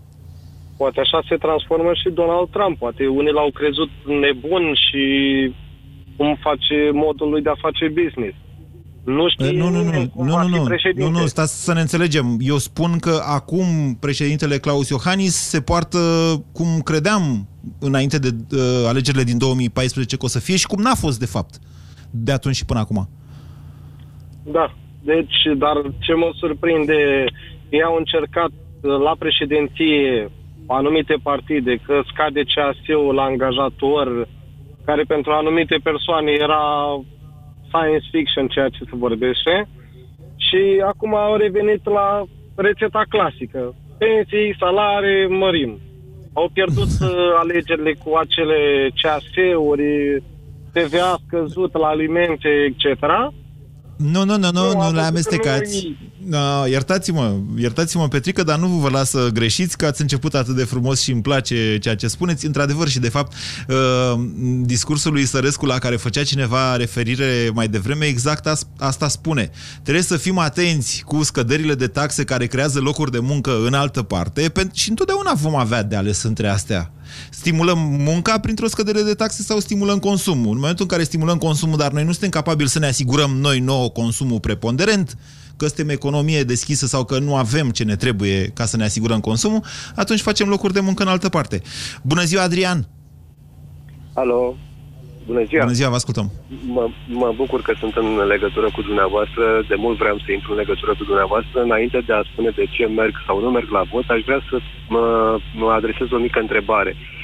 Poate 0.76 1.00
așa 1.00 1.22
se 1.28 1.36
transformă 1.36 1.92
și 1.94 2.08
Donald 2.20 2.48
Trump. 2.50 2.78
Poate 2.78 3.06
unii 3.06 3.32
l-au 3.32 3.50
crezut 3.50 3.90
nebun 4.06 4.74
și 4.74 5.04
cum 6.20 6.36
face 6.40 6.90
modul 6.92 7.28
lui 7.30 7.42
de 7.42 7.50
a 7.50 7.62
face 7.66 7.88
business. 7.88 8.36
Nu 9.04 9.24
eh, 9.24 9.32
știi 9.32 9.56
nu, 9.56 9.68
nu, 9.68 9.82
nu, 9.82 10.08
cum 10.14 10.26
nu, 10.26 10.32
va 10.32 10.42
nu. 10.42 10.66
Nu, 10.94 11.08
nu, 11.08 11.26
stați 11.26 11.64
să 11.64 11.72
ne 11.72 11.80
înțelegem. 11.80 12.26
Eu 12.40 12.56
spun 12.56 12.98
că 12.98 13.14
acum 13.38 13.66
președintele 14.00 14.58
Claus 14.58 14.88
Iohannis 14.88 15.34
se 15.34 15.60
poartă 15.60 15.98
cum 16.52 16.80
credeam 16.84 17.48
înainte 17.80 18.18
de 18.18 18.28
uh, 18.28 18.58
alegerile 18.88 19.22
din 19.22 19.38
2014 19.38 20.16
că 20.16 20.24
o 20.24 20.28
să 20.28 20.40
fie 20.40 20.56
și 20.56 20.66
cum 20.66 20.82
n-a 20.82 20.94
fost, 20.94 21.18
de 21.18 21.26
fapt, 21.26 21.54
de 22.10 22.32
atunci 22.32 22.56
și 22.56 22.64
până 22.64 22.80
acum. 22.80 23.08
Da, 24.42 24.74
deci, 25.02 25.38
dar 25.56 25.76
ce 25.98 26.12
mă 26.12 26.30
surprinde, 26.34 27.24
ei 27.68 27.82
au 27.82 27.96
încercat 27.96 28.50
eh, 28.50 28.90
la 29.06 29.14
președinție 29.18 30.30
anumite 30.66 31.16
partide, 31.22 31.76
că 31.86 32.00
scade 32.12 32.42
CAS-ul 32.54 33.14
la 33.14 33.22
angajator, 33.22 34.28
care 34.84 35.02
pentru 35.02 35.30
anumite 35.32 35.76
persoane 35.82 36.30
era 36.30 36.62
science 37.68 38.08
fiction 38.10 38.46
ceea 38.48 38.68
ce 38.68 38.84
se 38.84 38.96
vorbește 38.96 39.68
și 40.36 40.82
acum 40.86 41.14
au 41.14 41.36
revenit 41.36 41.88
la 41.88 42.24
rețeta 42.54 43.02
clasică. 43.08 43.74
Pensii, 43.98 44.56
salarii, 44.58 45.28
mărim. 45.28 45.78
Au 46.32 46.50
pierdut 46.52 46.92
uh, 47.00 47.08
alegerile 47.38 47.92
cu 48.04 48.14
acele 48.16 48.90
CAS-uri, 49.02 50.22
TVA 50.72 51.18
scăzut 51.26 51.78
la 51.78 51.86
alimente, 51.86 52.48
etc. 52.48 53.00
Nu, 54.02 54.24
nu, 54.24 54.36
nu, 54.36 54.50
nu, 54.50 54.50
Nu, 54.50 54.72
nu 54.72 54.80
am 54.80 54.94
le 54.94 55.00
văzut 55.00 55.08
amestecați. 55.08 55.86
în 55.86 55.96
No, 56.28 56.66
iertați-mă, 56.66 57.34
iertați-mă, 57.56 58.08
Petrică, 58.08 58.42
dar 58.42 58.58
nu 58.58 58.66
vă 58.66 58.88
las 58.90 59.10
să 59.10 59.28
greșiți 59.32 59.76
că 59.76 59.86
ați 59.86 60.00
început 60.00 60.34
atât 60.34 60.56
de 60.56 60.64
frumos 60.64 61.00
și 61.00 61.10
îmi 61.12 61.22
place 61.22 61.78
ceea 61.78 61.94
ce 61.96 62.06
spuneți. 62.08 62.46
Într-adevăr 62.46 62.88
și, 62.88 62.98
de 62.98 63.08
fapt, 63.08 63.32
uh, 63.68 64.20
discursul 64.62 65.12
lui 65.12 65.24
Sărescu 65.26 65.66
la 65.66 65.78
care 65.78 65.96
făcea 65.96 66.22
cineva 66.22 66.76
referire 66.76 67.50
mai 67.54 67.68
devreme, 67.68 68.04
exact 68.06 68.46
as- 68.46 68.66
asta 68.78 69.08
spune. 69.08 69.50
Trebuie 69.82 70.04
să 70.04 70.16
fim 70.16 70.38
atenți 70.38 71.02
cu 71.06 71.22
scăderile 71.22 71.74
de 71.74 71.86
taxe 71.86 72.24
care 72.24 72.46
creează 72.46 72.80
locuri 72.80 73.10
de 73.10 73.18
muncă 73.18 73.58
în 73.66 73.74
altă 73.74 74.02
parte 74.02 74.48
pen- 74.50 74.72
și 74.72 74.88
întotdeauna 74.88 75.32
vom 75.34 75.54
avea 75.56 75.82
de 75.82 75.96
ales 75.96 76.22
între 76.22 76.48
astea. 76.48 76.92
Stimulăm 77.30 77.78
munca 77.78 78.38
printr-o 78.38 78.68
scădere 78.68 79.02
de 79.02 79.14
taxe 79.14 79.42
sau 79.42 79.58
stimulăm 79.58 79.98
consumul? 79.98 80.52
În 80.52 80.58
momentul 80.58 80.84
în 80.84 80.90
care 80.90 81.02
stimulăm 81.02 81.38
consumul, 81.38 81.76
dar 81.76 81.92
noi 81.92 82.04
nu 82.04 82.10
suntem 82.10 82.28
capabili 82.28 82.68
să 82.68 82.78
ne 82.78 82.86
asigurăm 82.86 83.30
noi 83.30 83.58
nouă 83.58 83.90
consumul 83.90 84.40
preponderent, 84.40 85.18
că 85.56 85.66
suntem 85.66 85.88
economie 85.88 86.44
deschisă 86.44 86.86
sau 86.86 87.04
că 87.04 87.18
nu 87.18 87.36
avem 87.36 87.70
ce 87.70 87.84
ne 87.84 87.96
trebuie 87.96 88.46
ca 88.46 88.64
să 88.64 88.76
ne 88.76 88.84
asigurăm 88.84 89.20
consumul, 89.20 89.64
atunci 89.94 90.20
facem 90.20 90.48
locuri 90.48 90.72
de 90.72 90.80
muncă 90.80 91.02
în 91.02 91.08
altă 91.08 91.28
parte. 91.28 91.62
Bună 92.02 92.24
ziua, 92.24 92.42
Adrian! 92.42 92.88
Alo, 94.14 94.56
bună 95.30 95.42
ziua! 95.48 95.62
Bună 95.64 95.78
ziua, 95.78 95.92
vă 95.94 96.00
ascultăm! 96.02 96.26
Mă, 96.76 96.84
mă 97.22 97.28
bucur 97.40 97.60
că 97.66 97.72
sunt 97.82 97.94
în 98.02 98.08
legătură 98.34 98.68
cu 98.76 98.82
dumneavoastră. 98.88 99.44
De 99.68 99.76
mult 99.84 99.96
vreau 100.02 100.16
să 100.24 100.28
intru 100.32 100.50
în 100.52 100.60
legătură 100.62 100.92
cu 100.98 101.04
dumneavoastră. 101.10 101.56
Înainte 101.62 101.98
de 102.06 102.12
a 102.12 102.28
spune 102.30 102.50
de 102.60 102.64
ce 102.74 102.84
merg 102.86 103.14
sau 103.26 103.36
nu 103.44 103.50
merg 103.50 103.68
la 103.78 103.82
vot, 103.92 104.06
aș 104.08 104.22
vrea 104.28 104.40
să 104.50 104.56
mă, 104.94 105.04
mă 105.62 105.70
adresez 105.78 106.08
o 106.12 106.24
mică 106.26 106.38
întrebare. 106.40 106.92
Uh, 106.96 107.19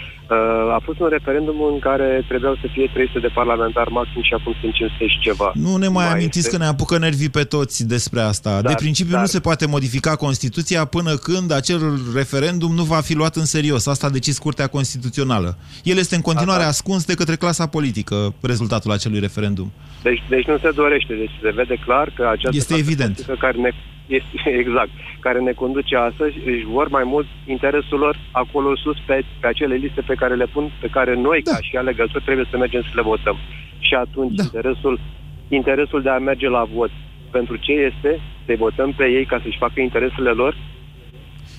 a 0.76 0.80
fost 0.84 0.98
un 1.00 1.08
referendum 1.10 1.62
în 1.72 1.78
care 1.78 2.24
trebuiau 2.28 2.54
să 2.54 2.66
fie 2.72 2.90
300 2.92 3.18
de 3.18 3.30
parlamentari 3.34 3.90
maxim 3.92 4.22
și 4.22 4.34
acum 4.34 4.54
sunt 4.60 4.72
500 4.74 5.06
și 5.06 5.18
ceva. 5.18 5.52
Nu 5.54 5.76
ne 5.76 5.88
mai, 5.88 6.04
Mai 6.04 6.12
amintiți 6.12 6.38
este- 6.38 6.50
că 6.50 6.62
ne 6.62 6.68
apucă 6.68 6.98
nervii 6.98 7.28
pe 7.30 7.42
toți 7.44 7.86
despre 7.86 8.20
asta. 8.20 8.50
Dar- 8.50 8.62
de 8.72 8.74
principiu 8.76 9.12
dar- 9.12 9.20
nu 9.20 9.26
se 9.26 9.40
poate 9.40 9.66
modifica 9.66 10.16
Constituția 10.16 10.84
până 10.84 11.14
când 11.14 11.52
acel 11.52 11.80
referendum 12.14 12.74
nu 12.74 12.82
va 12.82 13.00
fi 13.00 13.14
luat 13.14 13.36
în 13.36 13.44
serios. 13.44 13.86
Asta 13.86 14.06
a 14.06 14.10
decis 14.10 14.38
Curtea 14.38 14.66
Constituțională. 14.66 15.58
El 15.82 15.96
este 15.96 16.14
în 16.14 16.20
continuare 16.20 16.62
ascuns 16.62 17.04
de 17.04 17.14
către 17.14 17.36
clasa 17.36 17.66
politică, 17.66 18.34
rezultatul 18.42 18.90
acelui 18.92 19.20
referendum. 19.20 19.72
Deci, 20.02 20.22
deci 20.28 20.46
nu 20.46 20.58
se 20.58 20.70
dorește, 20.74 21.14
deci 21.14 21.30
se 21.42 21.50
vede 21.54 21.76
clar 21.84 22.12
că 22.16 22.22
această 22.32 22.56
Este 22.56 22.66
clase 22.74 22.82
evident. 22.82 23.14
politică 23.14 23.36
care 23.46 23.56
ne, 23.58 23.70
este, 24.06 24.50
exact, 24.62 24.90
care 25.20 25.40
ne 25.40 25.52
conduce 25.52 25.96
astăzi 25.96 26.36
își 26.44 26.64
vor 26.64 26.88
mai 26.88 27.04
mult 27.04 27.26
interesul 27.46 27.98
lor 27.98 28.16
acolo 28.30 28.76
sus 28.76 28.96
pe, 29.06 29.24
pe 29.40 29.46
acele 29.46 29.74
liste 29.74 30.00
pe 30.00 30.14
care 30.14 30.34
le 30.34 30.46
pun, 30.46 30.70
pe 30.80 30.88
care 30.88 31.14
noi 31.14 31.42
da. 31.42 31.50
ca 31.50 31.58
și 31.60 31.76
alegători 31.76 32.24
trebuie 32.24 32.46
să 32.50 32.56
mergem 32.56 32.82
să 32.82 32.92
le 32.94 33.02
votăm. 33.02 33.36
Și 33.78 33.94
atunci 33.94 34.34
da. 34.34 34.42
interesul, 34.42 35.00
interesul 35.48 36.02
de 36.02 36.08
a 36.10 36.18
merge 36.18 36.48
la 36.48 36.64
vot 36.74 36.90
pentru 37.30 37.56
ce 37.56 37.72
este? 37.72 38.20
Să 38.46 38.54
votăm 38.56 38.92
pe 38.92 39.06
ei 39.08 39.24
ca 39.24 39.40
să-și 39.42 39.58
facă 39.58 39.80
interesele 39.80 40.30
lor? 40.30 40.56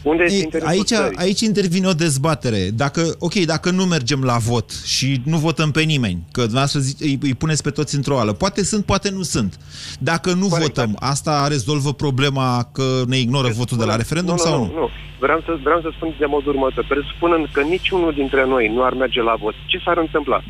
Unde 0.08 0.24
este 0.24 0.36
Ei, 0.36 0.44
interesul 0.44 0.72
aici, 0.72 0.88
țării? 0.88 1.18
aici 1.18 1.42
intervine 1.42 1.88
o 1.88 1.94
dezbatere. 1.94 2.70
Dacă, 2.74 3.16
ok, 3.20 3.34
dacă 3.34 3.72
nu 3.72 3.84
mergem 3.86 4.24
la 4.24 4.38
vot 4.38 4.72
și 4.86 5.22
nu 5.26 5.38
votăm 5.38 5.72
pe 5.72 5.82
nimeni, 5.82 6.20
că 6.32 6.42
dumneavoastră 6.42 6.80
zi- 6.80 6.96
îi, 7.00 7.18
îi 7.22 7.34
puneți 7.34 7.64
pe 7.64 7.70
toți 7.70 7.96
într-o 7.96 8.20
ală, 8.20 8.34
poate 8.34 8.64
sunt, 8.64 8.86
poate 8.86 9.10
nu 9.10 9.22
sunt. 9.22 9.58
Dacă 10.00 10.34
nu 10.34 10.48
Corect, 10.48 10.68
votăm, 10.68 10.98
asta 11.00 11.48
rezolvă 11.48 11.94
problema 11.94 12.70
că 12.74 13.04
ne 13.08 13.18
ignoră 13.20 13.48
votul 13.48 13.78
de 13.78 13.86
la 13.86 13.96
referendum 13.96 14.36
nu, 14.36 14.42
sau 14.42 14.58
nu? 14.58 14.66
nu? 14.66 14.72
Nu, 14.74 14.80
nu. 14.80 14.90
Vreau 15.20 15.42
să, 15.46 15.58
vreau 15.64 15.82
să 15.82 15.90
spun 15.96 16.16
de 16.20 16.26
modul 16.26 16.54
următor. 16.54 16.86
Presupunând 16.88 17.48
că 17.52 17.62
niciunul 17.62 18.14
dintre 18.14 18.46
noi 18.46 18.72
nu 18.76 18.84
ar 18.84 18.94
merge 18.94 19.22
la 19.22 19.36
vot, 19.40 19.54
ce 19.66 19.78
s-ar 19.86 19.98
întâmpla? 19.98 20.44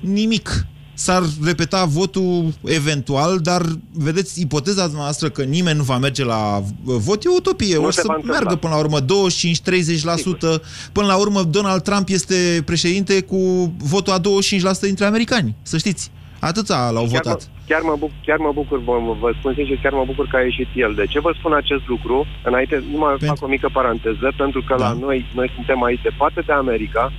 Nimic. 0.00 0.66
S-ar 1.02 1.22
repeta 1.44 1.84
votul 1.84 2.52
eventual, 2.64 3.38
dar 3.38 3.62
vedeți, 3.92 4.40
ipoteza 4.40 4.90
noastră 4.94 5.28
că 5.28 5.42
nimeni 5.42 5.76
nu 5.76 5.82
va 5.82 5.98
merge 5.98 6.24
la 6.24 6.58
uh, 6.58 6.94
vot 7.06 7.24
e 7.24 7.28
o 7.28 7.34
utopie. 7.36 7.76
Nu 7.76 7.84
o 7.84 7.90
se 7.90 8.00
să 8.00 8.06
va 8.06 8.14
întâmpla. 8.14 8.38
meargă 8.38 8.56
până 8.56 8.72
la 8.74 8.78
urmă 8.78 8.98
25-30%. 9.00 10.62
Până 10.92 11.06
la 11.06 11.16
urmă 11.16 11.42
Donald 11.42 11.82
Trump 11.82 12.08
este 12.08 12.62
președinte 12.64 13.20
cu 13.20 13.72
votul 13.78 14.12
a 14.12 14.20
25% 14.20 14.80
dintre 14.80 15.04
americani. 15.04 15.54
Să 15.62 15.76
știți. 15.78 16.10
Atâția 16.40 16.90
l-au 16.90 17.06
Chiar 17.06 17.12
votat. 17.12 17.40
mă, 17.40 17.62
chiar, 17.66 17.82
mă 17.82 17.96
bucur, 17.98 18.16
chiar 18.26 18.38
mă 18.38 18.52
bucur, 18.54 18.78
vă, 18.88 18.94
vă 19.20 19.30
spun 19.38 19.52
sincer, 19.54 19.78
chiar 19.82 19.92
mă 19.92 20.04
bucur 20.06 20.26
că 20.28 20.36
a 20.36 20.40
ieșit 20.40 20.68
el. 20.74 20.92
De 20.94 21.06
ce 21.12 21.20
vă 21.20 21.32
spun 21.38 21.52
acest 21.52 21.84
lucru? 21.92 22.26
Înainte, 22.44 22.84
nu 22.92 22.98
mai 22.98 23.16
fac 23.30 23.42
o 23.42 23.46
mică 23.46 23.68
paranteză, 23.72 24.32
pentru 24.36 24.60
că 24.66 24.74
da. 24.78 24.84
la 24.84 24.92
noi, 25.04 25.18
noi 25.34 25.50
suntem 25.54 25.82
aici 25.82 26.02
departe 26.02 26.40
de 26.46 26.52
America, 26.52 27.12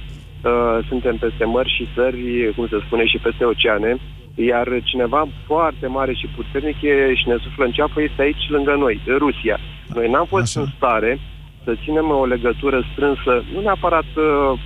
uh, 0.43 0.85
suntem 0.87 1.15
peste 1.17 1.45
mări 1.45 1.75
și 1.75 1.87
țări, 1.95 2.53
cum 2.55 2.67
se 2.67 2.79
spune, 2.85 3.05
și 3.05 3.17
peste 3.17 3.45
oceane, 3.45 3.97
iar 4.35 4.67
cineva 4.83 5.27
foarte 5.45 5.87
mare 5.87 6.13
și 6.13 6.27
puternic 6.35 6.81
e, 6.81 7.13
și 7.13 7.27
ne 7.27 7.35
suflă 7.43 7.65
în 7.65 7.71
ceapă 7.71 8.01
este 8.01 8.21
aici 8.21 8.49
lângă 8.49 8.75
noi, 8.75 9.01
Rusia. 9.17 9.59
Noi 9.93 10.09
n-am 10.09 10.25
fost 10.25 10.43
Așa. 10.43 10.59
în 10.59 10.67
stare 10.75 11.19
să 11.63 11.75
ținem 11.83 12.09
o 12.09 12.25
legătură 12.25 12.83
strânsă, 12.91 13.43
nu 13.53 13.61
neapărat 13.61 14.09
uh, 14.15 14.59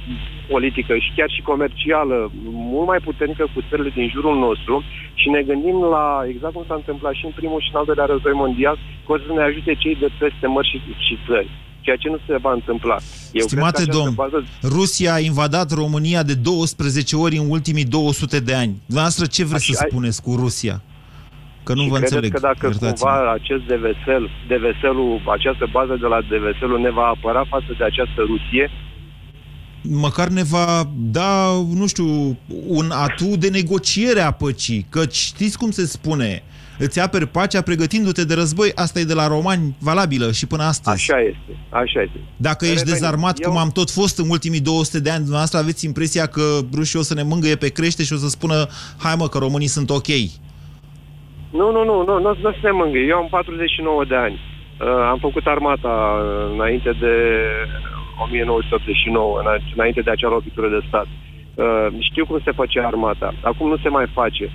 politică 0.50 0.98
și 0.98 1.12
chiar 1.16 1.30
și 1.30 1.42
comercială, 1.42 2.32
mult 2.74 2.88
mai 2.88 3.00
puternică 3.00 3.46
cu 3.54 3.62
țările 3.70 3.90
din 3.90 4.10
jurul 4.10 4.38
nostru 4.38 4.84
și 5.14 5.30
ne 5.30 5.42
gândim 5.42 5.84
la, 5.84 6.24
exact 6.28 6.54
cum 6.54 6.64
s-a 6.68 6.76
întâmplat 6.76 7.14
și 7.14 7.26
în 7.26 7.32
primul 7.36 7.62
și 7.62 7.70
în 7.74 7.80
al 7.80 7.86
doilea 7.86 8.06
război 8.06 8.34
mondial, 8.34 8.78
că 9.06 9.12
o 9.12 9.18
să 9.18 9.34
ne 9.34 9.42
ajute 9.42 9.74
cei 9.74 9.96
de 9.96 10.10
peste 10.20 10.48
mări 10.48 10.70
și, 10.70 10.82
și 10.98 11.18
țări 11.28 11.50
ceea 11.88 11.96
ce 12.04 12.10
nu 12.10 12.20
se 12.28 12.38
va 12.42 12.54
întâmpla. 12.54 12.98
Eu 13.32 13.46
Stimate 13.48 13.76
cred 13.84 13.88
că 13.88 13.98
domn, 13.98 14.16
această 14.18 14.38
bază... 14.62 14.76
Rusia 14.76 15.14
a 15.14 15.20
invadat 15.20 15.72
România 15.72 16.24
de 16.24 16.34
12 16.34 17.16
ori 17.16 17.38
în 17.38 17.50
ultimii 17.50 17.84
200 17.86 18.40
de 18.40 18.54
ani. 18.54 18.74
Dumneavoastră 18.86 19.26
ce 19.26 19.44
vreți 19.44 19.64
Așa, 19.70 19.74
să 19.74 19.84
ai- 19.84 19.90
spuneți 19.90 20.22
cu 20.22 20.36
Rusia? 20.36 20.82
Că 21.64 21.74
nu 21.74 21.82
și 21.82 21.88
vă 21.90 21.96
credeți 21.96 22.14
înțeleg. 22.14 22.34
că 22.34 22.40
dacă 22.50 22.66
iertați-mă. 22.66 23.10
cumva 23.10 23.32
acest 23.40 23.64
devesel, 23.74 24.24
deveselul, 24.48 25.22
această 25.38 25.66
bază 25.72 25.94
de 26.02 26.08
la 26.14 26.20
deveselul 26.30 26.80
ne 26.80 26.92
va 26.92 27.06
apăra 27.16 27.44
față 27.50 27.72
de 27.78 27.84
această 27.84 28.22
Rusie, 28.32 28.66
măcar 29.82 30.28
ne 30.28 30.44
va 30.44 30.90
da, 30.98 31.32
nu 31.74 31.88
știu, 31.88 32.38
un 32.68 32.92
atu 32.92 33.26
de 33.38 33.50
negociere 33.50 34.22
a 34.22 34.32
păcii. 34.32 34.86
Că 34.90 35.02
știți 35.12 35.58
cum 35.58 35.72
se 35.72 35.86
spune, 35.86 36.44
îți 36.78 37.00
aperi 37.00 37.28
pacea 37.28 37.62
pregătindu-te 37.62 38.24
de 38.26 38.34
război, 38.34 38.72
asta 38.76 39.00
e 39.00 39.04
de 39.04 39.14
la 39.14 39.28
romani 39.28 39.76
valabilă 39.80 40.32
și 40.32 40.48
până 40.48 40.64
astăzi. 40.64 41.12
așa 41.12 41.22
este, 41.22 41.52
așa 41.70 42.02
este. 42.02 42.20
Dacă 42.38 42.66
ești 42.66 42.78
Revenim. 42.78 42.94
dezarmat, 43.00 43.40
Eu- 43.44 43.50
cum 43.50 43.60
am 43.60 43.70
tot 43.70 43.90
fost 43.92 44.18
în 44.20 44.30
ultimii 44.30 44.60
200 44.62 45.00
de 45.00 45.10
ani, 45.10 45.18
dumneavoastră 45.20 45.60
aveți 45.60 45.86
impresia 45.86 46.26
că 46.26 46.42
rușii 46.74 47.00
o 47.00 47.02
să 47.02 47.14
ne 47.14 47.24
mângâie 47.24 47.56
pe 47.56 47.70
crește 47.72 48.04
și 48.04 48.14
o 48.14 48.16
să 48.16 48.28
spună 48.28 48.68
hai 48.98 49.16
mă, 49.18 49.28
că 49.28 49.38
românii 49.38 49.68
sunt 49.68 49.90
ok. 49.90 50.08
Nu, 51.60 51.72
nu, 51.72 51.84
nu, 51.90 52.04
nu, 52.08 52.20
nu, 52.20 52.38
nu 52.42 52.52
se 52.62 52.72
mângâie. 52.72 53.06
Eu 53.10 53.18
am 53.18 53.28
49 53.30 54.06
de 54.06 54.16
ani. 54.16 54.40
Uh, 54.82 54.88
am 55.12 55.18
făcut 55.22 55.46
armata 55.46 55.88
uh, 55.88 56.54
înainte 56.56 56.92
de 57.00 57.14
1989, 58.24 59.42
îna- 59.42 59.74
înainte 59.76 60.02
de 60.02 60.12
acea 60.12 60.30
lovitură 60.30 60.68
de 60.70 60.86
stat. 60.88 61.08
Uh, 61.08 61.88
știu 62.10 62.26
cum 62.26 62.40
se 62.44 62.52
face 62.52 62.80
armata. 62.80 63.34
Acum 63.44 63.68
nu 63.70 63.78
se 63.78 63.90
mai 63.90 64.08
face. 64.14 64.46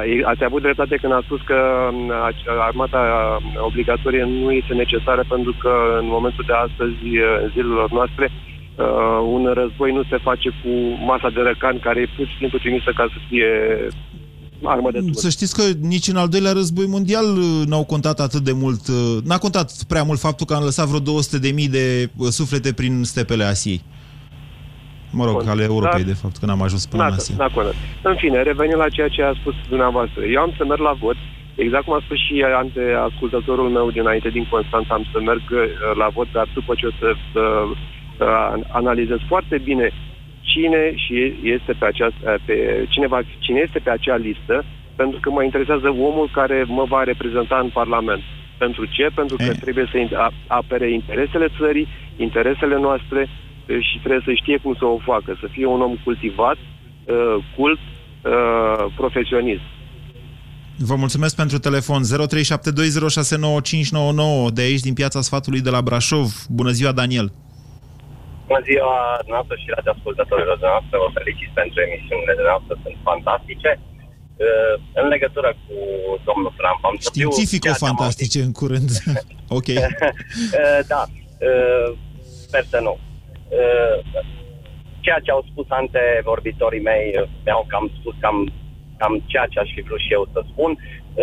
Ai- 0.00 0.22
Ați 0.32 0.44
avut 0.44 0.62
dreptate 0.62 0.96
când 1.00 1.12
a 1.12 1.22
spus 1.24 1.40
că 1.50 1.58
um, 1.92 2.10
ace- 2.28 2.48
armata 2.68 3.02
uh, 3.02 3.66
obligatorie 3.70 4.24
nu 4.24 4.50
este 4.60 4.74
necesară 4.74 5.24
pentru 5.28 5.52
că 5.62 5.72
în 6.00 6.06
momentul 6.16 6.44
de 6.46 6.52
astăzi, 6.66 7.02
uh, 7.18 7.42
în 7.42 7.48
zilelor 7.54 7.90
noastre, 7.98 8.26
uh, 8.30 9.18
un 9.34 9.42
război 9.60 9.90
nu 9.98 10.02
se 10.10 10.18
face 10.28 10.48
cu 10.60 10.70
masa 11.10 11.28
de 11.30 11.40
răcan 11.40 11.76
care 11.86 12.00
e 12.00 12.14
pur 12.16 12.26
și 12.26 12.36
simplu 12.40 12.58
trimisă 12.58 12.90
ca 12.98 13.04
să 13.12 13.18
fie 13.28 13.48
armă 14.62 14.90
de 14.90 15.00
Să 15.12 15.28
știți 15.28 15.54
că 15.54 15.62
nici 15.80 16.08
în 16.08 16.16
al 16.16 16.28
doilea 16.28 16.52
război 16.52 16.86
mondial 16.86 17.36
uh, 17.36 17.66
n-au 17.66 17.84
contat 17.84 18.20
atât 18.20 18.42
de 18.44 18.52
mult, 18.52 18.88
uh, 18.88 19.16
n-a 19.24 19.38
contat 19.38 19.72
prea 19.88 20.02
mult 20.02 20.18
faptul 20.18 20.46
că 20.46 20.54
am 20.54 20.64
lăsat 20.64 20.86
vreo 20.86 21.00
200 21.00 21.38
de 21.38 21.50
mii 21.50 21.68
de 21.68 22.10
uh, 22.16 22.28
suflete 22.28 22.72
prin 22.72 23.04
stepele 23.04 23.44
Asiei. 23.44 23.82
Mă 25.10 25.24
rog, 25.24 25.36
Bun. 25.42 25.48
ale 25.48 25.62
Europei, 25.62 26.02
Dar- 26.04 26.12
de 26.12 26.20
fapt, 26.22 26.36
că 26.36 26.46
n-am 26.46 26.62
ajuns 26.62 26.86
până 26.86 27.02
în 27.02 27.08
Da, 27.08 27.14
Asia. 27.14 27.34
da, 27.38 27.48
corect. 27.48 27.74
În 28.02 28.14
fine, 28.22 28.42
revenim 28.42 28.76
la 28.76 28.88
ceea 28.88 29.08
ce 29.08 29.22
a 29.22 29.32
spus 29.32 29.54
dumneavoastră. 29.68 30.20
Eu 30.24 30.40
am 30.40 30.52
să 30.56 30.64
merg 30.64 30.80
la 30.80 30.92
vot, 30.92 31.16
exact 31.54 31.84
cum 31.84 31.94
a 31.94 32.00
spus 32.04 32.18
și 32.26 32.44
ante 32.62 32.82
ascultătorul 33.08 33.68
meu 33.68 33.90
dinainte 33.90 34.28
din 34.28 34.46
Constanța, 34.50 34.94
am 34.94 35.06
să 35.12 35.20
merg 35.20 35.42
uh, 35.50 35.60
la 35.96 36.08
vot, 36.16 36.28
dar 36.32 36.46
după 36.54 36.74
ce 36.74 36.86
o 36.86 36.90
să 37.00 37.08
uh, 37.16 37.76
uh, 38.18 38.62
analizez 38.68 39.18
foarte 39.28 39.58
bine 39.58 39.90
cine 40.40 40.92
și 40.96 41.34
este 41.42 41.72
pe 41.78 41.84
această, 41.86 42.38
pe, 42.44 42.86
cine, 42.88 43.06
va, 43.06 43.20
cine 43.38 43.60
este 43.64 43.78
pe 43.78 43.90
acea 43.90 44.16
listă, 44.16 44.64
pentru 44.96 45.20
că 45.20 45.30
mă 45.30 45.42
interesează 45.42 45.88
omul 45.88 46.28
care 46.32 46.64
mă 46.66 46.84
va 46.88 47.02
reprezenta 47.02 47.58
în 47.62 47.68
Parlament. 47.68 48.22
Pentru 48.58 48.84
ce? 48.84 49.08
Pentru 49.14 49.36
că 49.36 49.44
trebuie 49.60 49.88
să 49.92 49.96
in- 49.98 50.16
a- 50.16 50.32
apere 50.46 50.92
interesele 50.92 51.48
țării, 51.58 51.88
interesele 52.16 52.76
noastre 52.78 53.20
eh, 53.20 53.28
și 53.88 53.96
trebuie 53.98 54.22
să 54.24 54.32
știe 54.34 54.58
cum 54.62 54.74
să 54.78 54.84
o 54.84 54.98
facă, 55.10 55.38
să 55.40 55.46
fie 55.50 55.66
un 55.66 55.80
om 55.80 55.94
cultivat, 56.04 56.56
eh, 56.56 57.36
cult, 57.56 57.80
eh, 58.32 58.84
profesionist. 58.96 59.66
Vă 60.90 60.94
mulțumesc 60.94 61.34
pentru 61.36 61.58
telefon 61.58 62.02
0372069599 62.04 64.50
de 64.58 64.62
aici 64.62 64.86
din 64.88 64.94
piața 65.00 65.20
sfatului 65.20 65.60
de 65.60 65.70
la 65.70 65.82
Brașov. 65.82 66.28
Bună 66.48 66.70
ziua, 66.70 66.92
Daniel! 66.92 67.32
Bună 68.46 68.62
ziua 68.70 68.96
dumneavoastră 69.24 69.56
și 69.62 69.68
radioascultătorilor 69.76 70.56
dumneavoastră. 70.60 70.94
Vă 71.04 71.10
felicit 71.18 71.50
pentru 71.60 71.78
emisiunile 71.86 72.32
dumneavoastră, 72.38 72.74
sunt 72.84 72.96
fantastice. 73.10 73.70
Uh, 74.46 74.74
în 75.00 75.06
legătură 75.14 75.50
cu 75.64 75.76
domnul 76.28 76.52
Trump, 76.60 76.80
am 76.88 76.94
să 76.98 77.08
fiu 77.12 77.12
ceea 77.12 77.20
ce 77.20 77.24
am 77.24 77.30
Științifico-fantastice 77.30 78.38
în 78.48 78.52
curând. 78.60 78.90
ok. 79.58 79.68
Uh, 79.68 79.80
da, 80.92 81.02
uh, 81.48 81.88
sper 82.46 82.64
să 82.72 82.78
nu. 82.86 82.94
Uh, 83.48 83.96
ceea 85.00 85.20
ce 85.22 85.30
au 85.30 85.42
spus 85.50 85.66
antevorbitorii 85.68 86.86
mei 86.90 87.06
uh, 87.16 87.28
mi-au 87.44 87.64
cam 87.68 87.90
spus 87.98 88.14
cam, 88.20 88.52
cam 88.98 89.22
ceea 89.26 89.46
ce 89.50 89.58
aș 89.58 89.70
fi 89.74 89.80
vrut 89.80 90.00
și 90.00 90.12
eu 90.12 90.28
să 90.32 90.40
spun. 90.50 90.70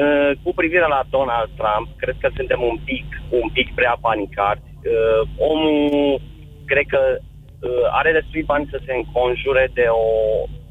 Uh, 0.01 0.31
cu 0.43 0.53
privire 0.53 0.87
la 0.95 1.01
Donald 1.09 1.49
Trump, 1.59 1.87
cred 2.01 2.15
că 2.19 2.29
suntem 2.35 2.61
un 2.71 2.77
pic, 2.89 3.05
un 3.29 3.49
pic 3.53 3.67
prea 3.73 3.97
panicați. 4.01 4.67
Uh, 4.93 5.21
omul, 5.37 6.21
cred 6.65 6.85
că 6.93 7.01
uh, 7.17 7.85
are 7.99 8.11
destui 8.11 8.43
bani 8.43 8.67
să 8.71 8.79
se 8.85 8.93
înconjure 8.93 9.69
de 9.73 9.85
o 9.89 10.07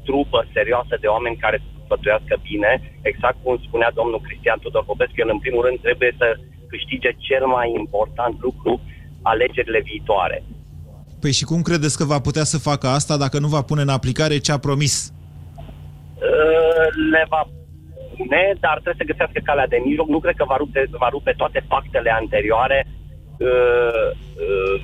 trupă 0.07 0.47
serioasă 0.53 0.97
de 0.99 1.07
oameni 1.07 1.43
care 1.45 1.57
să 1.57 1.69
sfătuiască 1.85 2.35
bine, 2.49 2.71
exact 3.01 3.37
cum 3.43 3.57
spunea 3.57 3.91
domnul 3.99 4.21
Cristian 4.27 4.59
Tudor 4.59 4.83
Popescu, 4.85 5.19
el 5.23 5.29
în 5.31 5.39
primul 5.39 5.65
rând 5.65 5.79
trebuie 5.81 6.11
să 6.17 6.27
câștige 6.67 7.11
cel 7.27 7.45
mai 7.45 7.67
important 7.81 8.35
lucru, 8.41 8.81
alegerile 9.21 9.81
viitoare. 9.91 10.43
Păi 11.25 11.33
și 11.33 11.51
cum 11.51 11.61
credeți 11.61 11.97
că 11.97 12.03
va 12.13 12.19
putea 12.27 12.43
să 12.43 12.57
facă 12.69 12.87
asta 12.87 13.17
dacă 13.17 13.37
nu 13.39 13.47
va 13.47 13.61
pune 13.61 13.81
în 13.81 13.95
aplicare 13.97 14.37
ce 14.37 14.51
a 14.51 14.65
promis? 14.67 14.93
Uh, 16.29 16.87
le 17.11 17.25
va 17.33 17.41
pune, 18.17 18.43
dar 18.59 18.75
trebuie 18.83 19.01
să 19.01 19.11
găsească 19.11 19.39
calea 19.43 19.67
de 19.67 19.83
mijloc. 19.85 20.07
Nu 20.07 20.19
cred 20.19 20.35
că 20.37 20.45
va 20.47 20.57
rupe, 20.57 20.81
va 21.03 21.09
rupe 21.09 21.33
toate 21.37 21.65
pactele 21.67 22.11
anterioare. 22.21 22.79
Uh, 23.37 24.07
uh, 24.43 24.75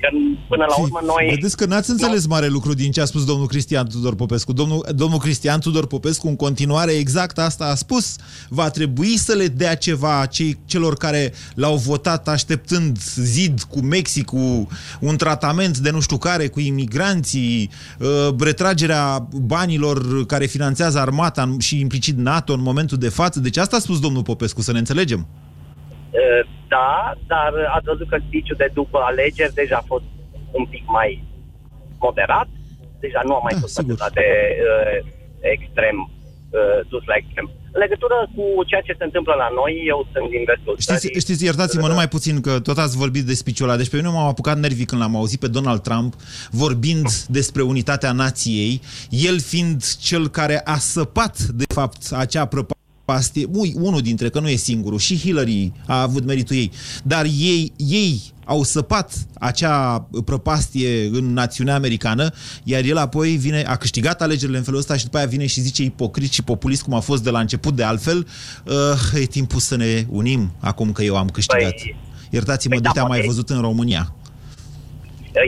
Că 0.00 0.08
până 0.48 0.64
la 0.68 0.80
urmă 0.80 1.00
noi... 1.06 1.30
Vedeți 1.34 1.56
că 1.56 1.66
n-ați 1.66 1.90
înțeles 1.90 2.26
mare 2.26 2.46
lucru 2.46 2.74
din 2.74 2.90
ce 2.90 3.00
a 3.00 3.04
spus 3.04 3.24
domnul 3.24 3.46
Cristian 3.46 3.86
Tudor 3.88 4.14
Popescu. 4.14 4.52
Domnul, 4.52 4.86
domnul 4.94 5.18
Cristian 5.18 5.60
Tudor 5.60 5.86
Popescu, 5.86 6.28
în 6.28 6.36
continuare, 6.36 6.92
exact 6.92 7.38
asta 7.38 7.64
a 7.64 7.74
spus. 7.74 8.16
Va 8.48 8.70
trebui 8.70 9.16
să 9.16 9.32
le 9.32 9.46
dea 9.46 9.76
ceva 9.76 10.26
cei, 10.26 10.58
celor 10.64 10.96
care 10.96 11.32
l-au 11.54 11.76
votat 11.76 12.28
așteptând 12.28 12.98
zid 13.14 13.62
cu 13.62 13.80
Mexic, 13.80 14.24
cu 14.24 14.68
un 15.00 15.16
tratament 15.16 15.78
de 15.78 15.90
nu 15.90 16.00
știu 16.00 16.16
care, 16.16 16.48
cu 16.48 16.60
imigranții, 16.60 17.70
uh, 17.98 18.34
retragerea 18.38 19.28
banilor 19.32 20.26
care 20.26 20.46
finanțează 20.46 20.98
armata 20.98 21.56
și 21.58 21.80
implicit 21.80 22.16
NATO 22.16 22.52
în 22.52 22.62
momentul 22.62 22.98
de 22.98 23.08
față. 23.08 23.40
Deci 23.40 23.56
asta 23.56 23.76
a 23.76 23.80
spus 23.80 24.00
domnul 24.00 24.22
Popescu, 24.22 24.60
să 24.60 24.72
ne 24.72 24.78
înțelegem. 24.78 25.26
Uh, 26.10 26.54
Da, 26.68 27.14
dar 27.26 27.52
ați 27.76 27.88
văzut 27.92 28.08
că 28.08 28.18
spiciul 28.26 28.56
de 28.62 28.70
după 28.74 28.98
alegeri 29.10 29.54
deja 29.54 29.76
a 29.76 29.90
fost 29.92 30.04
un 30.52 30.64
pic 30.66 30.84
mai 30.86 31.24
moderat. 31.98 32.48
Deja 33.00 33.20
nu 33.24 33.34
a 33.34 33.40
mai 33.42 33.56
fost 33.60 33.78
atât 33.78 34.12
de 34.12 34.28
uh, 34.68 34.96
extrem, 35.40 35.96
uh, 36.10 36.80
dus 36.88 37.04
la 37.10 37.14
extrem. 37.20 37.50
În 37.76 37.80
legătură 37.82 38.16
cu 38.34 38.64
ceea 38.64 38.80
ce 38.80 38.94
se 38.98 39.04
întâmplă 39.04 39.34
la 39.42 39.48
noi, 39.54 39.72
eu 39.86 40.08
sunt 40.12 40.30
din 40.30 40.42
vestul 40.50 40.74
Știți, 40.78 41.00
țării. 41.00 41.20
știți 41.20 41.44
iertați-mă 41.44 41.88
numai 41.88 42.08
puțin 42.08 42.40
că 42.40 42.60
tot 42.60 42.78
ați 42.78 42.96
vorbit 42.96 43.24
de 43.24 43.34
spiciul 43.34 43.68
ăla. 43.68 43.76
Deci 43.76 43.90
pe 43.90 43.96
mine 43.96 44.08
m-am 44.08 44.26
apucat 44.26 44.58
nervii 44.58 44.84
când 44.84 45.00
l-am 45.00 45.16
auzit 45.16 45.40
pe 45.40 45.48
Donald 45.48 45.80
Trump 45.80 46.14
vorbind 46.50 47.08
despre 47.38 47.62
unitatea 47.62 48.12
nației, 48.12 48.80
el 49.10 49.40
fiind 49.40 49.82
cel 50.08 50.28
care 50.28 50.60
a 50.64 50.76
săpat, 50.76 51.38
de 51.38 51.64
fapt, 51.74 52.02
acea 52.12 52.44
prăpastie, 52.46 52.75
ui, 53.52 53.72
unul 53.76 54.00
dintre, 54.00 54.28
că 54.28 54.40
nu 54.40 54.48
e 54.48 54.56
singurul, 54.56 54.98
și 54.98 55.18
Hillary 55.18 55.72
a 55.86 56.00
avut 56.02 56.24
meritul 56.24 56.56
ei, 56.56 56.70
dar 57.02 57.24
ei, 57.24 57.72
ei 57.76 58.20
au 58.44 58.62
săpat 58.62 59.12
acea 59.38 60.08
prăpastie 60.24 61.04
în 61.06 61.32
națiunea 61.32 61.74
americană, 61.74 62.30
iar 62.64 62.82
el 62.84 62.96
apoi 62.96 63.36
vine, 63.36 63.62
a 63.62 63.76
câștigat 63.76 64.22
alegerile 64.22 64.56
în 64.58 64.62
felul 64.64 64.78
ăsta 64.78 64.96
și 64.96 65.04
după 65.04 65.16
aia 65.16 65.26
vine 65.26 65.46
și 65.46 65.60
zice 65.60 65.82
ipocrit 65.82 66.32
și 66.32 66.42
populist, 66.42 66.82
cum 66.82 66.94
a 66.94 67.00
fost 67.00 67.22
de 67.22 67.30
la 67.30 67.40
început 67.40 67.74
de 67.76 67.82
altfel, 67.82 68.26
uh, 68.66 69.20
e 69.22 69.24
timpul 69.24 69.60
să 69.60 69.76
ne 69.76 70.06
unim 70.10 70.52
acum 70.60 70.92
că 70.92 71.02
eu 71.02 71.16
am 71.16 71.28
câștigat. 71.28 71.72
Păi- 71.72 71.96
Iertați-mă, 72.30 72.74
păi 72.74 72.82
de 72.82 72.90
da, 72.94 73.00
am 73.00 73.08
mai 73.08 73.16
poate- 73.18 73.32
văzut 73.32 73.48
în 73.50 73.60
România. 73.60 74.14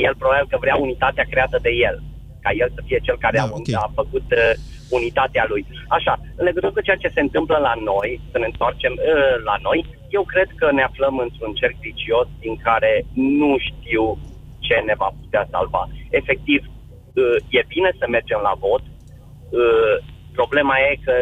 El 0.06 0.14
probabil 0.18 0.46
că 0.50 0.56
vrea 0.60 0.76
unitatea 0.86 1.24
creată 1.32 1.58
de 1.62 1.70
el. 1.88 1.96
Ca 2.44 2.50
el 2.62 2.68
să 2.76 2.80
fie 2.86 2.98
cel 3.06 3.16
care 3.24 3.36
Da, 3.36 3.44
a, 3.44 3.50
ok. 3.60 3.68
a 3.84 3.92
făcut 4.00 4.26
uh, 4.30 4.52
unitatea 4.90 5.44
lui. 5.48 5.66
Așa, 5.88 6.14
în 6.36 6.44
legătură 6.44 6.72
cu 6.72 6.80
ceea 6.80 7.02
ce 7.02 7.14
se 7.14 7.20
întâmplă 7.20 7.56
la 7.68 7.74
noi, 7.90 8.20
să 8.30 8.38
ne 8.38 8.44
întoarcem 8.44 8.92
uh, 8.96 9.34
la 9.44 9.56
noi, 9.62 9.78
eu 10.08 10.22
cred 10.22 10.48
că 10.56 10.66
ne 10.72 10.82
aflăm 10.82 11.18
într-un 11.18 11.52
cerc 11.54 11.76
vicios 11.80 12.26
din 12.38 12.56
care 12.56 13.04
nu 13.14 13.56
știu 13.68 14.18
ce 14.58 14.74
ne 14.86 14.94
va 14.96 15.10
putea 15.20 15.48
salva. 15.50 15.88
Efectiv, 16.10 16.60
uh, 16.64 17.36
e 17.48 17.60
bine 17.74 17.90
să 17.98 18.06
mergem 18.08 18.40
la 18.42 18.54
vot, 18.64 18.82
uh, 18.82 19.96
problema 20.40 20.74
e 20.88 20.90
că 21.06 21.14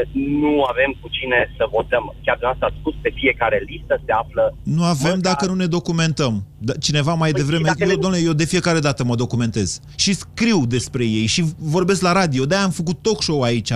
nu 0.43 0.53
avem 0.73 0.91
cu 1.01 1.09
cine 1.17 1.39
să 1.57 1.65
votăm. 1.77 2.05
Chiar 2.25 2.39
de 2.43 2.47
asta 2.53 2.67
a 2.69 2.77
spus, 2.79 2.95
pe 3.05 3.11
fiecare 3.21 3.59
listă 3.71 3.95
se 4.07 4.13
află 4.23 4.45
Nu 4.79 4.85
avem 4.95 5.19
dacă 5.31 5.45
nu 5.47 5.57
ne 5.63 5.69
documentăm. 5.79 6.35
Da, 6.59 6.73
Cineva 6.87 7.15
mai 7.15 7.31
Păi, 7.31 7.41
devreme... 7.41 7.69
dacă 7.73 7.83
Eu, 7.83 7.89
ne- 7.89 8.03
domnule, 8.03 8.23
eu 8.29 8.33
de 8.43 8.45
fiecare 8.45 8.81
dată 8.87 9.01
mă 9.05 9.15
documentez. 9.25 9.69
Și 9.97 10.13
scriu 10.23 10.61
despre 10.77 11.05
ei 11.19 11.27
și 11.35 11.43
vorbesc 11.77 12.01
la 12.09 12.13
radio. 12.21 12.45
De-aia 12.45 12.65
am 12.65 12.71
făcut 12.81 12.97
talk 13.03 13.23
show 13.23 13.41
aici. 13.43 13.73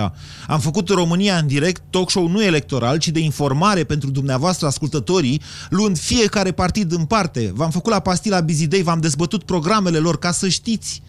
Am 0.47 0.59
făcut 0.67 0.89
România 0.89 1.35
în 1.37 1.47
direct, 1.47 1.81
talk 1.89 2.09
show 2.09 2.27
nu 2.27 2.43
electoral, 2.43 2.97
ci 2.97 3.07
de 3.07 3.19
informare 3.19 3.83
pentru 3.83 4.09
dumneavoastră, 4.09 4.67
ascultătorii, 4.67 5.41
luând 5.69 5.97
fiecare 5.97 6.51
partid 6.51 6.91
în 6.91 7.05
parte. 7.05 7.51
V-am 7.53 7.69
făcut 7.69 7.91
la 7.91 7.99
Pastila 7.99 8.39
Bizidei, 8.39 8.83
v-am 8.83 8.99
dezbătut 8.99 9.43
programele 9.43 9.97
lor 9.97 10.17
ca 10.19 10.31
să 10.31 10.47
știți, 10.47 11.01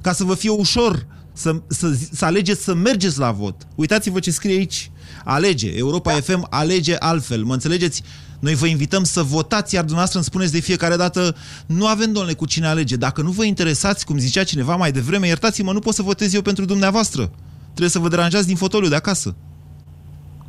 ca 0.00 0.12
să 0.12 0.24
vă 0.24 0.34
fie 0.34 0.50
ușor 0.50 1.06
să, 1.36 1.54
să, 1.66 1.86
să 2.12 2.24
alegeți 2.24 2.64
să 2.64 2.74
mergeți 2.74 3.18
la 3.18 3.30
vot. 3.30 3.56
Uitați-vă 3.74 4.18
ce 4.18 4.30
scrie 4.30 4.56
aici. 4.56 4.90
Alege. 5.24 5.70
Europa 5.76 6.12
da. 6.12 6.20
FM 6.20 6.46
alege 6.50 6.94
altfel. 6.98 7.42
Mă 7.42 7.52
înțelegeți? 7.52 8.02
Noi 8.40 8.54
vă 8.54 8.66
invităm 8.66 9.04
să 9.04 9.22
votați, 9.22 9.74
iar 9.74 9.82
dumneavoastră 9.82 10.18
îmi 10.18 10.30
spuneți 10.30 10.52
de 10.52 10.60
fiecare 10.60 10.96
dată 10.96 11.36
nu 11.66 11.86
avem, 11.86 12.12
domnule, 12.12 12.34
cu 12.34 12.46
cine 12.46 12.66
alege. 12.66 12.96
Dacă 12.96 13.22
nu 13.22 13.30
vă 13.30 13.44
interesați, 13.44 14.06
cum 14.06 14.18
zicea 14.18 14.44
cineva 14.44 14.76
mai 14.76 14.92
devreme, 14.92 15.26
iertați-mă, 15.26 15.72
nu 15.72 15.78
pot 15.78 15.94
să 15.94 16.02
votez 16.02 16.34
eu 16.34 16.42
pentru 16.42 16.64
dumneavoastră. 16.64 17.22
Trebuie 17.66 17.96
să 17.96 17.98
vă 17.98 18.08
deranjați 18.08 18.46
din 18.46 18.56
fotoliu 18.56 18.88
de 18.88 18.94
acasă. 18.94 19.36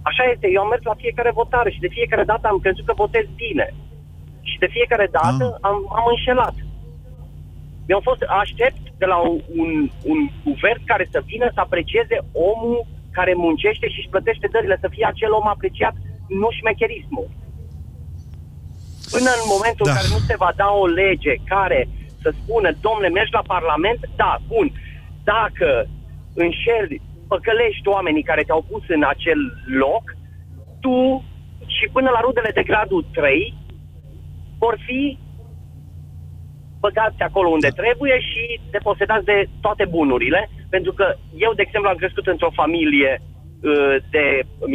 Așa 0.01 0.23
este, 0.33 0.47
eu 0.53 0.61
am 0.61 0.67
mers 0.67 0.83
la 0.83 1.01
fiecare 1.03 1.31
votare 1.41 1.69
și 1.71 1.79
de 1.85 1.95
fiecare 1.97 2.23
dată 2.23 2.47
am 2.47 2.59
crezut 2.63 2.85
că 2.85 2.93
votez 2.95 3.25
bine. 3.35 3.67
Și 4.41 4.57
de 4.63 4.69
fiecare 4.71 5.07
dată 5.11 5.45
am, 5.61 5.77
am 5.99 6.05
înșelat. 6.13 6.55
Mi-au 7.88 8.01
fost, 8.09 8.21
aștept 8.43 8.81
de 9.01 9.05
la 9.05 9.17
un, 9.17 9.39
un, 9.61 9.71
un 10.11 10.19
guvern 10.43 10.81
care 10.85 11.05
să 11.11 11.19
vină 11.25 11.47
să 11.53 11.59
aprecieze 11.59 12.17
omul 12.49 12.85
care 13.17 13.33
muncește 13.45 13.88
și 13.89 13.99
își 13.99 14.13
plătește 14.13 14.47
dările, 14.51 14.77
să 14.81 14.88
fie 14.91 15.05
acel 15.09 15.31
om 15.39 15.47
apreciat, 15.47 15.95
nu 16.41 16.47
șmecherismul. 16.51 17.27
Până 19.13 19.29
în 19.39 19.45
momentul 19.55 19.85
da. 19.85 19.91
în 19.91 19.97
care 19.97 20.09
nu 20.15 20.21
se 20.29 20.35
va 20.43 20.51
da 20.61 20.69
o 20.83 20.85
lege 21.01 21.33
care 21.53 21.79
să 22.21 22.29
spună, 22.39 22.69
domnule, 22.85 23.09
mergi 23.09 23.38
la 23.39 23.49
Parlament, 23.55 23.99
da, 24.15 24.31
bun, 24.47 24.67
dacă 25.23 25.69
înșeli, 26.43 27.01
păcălești 27.27 27.88
oamenii 27.95 28.29
care 28.29 28.43
te-au 28.43 28.63
pus 28.69 28.83
în 28.88 29.03
acel 29.13 29.39
loc, 29.83 30.03
tu 30.83 31.23
și 31.75 31.85
până 31.95 32.09
la 32.09 32.19
rudele 32.25 32.51
de 32.53 32.63
gradul 32.63 33.05
3 33.13 33.53
vor 34.57 34.75
fi 34.85 35.17
băgați 36.88 37.21
acolo 37.29 37.47
unde 37.57 37.69
trebuie 37.81 38.17
și 38.29 38.43
deposedați 38.77 39.25
de 39.31 39.38
toate 39.65 39.85
bunurile, 39.95 40.41
pentru 40.75 40.91
că 40.97 41.05
eu, 41.45 41.51
de 41.53 41.63
exemplu, 41.65 41.89
am 41.89 42.01
crescut 42.03 42.27
într-o 42.27 42.57
familie 42.61 43.11
uh, 43.21 43.95
de 44.15 44.25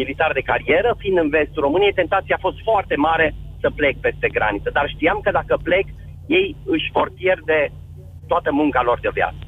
militari 0.00 0.38
de 0.38 0.48
carieră, 0.50 0.90
fiind 1.02 1.18
în 1.18 1.28
vestul 1.36 1.62
României, 1.66 2.00
tentația 2.00 2.36
a 2.36 2.46
fost 2.46 2.58
foarte 2.68 2.96
mare 3.08 3.26
să 3.62 3.68
plec 3.78 3.94
peste 4.06 4.28
graniță, 4.36 4.70
dar 4.72 4.86
știam 4.88 5.18
că 5.22 5.30
dacă 5.38 5.54
plec, 5.62 5.86
ei 6.38 6.56
își 6.74 6.90
vor 6.96 7.08
pierde 7.20 7.58
toată 8.30 8.48
munca 8.52 8.82
lor 8.88 8.98
de 9.00 9.10
viață. 9.18 9.41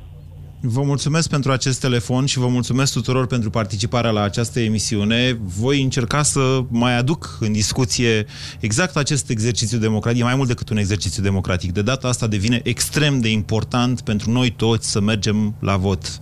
Vă 0.67 0.83
mulțumesc 0.83 1.29
pentru 1.29 1.53
acest 1.53 1.81
telefon 1.81 2.27
și 2.27 2.39
vă 2.39 2.47
mulțumesc 2.49 2.93
tuturor 2.93 3.27
pentru 3.27 3.51
participarea 3.51 4.11
la 4.11 4.23
această 4.23 4.61
emisiune. 4.61 5.39
Voi 5.43 5.83
încerca 5.83 6.23
să 6.23 6.61
mai 6.69 6.97
aduc 6.97 7.37
în 7.41 7.53
discuție 7.53 8.27
exact 8.61 8.97
acest 8.97 9.31
exercițiu 9.31 9.79
democratic, 9.79 10.21
e 10.21 10.25
mai 10.25 10.35
mult 10.35 10.49
decât 10.49 10.69
un 10.69 10.77
exercițiu 10.77 11.23
democratic. 11.23 11.73
De 11.73 11.83
data 11.83 12.09
asta 12.09 12.27
devine 12.27 12.61
extrem 12.63 13.21
de 13.21 13.31
important 13.31 14.01
pentru 14.01 14.31
noi 14.31 14.51
toți 14.51 14.91
să 14.91 15.01
mergem 15.01 15.55
la 15.59 15.77
vot. 15.77 16.21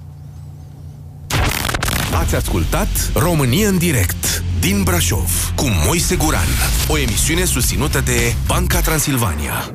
Ați 2.14 2.34
ascultat 2.34 3.11
România 3.14 3.68
în 3.68 3.78
direct 3.78 4.45
din 4.61 4.82
Brașov 4.82 5.53
cu 5.57 5.64
Moise 5.86 6.16
Guran, 6.16 6.49
o 6.88 6.99
emisiune 6.99 7.45
susținută 7.45 8.01
de 8.01 8.34
Banca 8.47 8.80
Transilvania. 8.80 9.74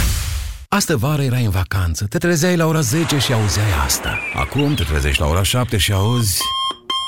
Astă 0.73 0.97
vară 0.97 1.21
erai 1.21 1.43
în 1.43 1.49
vacanță, 1.49 2.05
te 2.05 2.17
trezeai 2.17 2.55
la 2.55 2.65
ora 2.65 2.79
10 2.79 3.17
și 3.17 3.33
auzeai 3.33 3.71
asta. 3.85 4.19
Acum 4.33 4.73
te 4.73 4.83
trezești 4.83 5.21
la 5.21 5.27
ora 5.27 5.43
7 5.43 5.77
și 5.77 5.91
auzi... 5.91 6.41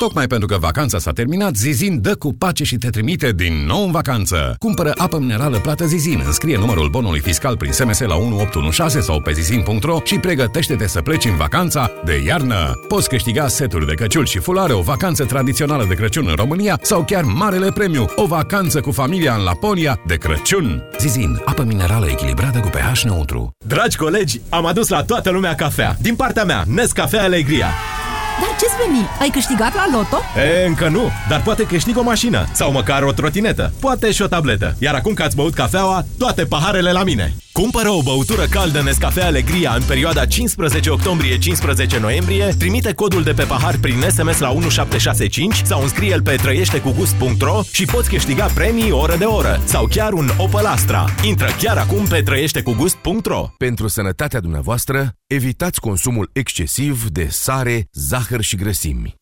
Tocmai 0.03 0.27
pentru 0.27 0.47
că 0.47 0.57
vacanța 0.57 0.99
s-a 0.99 1.11
terminat, 1.11 1.55
Zizin 1.55 2.01
dă 2.01 2.15
cu 2.15 2.33
pace 2.33 2.63
și 2.63 2.75
te 2.75 2.89
trimite 2.89 3.31
din 3.31 3.65
nou 3.65 3.85
în 3.85 3.91
vacanță. 3.91 4.55
Cumpără 4.59 4.91
apă 4.97 5.19
minerală 5.19 5.57
plată 5.57 5.85
Zizin, 5.85 6.23
înscrie 6.25 6.57
numărul 6.57 6.89
bonului 6.89 7.19
fiscal 7.19 7.57
prin 7.57 7.71
SMS 7.71 7.99
la 7.99 8.15
1816 8.15 9.11
sau 9.11 9.21
pe 9.21 9.31
zizin.ro 9.31 9.99
și 10.03 10.19
pregătește-te 10.19 10.87
să 10.87 11.01
pleci 11.01 11.25
în 11.25 11.35
vacanța 11.35 11.91
de 12.05 12.23
iarnă. 12.25 12.71
Poți 12.87 13.09
câștiga 13.09 13.47
seturi 13.47 13.85
de 13.85 13.93
căciul 13.93 14.25
și 14.25 14.39
fulare, 14.39 14.73
o 14.73 14.81
vacanță 14.81 15.23
tradițională 15.23 15.85
de 15.87 15.93
Crăciun 15.93 16.27
în 16.27 16.35
România 16.35 16.79
sau 16.81 17.03
chiar 17.03 17.23
marele 17.23 17.71
premiu, 17.71 18.05
o 18.15 18.25
vacanță 18.25 18.81
cu 18.81 18.91
familia 18.91 19.33
în 19.33 19.43
Laponia 19.43 19.99
de 20.07 20.15
Crăciun. 20.15 20.83
Zizin, 20.99 21.41
apă 21.45 21.63
minerală 21.63 22.07
echilibrată 22.09 22.59
cu 22.59 22.67
pH 22.67 23.01
neutru. 23.03 23.51
Dragi 23.67 23.97
colegi, 23.97 24.41
am 24.49 24.65
adus 24.65 24.87
la 24.87 25.03
toată 25.03 25.29
lumea 25.29 25.55
cafea. 25.55 25.95
Din 26.01 26.15
partea 26.15 26.43
mea, 26.43 26.63
Nescafe 26.67 27.17
Alegria. 27.17 27.67
Dar 28.41 28.49
ce-ți 28.59 28.75
veni? 28.87 29.07
Ai 29.19 29.29
câștigat 29.29 29.73
la 29.75 29.85
loto? 29.91 30.17
E, 30.37 30.65
încă 30.65 30.87
nu, 30.87 31.11
dar 31.29 31.41
poate 31.41 31.63
câștig 31.63 31.97
o 31.97 32.01
mașină 32.03 32.45
sau 32.51 32.71
măcar 32.71 33.03
o 33.03 33.11
trotinetă, 33.11 33.73
poate 33.79 34.11
și 34.11 34.21
o 34.21 34.27
tabletă. 34.27 34.75
Iar 34.79 34.95
acum 34.95 35.13
că 35.13 35.23
ați 35.23 35.35
băut 35.35 35.53
cafeaua, 35.53 36.05
toate 36.17 36.45
paharele 36.45 36.91
la 36.91 37.03
mine. 37.03 37.35
Cumpără 37.53 37.89
o 37.89 38.01
băutură 38.01 38.45
caldă 38.45 38.81
Nescafe 38.81 39.21
Alegria 39.21 39.73
în 39.73 39.83
perioada 39.87 40.25
15 40.25 40.89
octombrie-15 40.89 41.99
noiembrie, 41.99 42.55
trimite 42.57 42.93
codul 42.93 43.23
de 43.23 43.31
pe 43.31 43.43
pahar 43.43 43.77
prin 43.81 44.01
SMS 44.09 44.39
la 44.39 44.49
1765 44.51 45.55
sau 45.55 45.81
înscrie-l 45.81 46.21
pe 46.21 46.35
trăieștecugust.ro 46.35 47.61
și 47.71 47.85
poți 47.85 48.09
câștiga 48.09 48.45
premii 48.45 48.91
oră 48.91 49.15
de 49.17 49.25
oră 49.25 49.61
sau 49.65 49.85
chiar 49.85 50.13
un 50.13 50.29
Opel 50.37 50.65
Astra. 50.65 51.05
Intră 51.23 51.47
chiar 51.61 51.77
acum 51.77 52.05
pe 52.05 52.21
trăieștecugust.ro 52.21 53.47
Pentru 53.57 53.87
sănătatea 53.87 54.39
dumneavoastră, 54.39 55.13
evitați 55.27 55.79
consumul 55.79 56.29
excesiv 56.33 57.07
de 57.09 57.27
sare, 57.29 57.87
zahăr 57.91 58.41
și 58.41 58.55
grăsimi. 58.55 59.15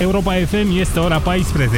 Europa 0.00 0.34
FM 0.34 0.78
este 0.78 0.98
ora 0.98 1.18
14. 1.18 1.76